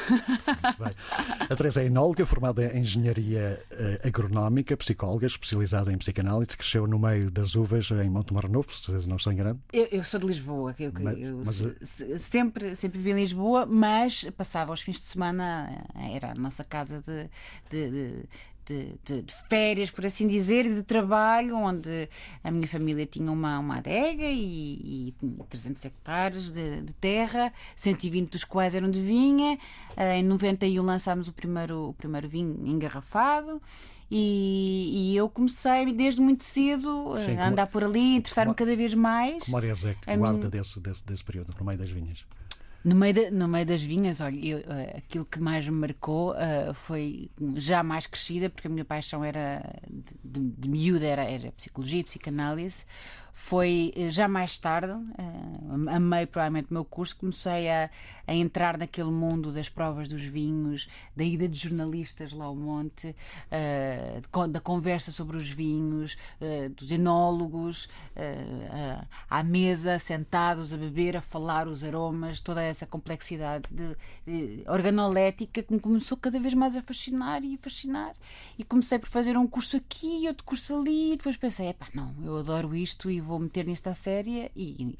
A 1.49 1.55
Teresa 1.55 1.83
é 1.83 1.87
enóloga, 1.87 2.27
formada 2.27 2.65
em 2.65 2.81
engenharia 2.81 3.61
uh, 3.71 4.09
agronómica, 4.09 4.77
psicóloga, 4.77 5.27
especializada 5.27 5.93
em 5.93 5.99
psicanálise, 5.99 6.57
cresceu 6.57 6.87
no 6.87 6.99
meio 6.99 7.31
das 7.31 7.55
uvas 7.55 7.91
em 7.91 8.11
Montemor 8.11 8.49
Novo, 8.49 8.73
se 8.77 8.91
não 9.07 9.17
estou 9.17 9.33
enganado. 9.33 9.61
Eu, 9.73 9.87
eu 9.93 10.03
sou 10.03 10.19
de 10.19 10.27
Lisboa, 10.27 10.75
eu, 10.79 10.93
mas, 10.93 11.21
eu 11.21 11.43
mas, 11.45 11.57
se, 11.89 12.19
sempre, 12.19 12.75
sempre 12.75 12.99
vivi 12.99 13.11
em 13.11 13.23
Lisboa, 13.23 13.65
mas 13.65 14.25
passava 14.37 14.73
os 14.73 14.81
fins 14.81 14.97
de 14.97 15.05
semana, 15.05 15.85
era 16.13 16.33
a 16.33 16.35
nossa 16.35 16.65
casa 16.65 17.03
de, 17.07 17.31
de, 17.71 17.91
de 17.91 18.29
de, 18.71 18.95
de, 19.05 19.23
de, 19.23 19.35
férias, 19.49 19.91
por 19.91 20.07
assim 20.07 20.29
dizer, 20.29 20.73
de 20.73 20.83
trabalho, 20.85 21.57
onde 21.57 22.09
a 22.45 22.51
minha 22.53 22.69
família 22.69 23.05
tinha 23.05 23.31
uma, 23.31 23.59
uma 23.59 23.79
adega 23.79 24.25
e, 24.25 25.13
e 25.21 25.45
300 25.49 25.85
hectares 25.85 26.51
de, 26.51 26.83
de, 26.83 26.93
terra, 26.95 27.53
120 27.75 28.31
dos 28.31 28.45
quais 28.45 28.77
eram 28.77 28.89
de 28.89 29.01
vinha. 29.03 29.59
Eh, 29.97 30.19
em 30.19 30.23
91 30.23 30.83
lançámos 30.83 31.27
o 31.27 31.33
primeiro, 31.33 31.89
o 31.89 31.95
primeiro 31.95 32.29
vinho 32.29 32.65
engarrafado. 32.65 33.61
E, 34.09 35.13
e, 35.13 35.17
eu 35.17 35.29
comecei 35.29 35.93
desde 35.93 36.21
muito 36.21 36.43
cedo 36.43 37.15
Sim, 37.25 37.37
a 37.37 37.49
andar 37.49 37.69
por 37.69 37.85
ali, 37.85 38.17
interessar-me 38.17 38.55
cada 38.55 38.75
vez 38.75 38.93
mais. 38.95 39.43
Que 39.45 39.51
memórias 39.51 39.85
é 39.85 39.95
que 39.95 40.17
guarda 40.17 40.45
mim... 40.45 40.51
desse, 40.51 40.81
desse, 40.81 41.07
desse 41.07 41.25
período, 41.25 41.55
no 41.59 41.65
meio 41.65 41.79
das 41.79 41.91
vinhas? 41.91 42.25
No 42.83 42.95
meio, 42.95 43.13
de, 43.13 43.31
no 43.31 43.47
meio 43.47 43.67
das 43.67 43.83
vinhas, 43.83 44.21
olha, 44.23 44.43
eu, 44.43 44.59
uh, 44.61 44.97
aquilo 44.97 45.25
que 45.27 45.39
mais 45.39 45.67
me 45.69 45.73
marcou 45.73 46.33
uh, 46.33 46.73
foi 46.73 47.31
já 47.57 47.83
mais 47.83 48.07
crescida, 48.07 48.49
porque 48.49 48.69
a 48.69 48.71
minha 48.71 48.87
paixão 48.87 49.23
era 49.23 49.63
de, 49.87 50.15
de, 50.25 50.51
de 50.51 50.69
miúda, 50.69 51.05
era, 51.07 51.25
era 51.25 51.53
psicologia, 51.53 52.03
psicanálise. 52.03 52.87
Foi 53.33 53.93
eh, 53.97 54.11
já 54.11 54.29
mais 54.29 54.59
tarde, 54.59 54.93
uh, 54.93 55.89
amei 55.89 56.27
provavelmente 56.27 56.71
o 56.71 56.75
meu 56.75 56.85
curso, 56.85 57.17
comecei 57.17 57.69
a, 57.69 57.91
a, 58.27 58.35
entrar 58.35 58.77
naquele 58.77 59.11
mundo 59.11 59.53
das 59.53 59.69
provas 59.69 60.09
dos 60.09 60.23
vinhos, 60.23 60.89
da 61.17 61.25
ida 61.25 61.49
de 61.49 61.59
jornalistas 61.59 62.33
lá 62.33 62.45
ao 62.45 62.55
monte, 62.55 63.09
uh, 63.09 64.49
da 64.49 64.61
conversa 64.61 65.13
sobre 65.13 65.37
os 65.37 65.49
vinhos, 65.49 66.17
dos 66.77 66.91
enólogos, 66.91 67.89
à 69.29 69.43
mesa, 69.43 69.99
sentados 69.99 70.73
a 70.73 70.77
beber, 70.77 71.17
a 71.17 71.21
falar 71.21 71.69
os 71.69 71.85
aromas, 71.85 72.41
toda 72.41 72.63
essa 72.63 72.87
complexidade 72.87 73.65
de, 73.71 73.97
de 74.27 74.63
organolética 74.69 75.63
que 75.63 75.73
me 75.73 75.81
começou 75.81 76.17
cada 76.17 76.39
vez 76.41 76.55
mais 76.55 76.75
a 76.77 76.83
fascinar 76.83 77.43
e 77.45 77.55
a 77.55 77.59
fascinar. 77.59 78.15
E 78.59 78.65
comecei 78.65 78.99
por 78.99 79.09
fazer 79.09 79.37
um 79.37 79.47
curso 79.47 79.77
aqui, 79.77 80.27
outro 80.27 80.45
curso 80.45 80.77
ali, 80.77 81.13
e 81.13 81.17
depois 81.17 81.37
pensei, 81.37 81.69
epá, 81.69 81.89
não, 81.95 82.15
eu 82.25 82.39
adoro 82.39 82.75
isto 82.75 83.11
e 83.11 83.20
vou 83.21 83.39
meter 83.39 83.67
nisto 83.67 83.93
série 83.95 84.51
e, 84.55 84.97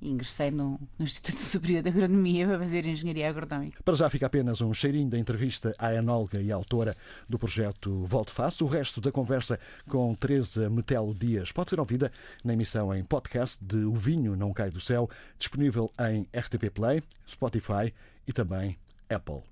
e 0.00 0.10
ingressei 0.10 0.50
no, 0.50 0.80
no, 0.98 1.04
Instituto 1.04 1.38
Superior 1.42 1.82
de 1.82 1.88
Agronomia 1.88 2.46
para 2.46 2.58
fazer 2.58 2.86
Engenharia 2.86 3.28
Agronómica. 3.28 3.82
Para 3.82 3.94
já 3.94 4.08
fica 4.10 4.26
apenas 4.26 4.60
um 4.60 4.72
cheirinho 4.72 5.08
da 5.08 5.18
entrevista 5.18 5.74
à 5.78 5.94
enóloga 5.94 6.40
e 6.40 6.52
autora 6.52 6.96
do 7.28 7.38
projeto 7.38 8.04
Volte 8.04 8.32
Face. 8.32 8.62
O 8.62 8.66
resto 8.66 9.00
da 9.00 9.10
conversa 9.10 9.58
com 9.88 10.14
Teresa 10.14 10.68
Metelo 10.68 11.14
Dias 11.14 11.52
pode 11.52 11.70
ser 11.70 11.80
ouvida 11.80 12.12
na 12.44 12.52
emissão 12.52 12.94
em 12.94 13.04
podcast 13.04 13.62
de 13.64 13.84
O 13.84 13.94
Vinho 13.94 14.36
Não 14.36 14.52
Cai 14.52 14.70
do 14.70 14.80
Céu, 14.80 15.08
disponível 15.38 15.90
em 16.10 16.28
RTP 16.36 16.70
Play, 16.72 17.02
Spotify 17.28 17.92
e 18.26 18.32
também 18.32 18.76
Apple. 19.08 19.42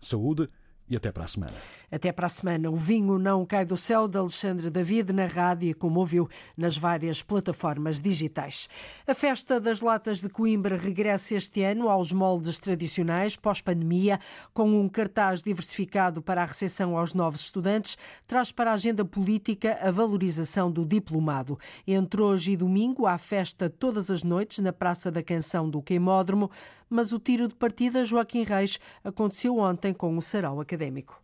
Saúde 0.00 0.48
e 0.90 0.96
até 0.96 1.12
para 1.12 1.24
a 1.24 1.28
semana. 1.28 1.52
Até 1.90 2.12
para 2.12 2.26
a 2.26 2.28
semana. 2.28 2.70
O 2.70 2.76
vinho 2.76 3.18
não 3.18 3.44
cai 3.44 3.64
do 3.64 3.76
céu 3.76 4.08
de 4.08 4.18
Alexandre 4.18 4.70
David 4.70 5.12
na 5.12 5.26
rádio 5.26 5.76
como 5.76 6.00
ouviu 6.00 6.28
nas 6.56 6.76
várias 6.76 7.22
plataformas 7.22 8.00
digitais. 8.00 8.68
A 9.06 9.14
festa 9.14 9.60
das 9.60 9.80
latas 9.80 10.20
de 10.20 10.28
Coimbra 10.28 10.76
regressa 10.76 11.34
este 11.34 11.62
ano 11.62 11.88
aos 11.88 12.12
moldes 12.12 12.58
tradicionais 12.58 13.36
pós-pandemia, 13.36 14.20
com 14.52 14.80
um 14.80 14.88
cartaz 14.88 15.42
diversificado 15.42 16.22
para 16.22 16.42
a 16.42 16.46
recepção 16.46 16.96
aos 16.96 17.14
novos 17.14 17.42
estudantes, 17.42 17.96
traz 18.26 18.50
para 18.50 18.70
a 18.70 18.74
agenda 18.74 19.04
política 19.04 19.78
a 19.82 19.90
valorização 19.90 20.70
do 20.70 20.84
diplomado. 20.84 21.58
Entre 21.86 22.20
hoje 22.20 22.52
e 22.52 22.56
domingo 22.56 23.06
há 23.06 23.18
festa 23.18 23.68
todas 23.68 24.10
as 24.10 24.22
noites 24.22 24.58
na 24.58 24.72
Praça 24.72 25.10
da 25.10 25.22
Canção 25.22 25.68
do 25.68 25.82
Queimódromo 25.82 26.50
mas 26.88 27.12
o 27.12 27.18
tiro 27.18 27.48
de 27.48 27.54
partida 27.54 28.04
Joaquim 28.04 28.44
Reis 28.44 28.78
aconteceu 29.04 29.58
ontem 29.58 29.92
com 29.92 30.16
o 30.16 30.22
Sarau 30.22 30.60
Académico. 30.60 31.20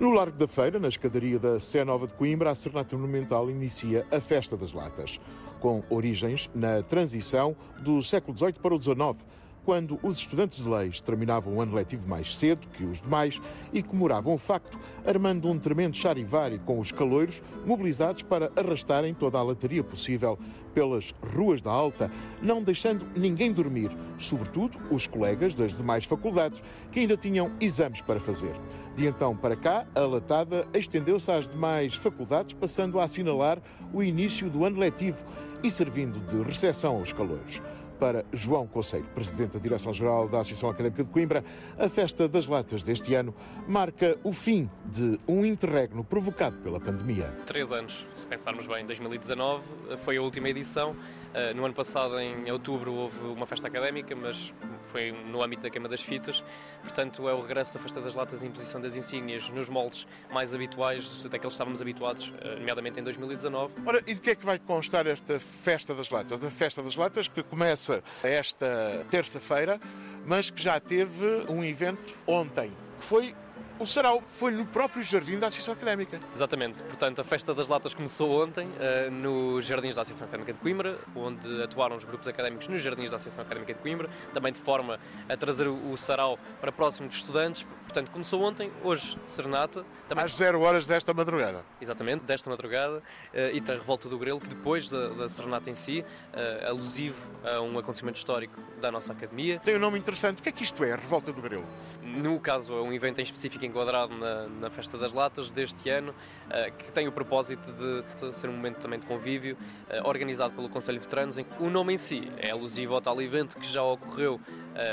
No 0.00 0.10
Largo 0.12 0.38
da 0.38 0.48
Feira, 0.48 0.78
na 0.78 0.88
escadaria 0.88 1.38
da 1.38 1.60
Sé 1.60 1.84
Nova 1.84 2.06
de 2.06 2.14
Coimbra, 2.14 2.50
a 2.50 2.54
Serenata 2.54 2.96
Monumental 2.96 3.50
inicia 3.50 4.06
a 4.10 4.18
Festa 4.18 4.56
das 4.56 4.72
Latas, 4.72 5.20
com 5.60 5.82
origens 5.90 6.48
na 6.54 6.82
transição 6.82 7.54
do 7.82 8.02
século 8.02 8.34
XVIII 8.34 8.54
para 8.54 8.74
o 8.74 8.80
XIX, 8.80 9.22
quando 9.64 9.98
os 10.02 10.16
estudantes 10.16 10.62
de 10.62 10.68
leis 10.68 11.00
terminavam 11.00 11.54
o 11.54 11.60
ano 11.60 11.74
letivo 11.74 12.08
mais 12.08 12.36
cedo 12.36 12.66
que 12.68 12.84
os 12.84 13.00
demais 13.00 13.40
e 13.72 13.82
comemoravam 13.82 14.34
o 14.34 14.38
facto, 14.38 14.78
armando 15.06 15.48
um 15.48 15.58
tremendo 15.58 15.96
charivari 15.96 16.58
com 16.60 16.78
os 16.78 16.92
caloiros 16.92 17.42
mobilizados 17.64 18.22
para 18.22 18.50
arrastarem 18.56 19.14
toda 19.14 19.38
a 19.38 19.42
lataria 19.42 19.82
possível 19.82 20.38
pelas 20.74 21.14
ruas 21.34 21.60
da 21.60 21.70
Alta, 21.70 22.10
não 22.40 22.62
deixando 22.62 23.06
ninguém 23.16 23.52
dormir, 23.52 23.90
sobretudo 24.18 24.78
os 24.90 25.06
colegas 25.06 25.54
das 25.54 25.76
demais 25.76 26.04
faculdades 26.04 26.62
que 26.92 27.00
ainda 27.00 27.16
tinham 27.16 27.50
exames 27.60 28.00
para 28.00 28.20
fazer. 28.20 28.54
De 28.94 29.06
então 29.06 29.36
para 29.36 29.56
cá, 29.56 29.86
a 29.94 30.00
latada 30.00 30.66
estendeu-se 30.74 31.30
às 31.30 31.48
demais 31.48 31.94
faculdades, 31.94 32.54
passando 32.54 32.98
a 32.98 33.04
assinalar 33.04 33.58
o 33.92 34.02
início 34.02 34.48
do 34.50 34.64
ano 34.64 34.78
letivo 34.78 35.24
e 35.62 35.70
servindo 35.70 36.20
de 36.26 36.42
recepção 36.42 36.96
aos 36.96 37.12
calores 37.12 37.60
para 38.00 38.24
João 38.32 38.66
Conceiro, 38.66 39.06
Presidente 39.14 39.52
da 39.52 39.58
Direção-Geral 39.58 40.26
da 40.26 40.40
Associação 40.40 40.70
Académica 40.70 41.04
de 41.04 41.10
Coimbra, 41.10 41.44
a 41.78 41.86
Festa 41.86 42.26
das 42.26 42.46
Latas 42.46 42.82
deste 42.82 43.14
ano 43.14 43.34
marca 43.68 44.16
o 44.24 44.32
fim 44.32 44.70
de 44.86 45.20
um 45.28 45.44
interregno 45.44 46.02
provocado 46.02 46.56
pela 46.56 46.80
pandemia. 46.80 47.26
Três 47.44 47.70
anos, 47.70 48.06
se 48.14 48.26
pensarmos 48.26 48.66
bem, 48.66 48.86
2019 48.86 49.62
foi 49.98 50.16
a 50.16 50.22
última 50.22 50.48
edição. 50.48 50.96
Eh, 51.34 51.52
no 51.52 51.64
ano 51.64 51.74
passado, 51.74 52.18
em 52.18 52.50
outubro, 52.50 52.92
houve 52.92 53.18
uma 53.20 53.44
festa 53.44 53.68
académica, 53.68 54.16
mas 54.16 54.52
foi 54.90 55.12
no 55.12 55.42
âmbito 55.42 55.62
da 55.62 55.70
queima 55.70 55.88
das 55.88 56.00
fitas. 56.00 56.42
Portanto, 56.82 57.28
é 57.28 57.34
o 57.34 57.40
regresso 57.40 57.74
da 57.74 57.80
Festa 57.80 58.00
das 58.00 58.14
Latas 58.14 58.42
e 58.42 58.46
imposição 58.46 58.80
das 58.80 58.96
insígnias 58.96 59.48
nos 59.48 59.68
moldes 59.68 60.06
mais 60.32 60.54
habituais 60.54 61.22
daqueles 61.22 61.40
que 61.40 61.48
estávamos 61.48 61.80
habituados, 61.80 62.32
eh, 62.40 62.56
nomeadamente 62.56 63.00
em 63.00 63.02
2019. 63.02 63.74
Ora, 63.86 64.02
e 64.06 64.14
de 64.14 64.20
que 64.20 64.30
é 64.30 64.34
que 64.34 64.44
vai 64.44 64.58
constar 64.58 65.06
esta 65.06 65.38
Festa 65.40 65.94
das 65.94 66.10
Latas? 66.10 66.42
A 66.44 66.50
Festa 66.50 66.82
das 66.82 66.96
Latas 66.96 67.28
que 67.28 67.42
começa 67.42 68.02
esta 68.22 69.04
terça-feira, 69.10 69.80
mas 70.24 70.50
que 70.50 70.62
já 70.62 70.78
teve 70.78 71.44
um 71.48 71.64
evento 71.64 72.16
ontem, 72.26 72.72
que 72.98 73.04
foi 73.04 73.34
o 73.80 73.86
sarau 73.86 74.22
foi 74.26 74.50
no 74.50 74.66
próprio 74.66 75.02
jardim 75.02 75.38
da 75.38 75.46
Associação 75.46 75.72
Académica. 75.72 76.20
Exatamente. 76.34 76.82
Portanto, 76.82 77.20
a 77.20 77.24
Festa 77.24 77.54
das 77.54 77.66
Latas 77.66 77.94
começou 77.94 78.42
ontem 78.44 78.66
uh, 78.66 79.10
nos 79.10 79.64
jardins 79.64 79.96
da 79.96 80.02
Associação 80.02 80.28
Académica 80.28 80.52
de 80.52 80.58
Coimbra, 80.60 80.98
onde 81.16 81.62
atuaram 81.62 81.96
os 81.96 82.04
grupos 82.04 82.28
académicos 82.28 82.68
nos 82.68 82.82
jardins 82.82 83.10
da 83.10 83.16
Associação 83.16 83.42
Académica 83.42 83.72
de 83.72 83.80
Coimbra, 83.80 84.10
também 84.34 84.52
de 84.52 84.58
forma 84.58 85.00
a 85.26 85.36
trazer 85.36 85.66
o, 85.66 85.92
o 85.92 85.96
sarau 85.96 86.38
para 86.60 86.70
próximo 86.70 87.08
dos 87.08 87.16
estudantes. 87.16 87.66
Portanto, 87.84 88.10
começou 88.10 88.42
ontem, 88.42 88.70
hoje, 88.84 89.18
serenata. 89.24 89.82
Também... 90.06 90.24
Às 90.24 90.34
zero 90.34 90.60
horas 90.60 90.84
desta 90.84 91.14
madrugada. 91.14 91.64
Exatamente, 91.80 92.24
desta 92.24 92.50
madrugada. 92.50 92.98
Uh, 92.98 93.54
e 93.54 93.60
da 93.60 93.72
Revolta 93.72 94.10
do 94.10 94.18
Grelo, 94.18 94.40
que 94.40 94.48
depois 94.48 94.90
da, 94.90 95.08
da 95.08 95.28
serenata 95.30 95.70
em 95.70 95.74
si, 95.74 96.00
uh, 96.00 96.68
alusivo 96.68 97.16
a 97.42 97.62
um 97.62 97.78
acontecimento 97.78 98.18
histórico 98.18 98.60
da 98.78 98.92
nossa 98.92 99.12
Academia. 99.12 99.58
Tem 99.60 99.74
um 99.74 99.78
nome 99.80 99.98
interessante. 99.98 100.40
O 100.40 100.42
que 100.42 100.50
é 100.50 100.52
que 100.52 100.62
isto 100.62 100.84
é, 100.84 100.92
a 100.92 100.96
Revolta 100.96 101.32
do 101.32 101.40
Grelo? 101.40 101.64
No 102.02 102.38
caso, 102.38 102.74
é 102.74 102.82
um 102.82 102.92
evento 102.92 103.20
em 103.20 103.22
específico 103.22 103.64
enquadrado 103.70 104.14
na, 104.16 104.46
na 104.48 104.70
Festa 104.70 104.98
das 104.98 105.14
Latas 105.14 105.50
deste 105.50 105.88
ano, 105.88 106.12
uh, 106.12 106.76
que 106.76 106.92
tem 106.92 107.08
o 107.08 107.12
propósito 107.12 107.72
de, 107.72 108.34
ser 108.34 108.48
um 108.48 108.52
momento 108.52 108.78
também 108.78 108.98
de 108.98 109.06
convívio, 109.06 109.56
uh, 109.88 110.06
organizado 110.06 110.54
pelo 110.54 110.68
Conselho 110.68 110.98
de 110.98 111.04
Veteranos. 111.04 111.36
O 111.58 111.70
nome 111.70 111.94
em 111.94 111.98
si 111.98 112.30
é 112.36 112.50
alusivo 112.50 112.94
ao 112.94 113.00
tal 113.00 113.20
evento 113.22 113.56
que 113.56 113.66
já 113.66 113.82
ocorreu 113.82 114.34
uh, 114.34 114.40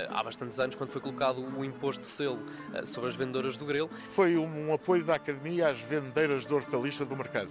há 0.09 0.23
bastantes 0.23 0.59
anos, 0.59 0.75
quando 0.75 0.91
foi 0.91 1.01
colocado 1.01 1.39
o 1.57 1.65
imposto 1.65 2.01
de 2.01 2.07
selo 2.07 2.39
sobre 2.86 3.09
as 3.09 3.15
vendedoras 3.15 3.57
do 3.57 3.65
grelo. 3.65 3.89
Foi 4.13 4.38
um, 4.38 4.73
apoio 4.73 5.03
da 5.03 5.15
Academia 5.15 5.69
às 5.69 5.80
vendedeiras 5.80 6.45
de 6.45 6.53
hortaliça 6.53 7.03
do 7.03 7.15
mercado. 7.15 7.49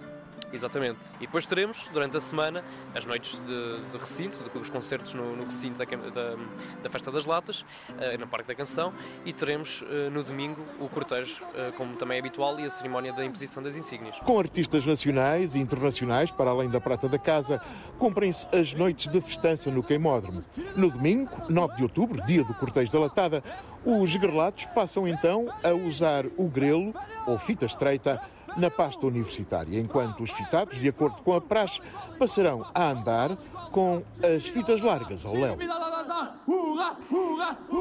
Exatamente. 0.51 0.99
E 1.17 1.25
depois 1.25 1.45
teremos, 1.45 1.85
durante 1.91 2.15
a 2.15 2.19
semana, 2.19 2.63
as 2.95 3.05
noites 3.05 3.39
de, 3.39 3.91
de 3.91 3.97
recinto, 3.97 4.37
de, 4.37 4.57
os 4.57 4.69
concertos 4.69 5.13
no, 5.13 5.35
no 5.35 5.45
recinto 5.45 5.77
da, 5.77 5.85
da, 5.85 6.35
da, 6.83 6.89
Festa 6.89 7.11
das 7.11 7.25
Latas, 7.25 7.61
uh, 7.61 8.17
no 8.19 8.27
Parque 8.27 8.47
da 8.47 8.55
Canção, 8.55 8.93
e 9.25 9.33
teremos 9.33 9.81
uh, 9.81 10.09
no 10.11 10.23
domingo 10.23 10.65
o 10.79 10.87
cortejo, 10.87 11.43
uh, 11.43 11.73
como 11.73 11.95
também 11.95 12.17
é 12.17 12.19
habitual, 12.19 12.59
e 12.59 12.65
a 12.65 12.69
cerimónia 12.69 13.11
da 13.13 13.25
imposição 13.25 13.61
das 13.61 13.75
insígnias. 13.75 14.17
Com 14.19 14.39
artistas 14.39 14.85
nacionais 14.85 15.55
e 15.55 15.59
internacionais, 15.59 16.31
para 16.31 16.49
além 16.49 16.69
da 16.69 16.79
Prata 16.79 17.09
da 17.09 17.19
Casa, 17.19 17.61
cumprem-se 17.99 18.47
as 18.55 18.73
noites 18.73 19.11
de 19.11 19.19
festança 19.19 19.69
no 19.69 19.83
Queimódromo. 19.83 20.41
No 20.75 20.89
domingo, 20.89 21.29
9 21.49 21.75
de 21.75 21.83
outubro, 21.83 22.25
dia 22.25 22.43
do 22.43 22.53
cortejo 22.53 22.91
da 22.91 22.99
Latada, 22.99 23.43
os 23.85 24.15
grelatos 24.15 24.65
passam 24.67 25.07
então 25.07 25.47
a 25.63 25.71
usar 25.73 26.25
o 26.37 26.47
grelo, 26.47 26.93
ou 27.25 27.37
fita 27.37 27.65
estreita, 27.65 28.21
na 28.57 28.69
pasta 28.69 29.05
universitária, 29.05 29.79
enquanto 29.79 30.23
os 30.23 30.31
fitados, 30.31 30.77
de 30.79 30.89
acordo 30.89 31.21
com 31.21 31.33
a 31.33 31.41
praxe, 31.41 31.79
passarão 32.17 32.65
a 32.73 32.89
andar 32.89 33.37
com 33.71 34.03
as 34.23 34.47
fitas 34.47 34.81
largas 34.81 35.25
ao 35.25 35.35
léu. 35.35 35.57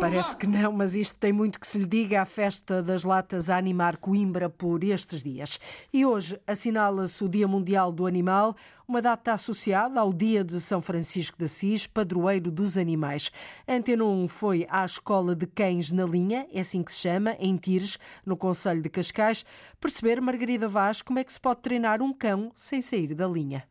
Parece 0.00 0.36
que 0.36 0.46
não, 0.46 0.72
mas 0.72 0.94
isto 0.94 1.16
tem 1.16 1.32
muito 1.32 1.58
que 1.58 1.66
se 1.66 1.78
lhe 1.78 1.86
diga 1.86 2.22
à 2.22 2.24
festa 2.24 2.82
das 2.82 3.04
latas 3.04 3.48
a 3.48 3.56
animar 3.56 3.96
Coimbra 3.96 4.48
por 4.48 4.82
estes 4.84 5.22
dias. 5.22 5.58
E 5.92 6.04
hoje 6.04 6.38
assinala-se 6.46 7.24
o 7.24 7.28
Dia 7.28 7.48
Mundial 7.48 7.90
do 7.90 8.06
Animal, 8.06 8.56
uma 8.88 9.02
data 9.02 9.32
associada 9.32 10.00
ao 10.00 10.12
Dia 10.12 10.44
de 10.44 10.60
São 10.60 10.80
Francisco 10.80 11.36
de 11.38 11.44
Assis, 11.44 11.86
padroeiro 11.86 12.50
dos 12.50 12.76
animais. 12.76 13.30
Antena 13.66 14.04
1 14.04 14.28
foi 14.28 14.66
à 14.70 14.84
Escola 14.84 15.34
de 15.34 15.46
Cães 15.46 15.90
na 15.90 16.04
Linha, 16.04 16.46
é 16.52 16.60
assim 16.60 16.82
que 16.82 16.92
se 16.92 17.00
chama, 17.00 17.36
em 17.38 17.56
Tires, 17.56 17.98
no 18.24 18.36
Conselho 18.36 18.80
de 18.82 18.88
Cascais, 18.88 19.44
perceber, 19.80 20.20
Margarida 20.20 20.68
Vaz, 20.68 21.02
como 21.02 21.18
é 21.18 21.24
que 21.24 21.32
se 21.32 21.40
pode 21.40 21.60
treinar 21.60 22.00
um 22.00 22.12
cão 22.12 22.52
sem 22.54 22.80
sair 22.80 23.14
da 23.14 23.26
linha. 23.26 23.66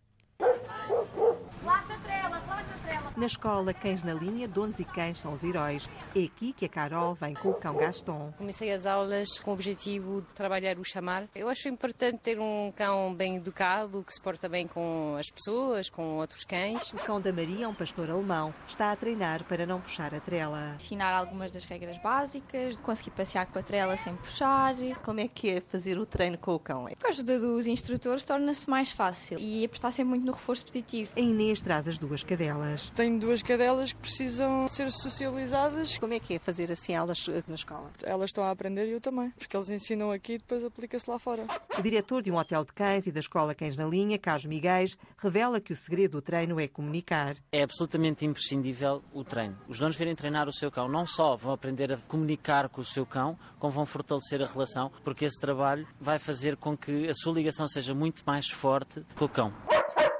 Flash 1.61 1.91
a 1.91 1.97
trela, 1.99 2.41
flash 2.41 2.67
a 2.71 2.87
trela. 2.87 3.04
Na 3.17 3.27
escola 3.27 3.73
Cães 3.73 4.03
na 4.03 4.13
Linha, 4.13 4.45
donos 4.45 4.77
e 4.77 4.83
cães 4.83 5.21
são 5.21 5.33
os 5.33 5.41
heróis. 5.41 5.87
É 6.13 6.23
aqui 6.25 6.51
que 6.51 6.65
a 6.65 6.69
Carol 6.69 7.15
vem 7.15 7.33
com 7.33 7.51
o 7.51 7.53
cão 7.53 7.77
Gaston. 7.77 8.33
Comecei 8.37 8.73
as 8.73 8.85
aulas 8.85 9.39
com 9.39 9.51
o 9.51 9.53
objetivo 9.53 10.19
de 10.19 10.27
trabalhar 10.33 10.77
o 10.77 10.83
chamar. 10.83 11.23
Eu 11.33 11.47
acho 11.47 11.69
importante 11.69 12.19
ter 12.19 12.37
um 12.41 12.73
cão 12.75 13.15
bem 13.15 13.37
educado, 13.37 14.03
que 14.03 14.13
se 14.13 14.21
porta 14.21 14.49
bem 14.49 14.67
com 14.67 15.15
as 15.17 15.29
pessoas, 15.29 15.89
com 15.89 16.17
outros 16.17 16.43
cães. 16.43 16.91
O 16.91 16.97
cão 16.97 17.21
da 17.21 17.31
Maria 17.31 17.63
é 17.63 17.67
um 17.69 17.73
pastor 17.73 18.09
alemão. 18.09 18.53
Está 18.67 18.91
a 18.91 18.95
treinar 18.97 19.45
para 19.45 19.65
não 19.65 19.79
puxar 19.79 20.13
a 20.13 20.19
trela. 20.19 20.73
Ensinar 20.75 21.13
algumas 21.13 21.53
das 21.53 21.63
regras 21.63 21.97
básicas, 21.99 22.75
conseguir 22.77 23.11
passear 23.11 23.45
com 23.45 23.57
a 23.59 23.63
trela 23.63 23.95
sem 23.95 24.13
puxar. 24.17 24.75
Como 25.03 25.21
é 25.21 25.29
que 25.29 25.51
é 25.51 25.61
fazer 25.61 25.97
o 25.97 26.05
treino 26.05 26.37
com 26.37 26.53
o 26.53 26.59
cão? 26.59 26.85
Com 26.99 27.07
a 27.07 27.09
ajuda 27.11 27.39
dos 27.39 27.65
instrutores 27.65 28.25
torna-se 28.25 28.69
mais 28.69 28.91
fácil 28.91 29.39
e 29.39 29.63
apostar 29.63 29.93
sempre 29.93 30.09
muito 30.09 30.25
no 30.25 30.33
reforço 30.33 30.65
positivo. 30.65 31.13
A 31.15 31.19
Inês 31.21 31.61
traz 31.61 31.87
as 31.87 31.97
duas 31.97 32.21
cadelas. 32.21 32.91
Tenho 33.05 33.19
duas 33.19 33.43
cadelas 33.43 33.93
que 33.93 33.99
precisam 33.99 34.67
ser 34.67 34.91
socializadas. 34.91 35.95
Como 35.99 36.11
é 36.11 36.19
que 36.19 36.33
é 36.33 36.39
fazer 36.39 36.71
assim 36.71 36.95
aulas 36.95 37.23
na 37.47 37.53
escola? 37.53 37.91
Elas 38.01 38.31
estão 38.31 38.43
a 38.43 38.49
aprender 38.49 38.87
e 38.87 38.93
eu 38.93 38.99
também, 38.99 39.29
porque 39.37 39.55
eles 39.55 39.69
ensinam 39.69 40.11
aqui 40.11 40.33
e 40.33 40.37
depois 40.39 40.65
aplica-se 40.65 41.07
lá 41.07 41.19
fora. 41.19 41.45
O 41.77 41.83
diretor 41.83 42.23
de 42.23 42.31
um 42.31 42.37
hotel 42.37 42.65
de 42.65 42.73
cães 42.73 43.05
e 43.05 43.11
da 43.11 43.19
escola 43.19 43.53
Cães 43.53 43.77
na 43.77 43.85
Linha, 43.85 44.17
Carlos 44.17 44.45
Miguel, 44.45 44.87
revela 45.19 45.61
que 45.61 45.71
o 45.71 45.75
segredo 45.75 46.13
do 46.13 46.21
treino 46.23 46.59
é 46.59 46.67
comunicar. 46.67 47.35
É 47.51 47.61
absolutamente 47.61 48.25
imprescindível 48.25 49.03
o 49.13 49.23
treino. 49.23 49.55
Os 49.67 49.77
donos 49.77 49.95
virem 49.95 50.15
treinar 50.15 50.49
o 50.49 50.51
seu 50.51 50.71
cão, 50.71 50.87
não 50.87 51.05
só 51.05 51.35
vão 51.35 51.53
aprender 51.53 51.93
a 51.93 51.97
comunicar 52.07 52.69
com 52.69 52.81
o 52.81 52.85
seu 52.85 53.05
cão, 53.05 53.37
como 53.59 53.71
vão 53.71 53.85
fortalecer 53.85 54.41
a 54.41 54.47
relação, 54.47 54.91
porque 55.03 55.25
esse 55.25 55.39
trabalho 55.39 55.87
vai 56.01 56.17
fazer 56.17 56.57
com 56.57 56.75
que 56.75 57.07
a 57.07 57.13
sua 57.13 57.33
ligação 57.33 57.67
seja 57.67 57.93
muito 57.93 58.23
mais 58.25 58.49
forte 58.49 59.05
com 59.15 59.25
o 59.25 59.29
cão. 59.29 59.53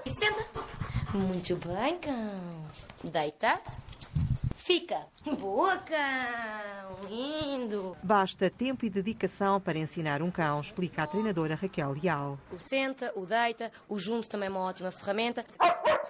Senta. 0.05 0.54
Muito 1.15 1.55
bem, 1.55 1.97
cão. 1.99 2.67
Deita. 3.03 3.61
Fica. 4.57 5.05
Boa, 5.39 5.77
cão. 5.77 7.09
Lindo. 7.09 7.95
Basta 8.03 8.49
tempo 8.49 8.85
e 8.85 8.89
dedicação 8.89 9.61
para 9.61 9.77
ensinar 9.77 10.21
um 10.21 10.29
cão, 10.29 10.59
explica 10.59 11.03
a 11.03 11.07
treinadora 11.07 11.55
Raquel 11.55 11.91
Leal. 11.93 12.37
O 12.51 12.57
senta, 12.57 13.13
o 13.15 13.25
deita, 13.25 13.71
o 13.87 13.97
junto 13.97 14.27
também 14.27 14.47
é 14.47 14.51
uma 14.51 14.61
ótima 14.61 14.91
ferramenta. 14.91 15.45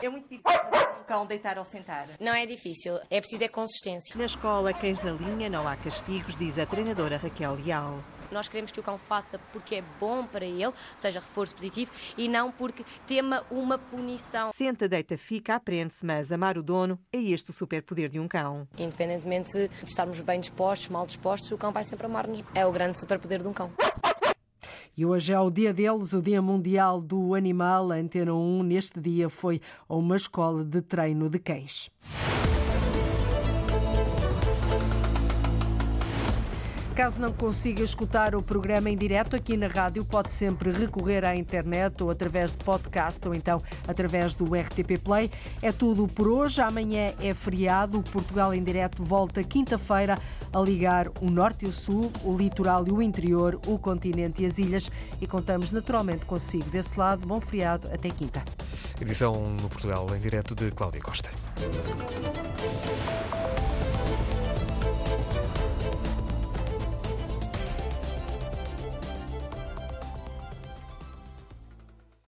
É 0.01 0.09
muito 0.09 0.27
difícil 0.27 0.59
fazer 0.71 0.89
um 0.99 1.03
cão 1.03 1.25
deitar 1.25 1.57
ou 1.59 1.65
sentar. 1.65 2.07
Não 2.19 2.33
é 2.33 2.45
difícil, 2.45 2.99
é 3.09 3.19
preciso 3.19 3.43
é 3.43 3.47
consistência. 3.47 4.17
Na 4.17 4.25
escola 4.25 4.73
Cães 4.73 5.03
na 5.03 5.11
Linha 5.11 5.49
não 5.49 5.67
há 5.67 5.75
castigos, 5.75 6.35
diz 6.37 6.57
a 6.57 6.65
treinadora 6.65 7.17
Raquel 7.17 7.55
Leal. 7.55 8.03
Nós 8.35 8.49
queremos 8.49 8.69
que 8.69 8.81
o 8.81 8.83
cão 8.83 8.97
faça 8.97 9.39
porque 9.53 9.75
é 9.75 9.83
bom 9.97 10.25
para 10.25 10.43
ele, 10.43 10.73
seja 10.93 11.21
reforço 11.21 11.55
positivo, 11.55 11.89
e 12.17 12.27
não 12.27 12.51
porque 12.51 12.83
tema 13.07 13.45
uma 13.49 13.77
punição. 13.77 14.51
Senta, 14.53 14.89
deita, 14.89 15.17
fica, 15.17 15.55
aprende-se, 15.55 16.05
mas 16.05 16.33
amar 16.33 16.57
o 16.57 16.63
dono 16.63 16.99
é 17.13 17.17
este 17.17 17.51
o 17.51 17.53
superpoder 17.53 18.09
de 18.09 18.19
um 18.19 18.27
cão. 18.27 18.67
Independentemente 18.77 19.69
de 19.69 19.85
estarmos 19.85 20.19
bem 20.19 20.41
dispostos, 20.41 20.89
mal 20.89 21.05
dispostos, 21.05 21.49
o 21.49 21.57
cão 21.57 21.71
vai 21.71 21.85
sempre 21.85 22.07
amar-nos. 22.07 22.43
É 22.53 22.65
o 22.65 22.73
grande 22.73 22.99
superpoder 22.99 23.41
de 23.41 23.47
um 23.47 23.53
cão. 23.53 23.71
E 24.97 25.05
hoje 25.05 25.31
é 25.31 25.39
o 25.39 25.49
dia 25.49 25.73
deles, 25.73 26.11
o 26.11 26.21
Dia 26.21 26.41
Mundial 26.41 26.99
do 26.99 27.35
Animal. 27.35 27.89
A 27.89 27.95
Antena 27.95 28.33
1, 28.33 28.63
neste 28.63 28.99
dia, 28.99 29.29
foi 29.29 29.61
a 29.87 29.95
uma 29.95 30.17
escola 30.17 30.61
de 30.65 30.81
treino 30.81 31.29
de 31.29 31.39
cães. 31.39 31.89
Caso 36.95 37.19
não 37.19 37.33
consiga 37.33 37.83
escutar 37.83 38.33
o 38.35 38.41
programa 38.41 38.89
em 38.89 38.95
direto 38.95 39.35
aqui 39.35 39.57
na 39.57 39.67
rádio, 39.67 40.05
pode 40.05 40.31
sempre 40.31 40.71
recorrer 40.71 41.25
à 41.25 41.35
internet 41.35 42.01
ou 42.01 42.09
através 42.09 42.51
de 42.51 42.63
podcast 42.63 43.27
ou 43.27 43.35
então 43.35 43.61
através 43.85 44.33
do 44.33 44.45
RTP 44.45 44.97
Play. 45.03 45.29
É 45.61 45.73
tudo 45.73 46.07
por 46.07 46.25
hoje. 46.25 46.61
Amanhã 46.61 47.13
é 47.21 47.33
feriado. 47.33 47.99
O 47.99 48.01
Portugal 48.01 48.53
em 48.53 48.63
direto 48.63 49.03
volta 49.03 49.43
quinta-feira 49.43 50.17
a 50.53 50.59
ligar 50.61 51.09
o 51.19 51.29
norte 51.29 51.65
e 51.65 51.67
o 51.67 51.71
sul, 51.73 52.09
o 52.23 52.33
litoral 52.33 52.87
e 52.87 52.91
o 52.91 53.01
interior, 53.01 53.59
o 53.67 53.77
continente 53.77 54.43
e 54.43 54.45
as 54.45 54.57
ilhas. 54.57 54.89
E 55.19 55.27
contamos 55.27 55.73
naturalmente 55.73 56.25
consigo 56.25 56.69
desse 56.69 56.97
lado. 56.97 57.27
Bom 57.27 57.41
feriado. 57.41 57.89
Até 57.93 58.09
quinta. 58.09 58.41
Edição 59.01 59.33
no 59.61 59.67
Portugal 59.67 60.07
em 60.15 60.19
direto 60.19 60.55
de 60.55 60.71
Cláudia 60.71 61.01
Costa. 61.01 61.29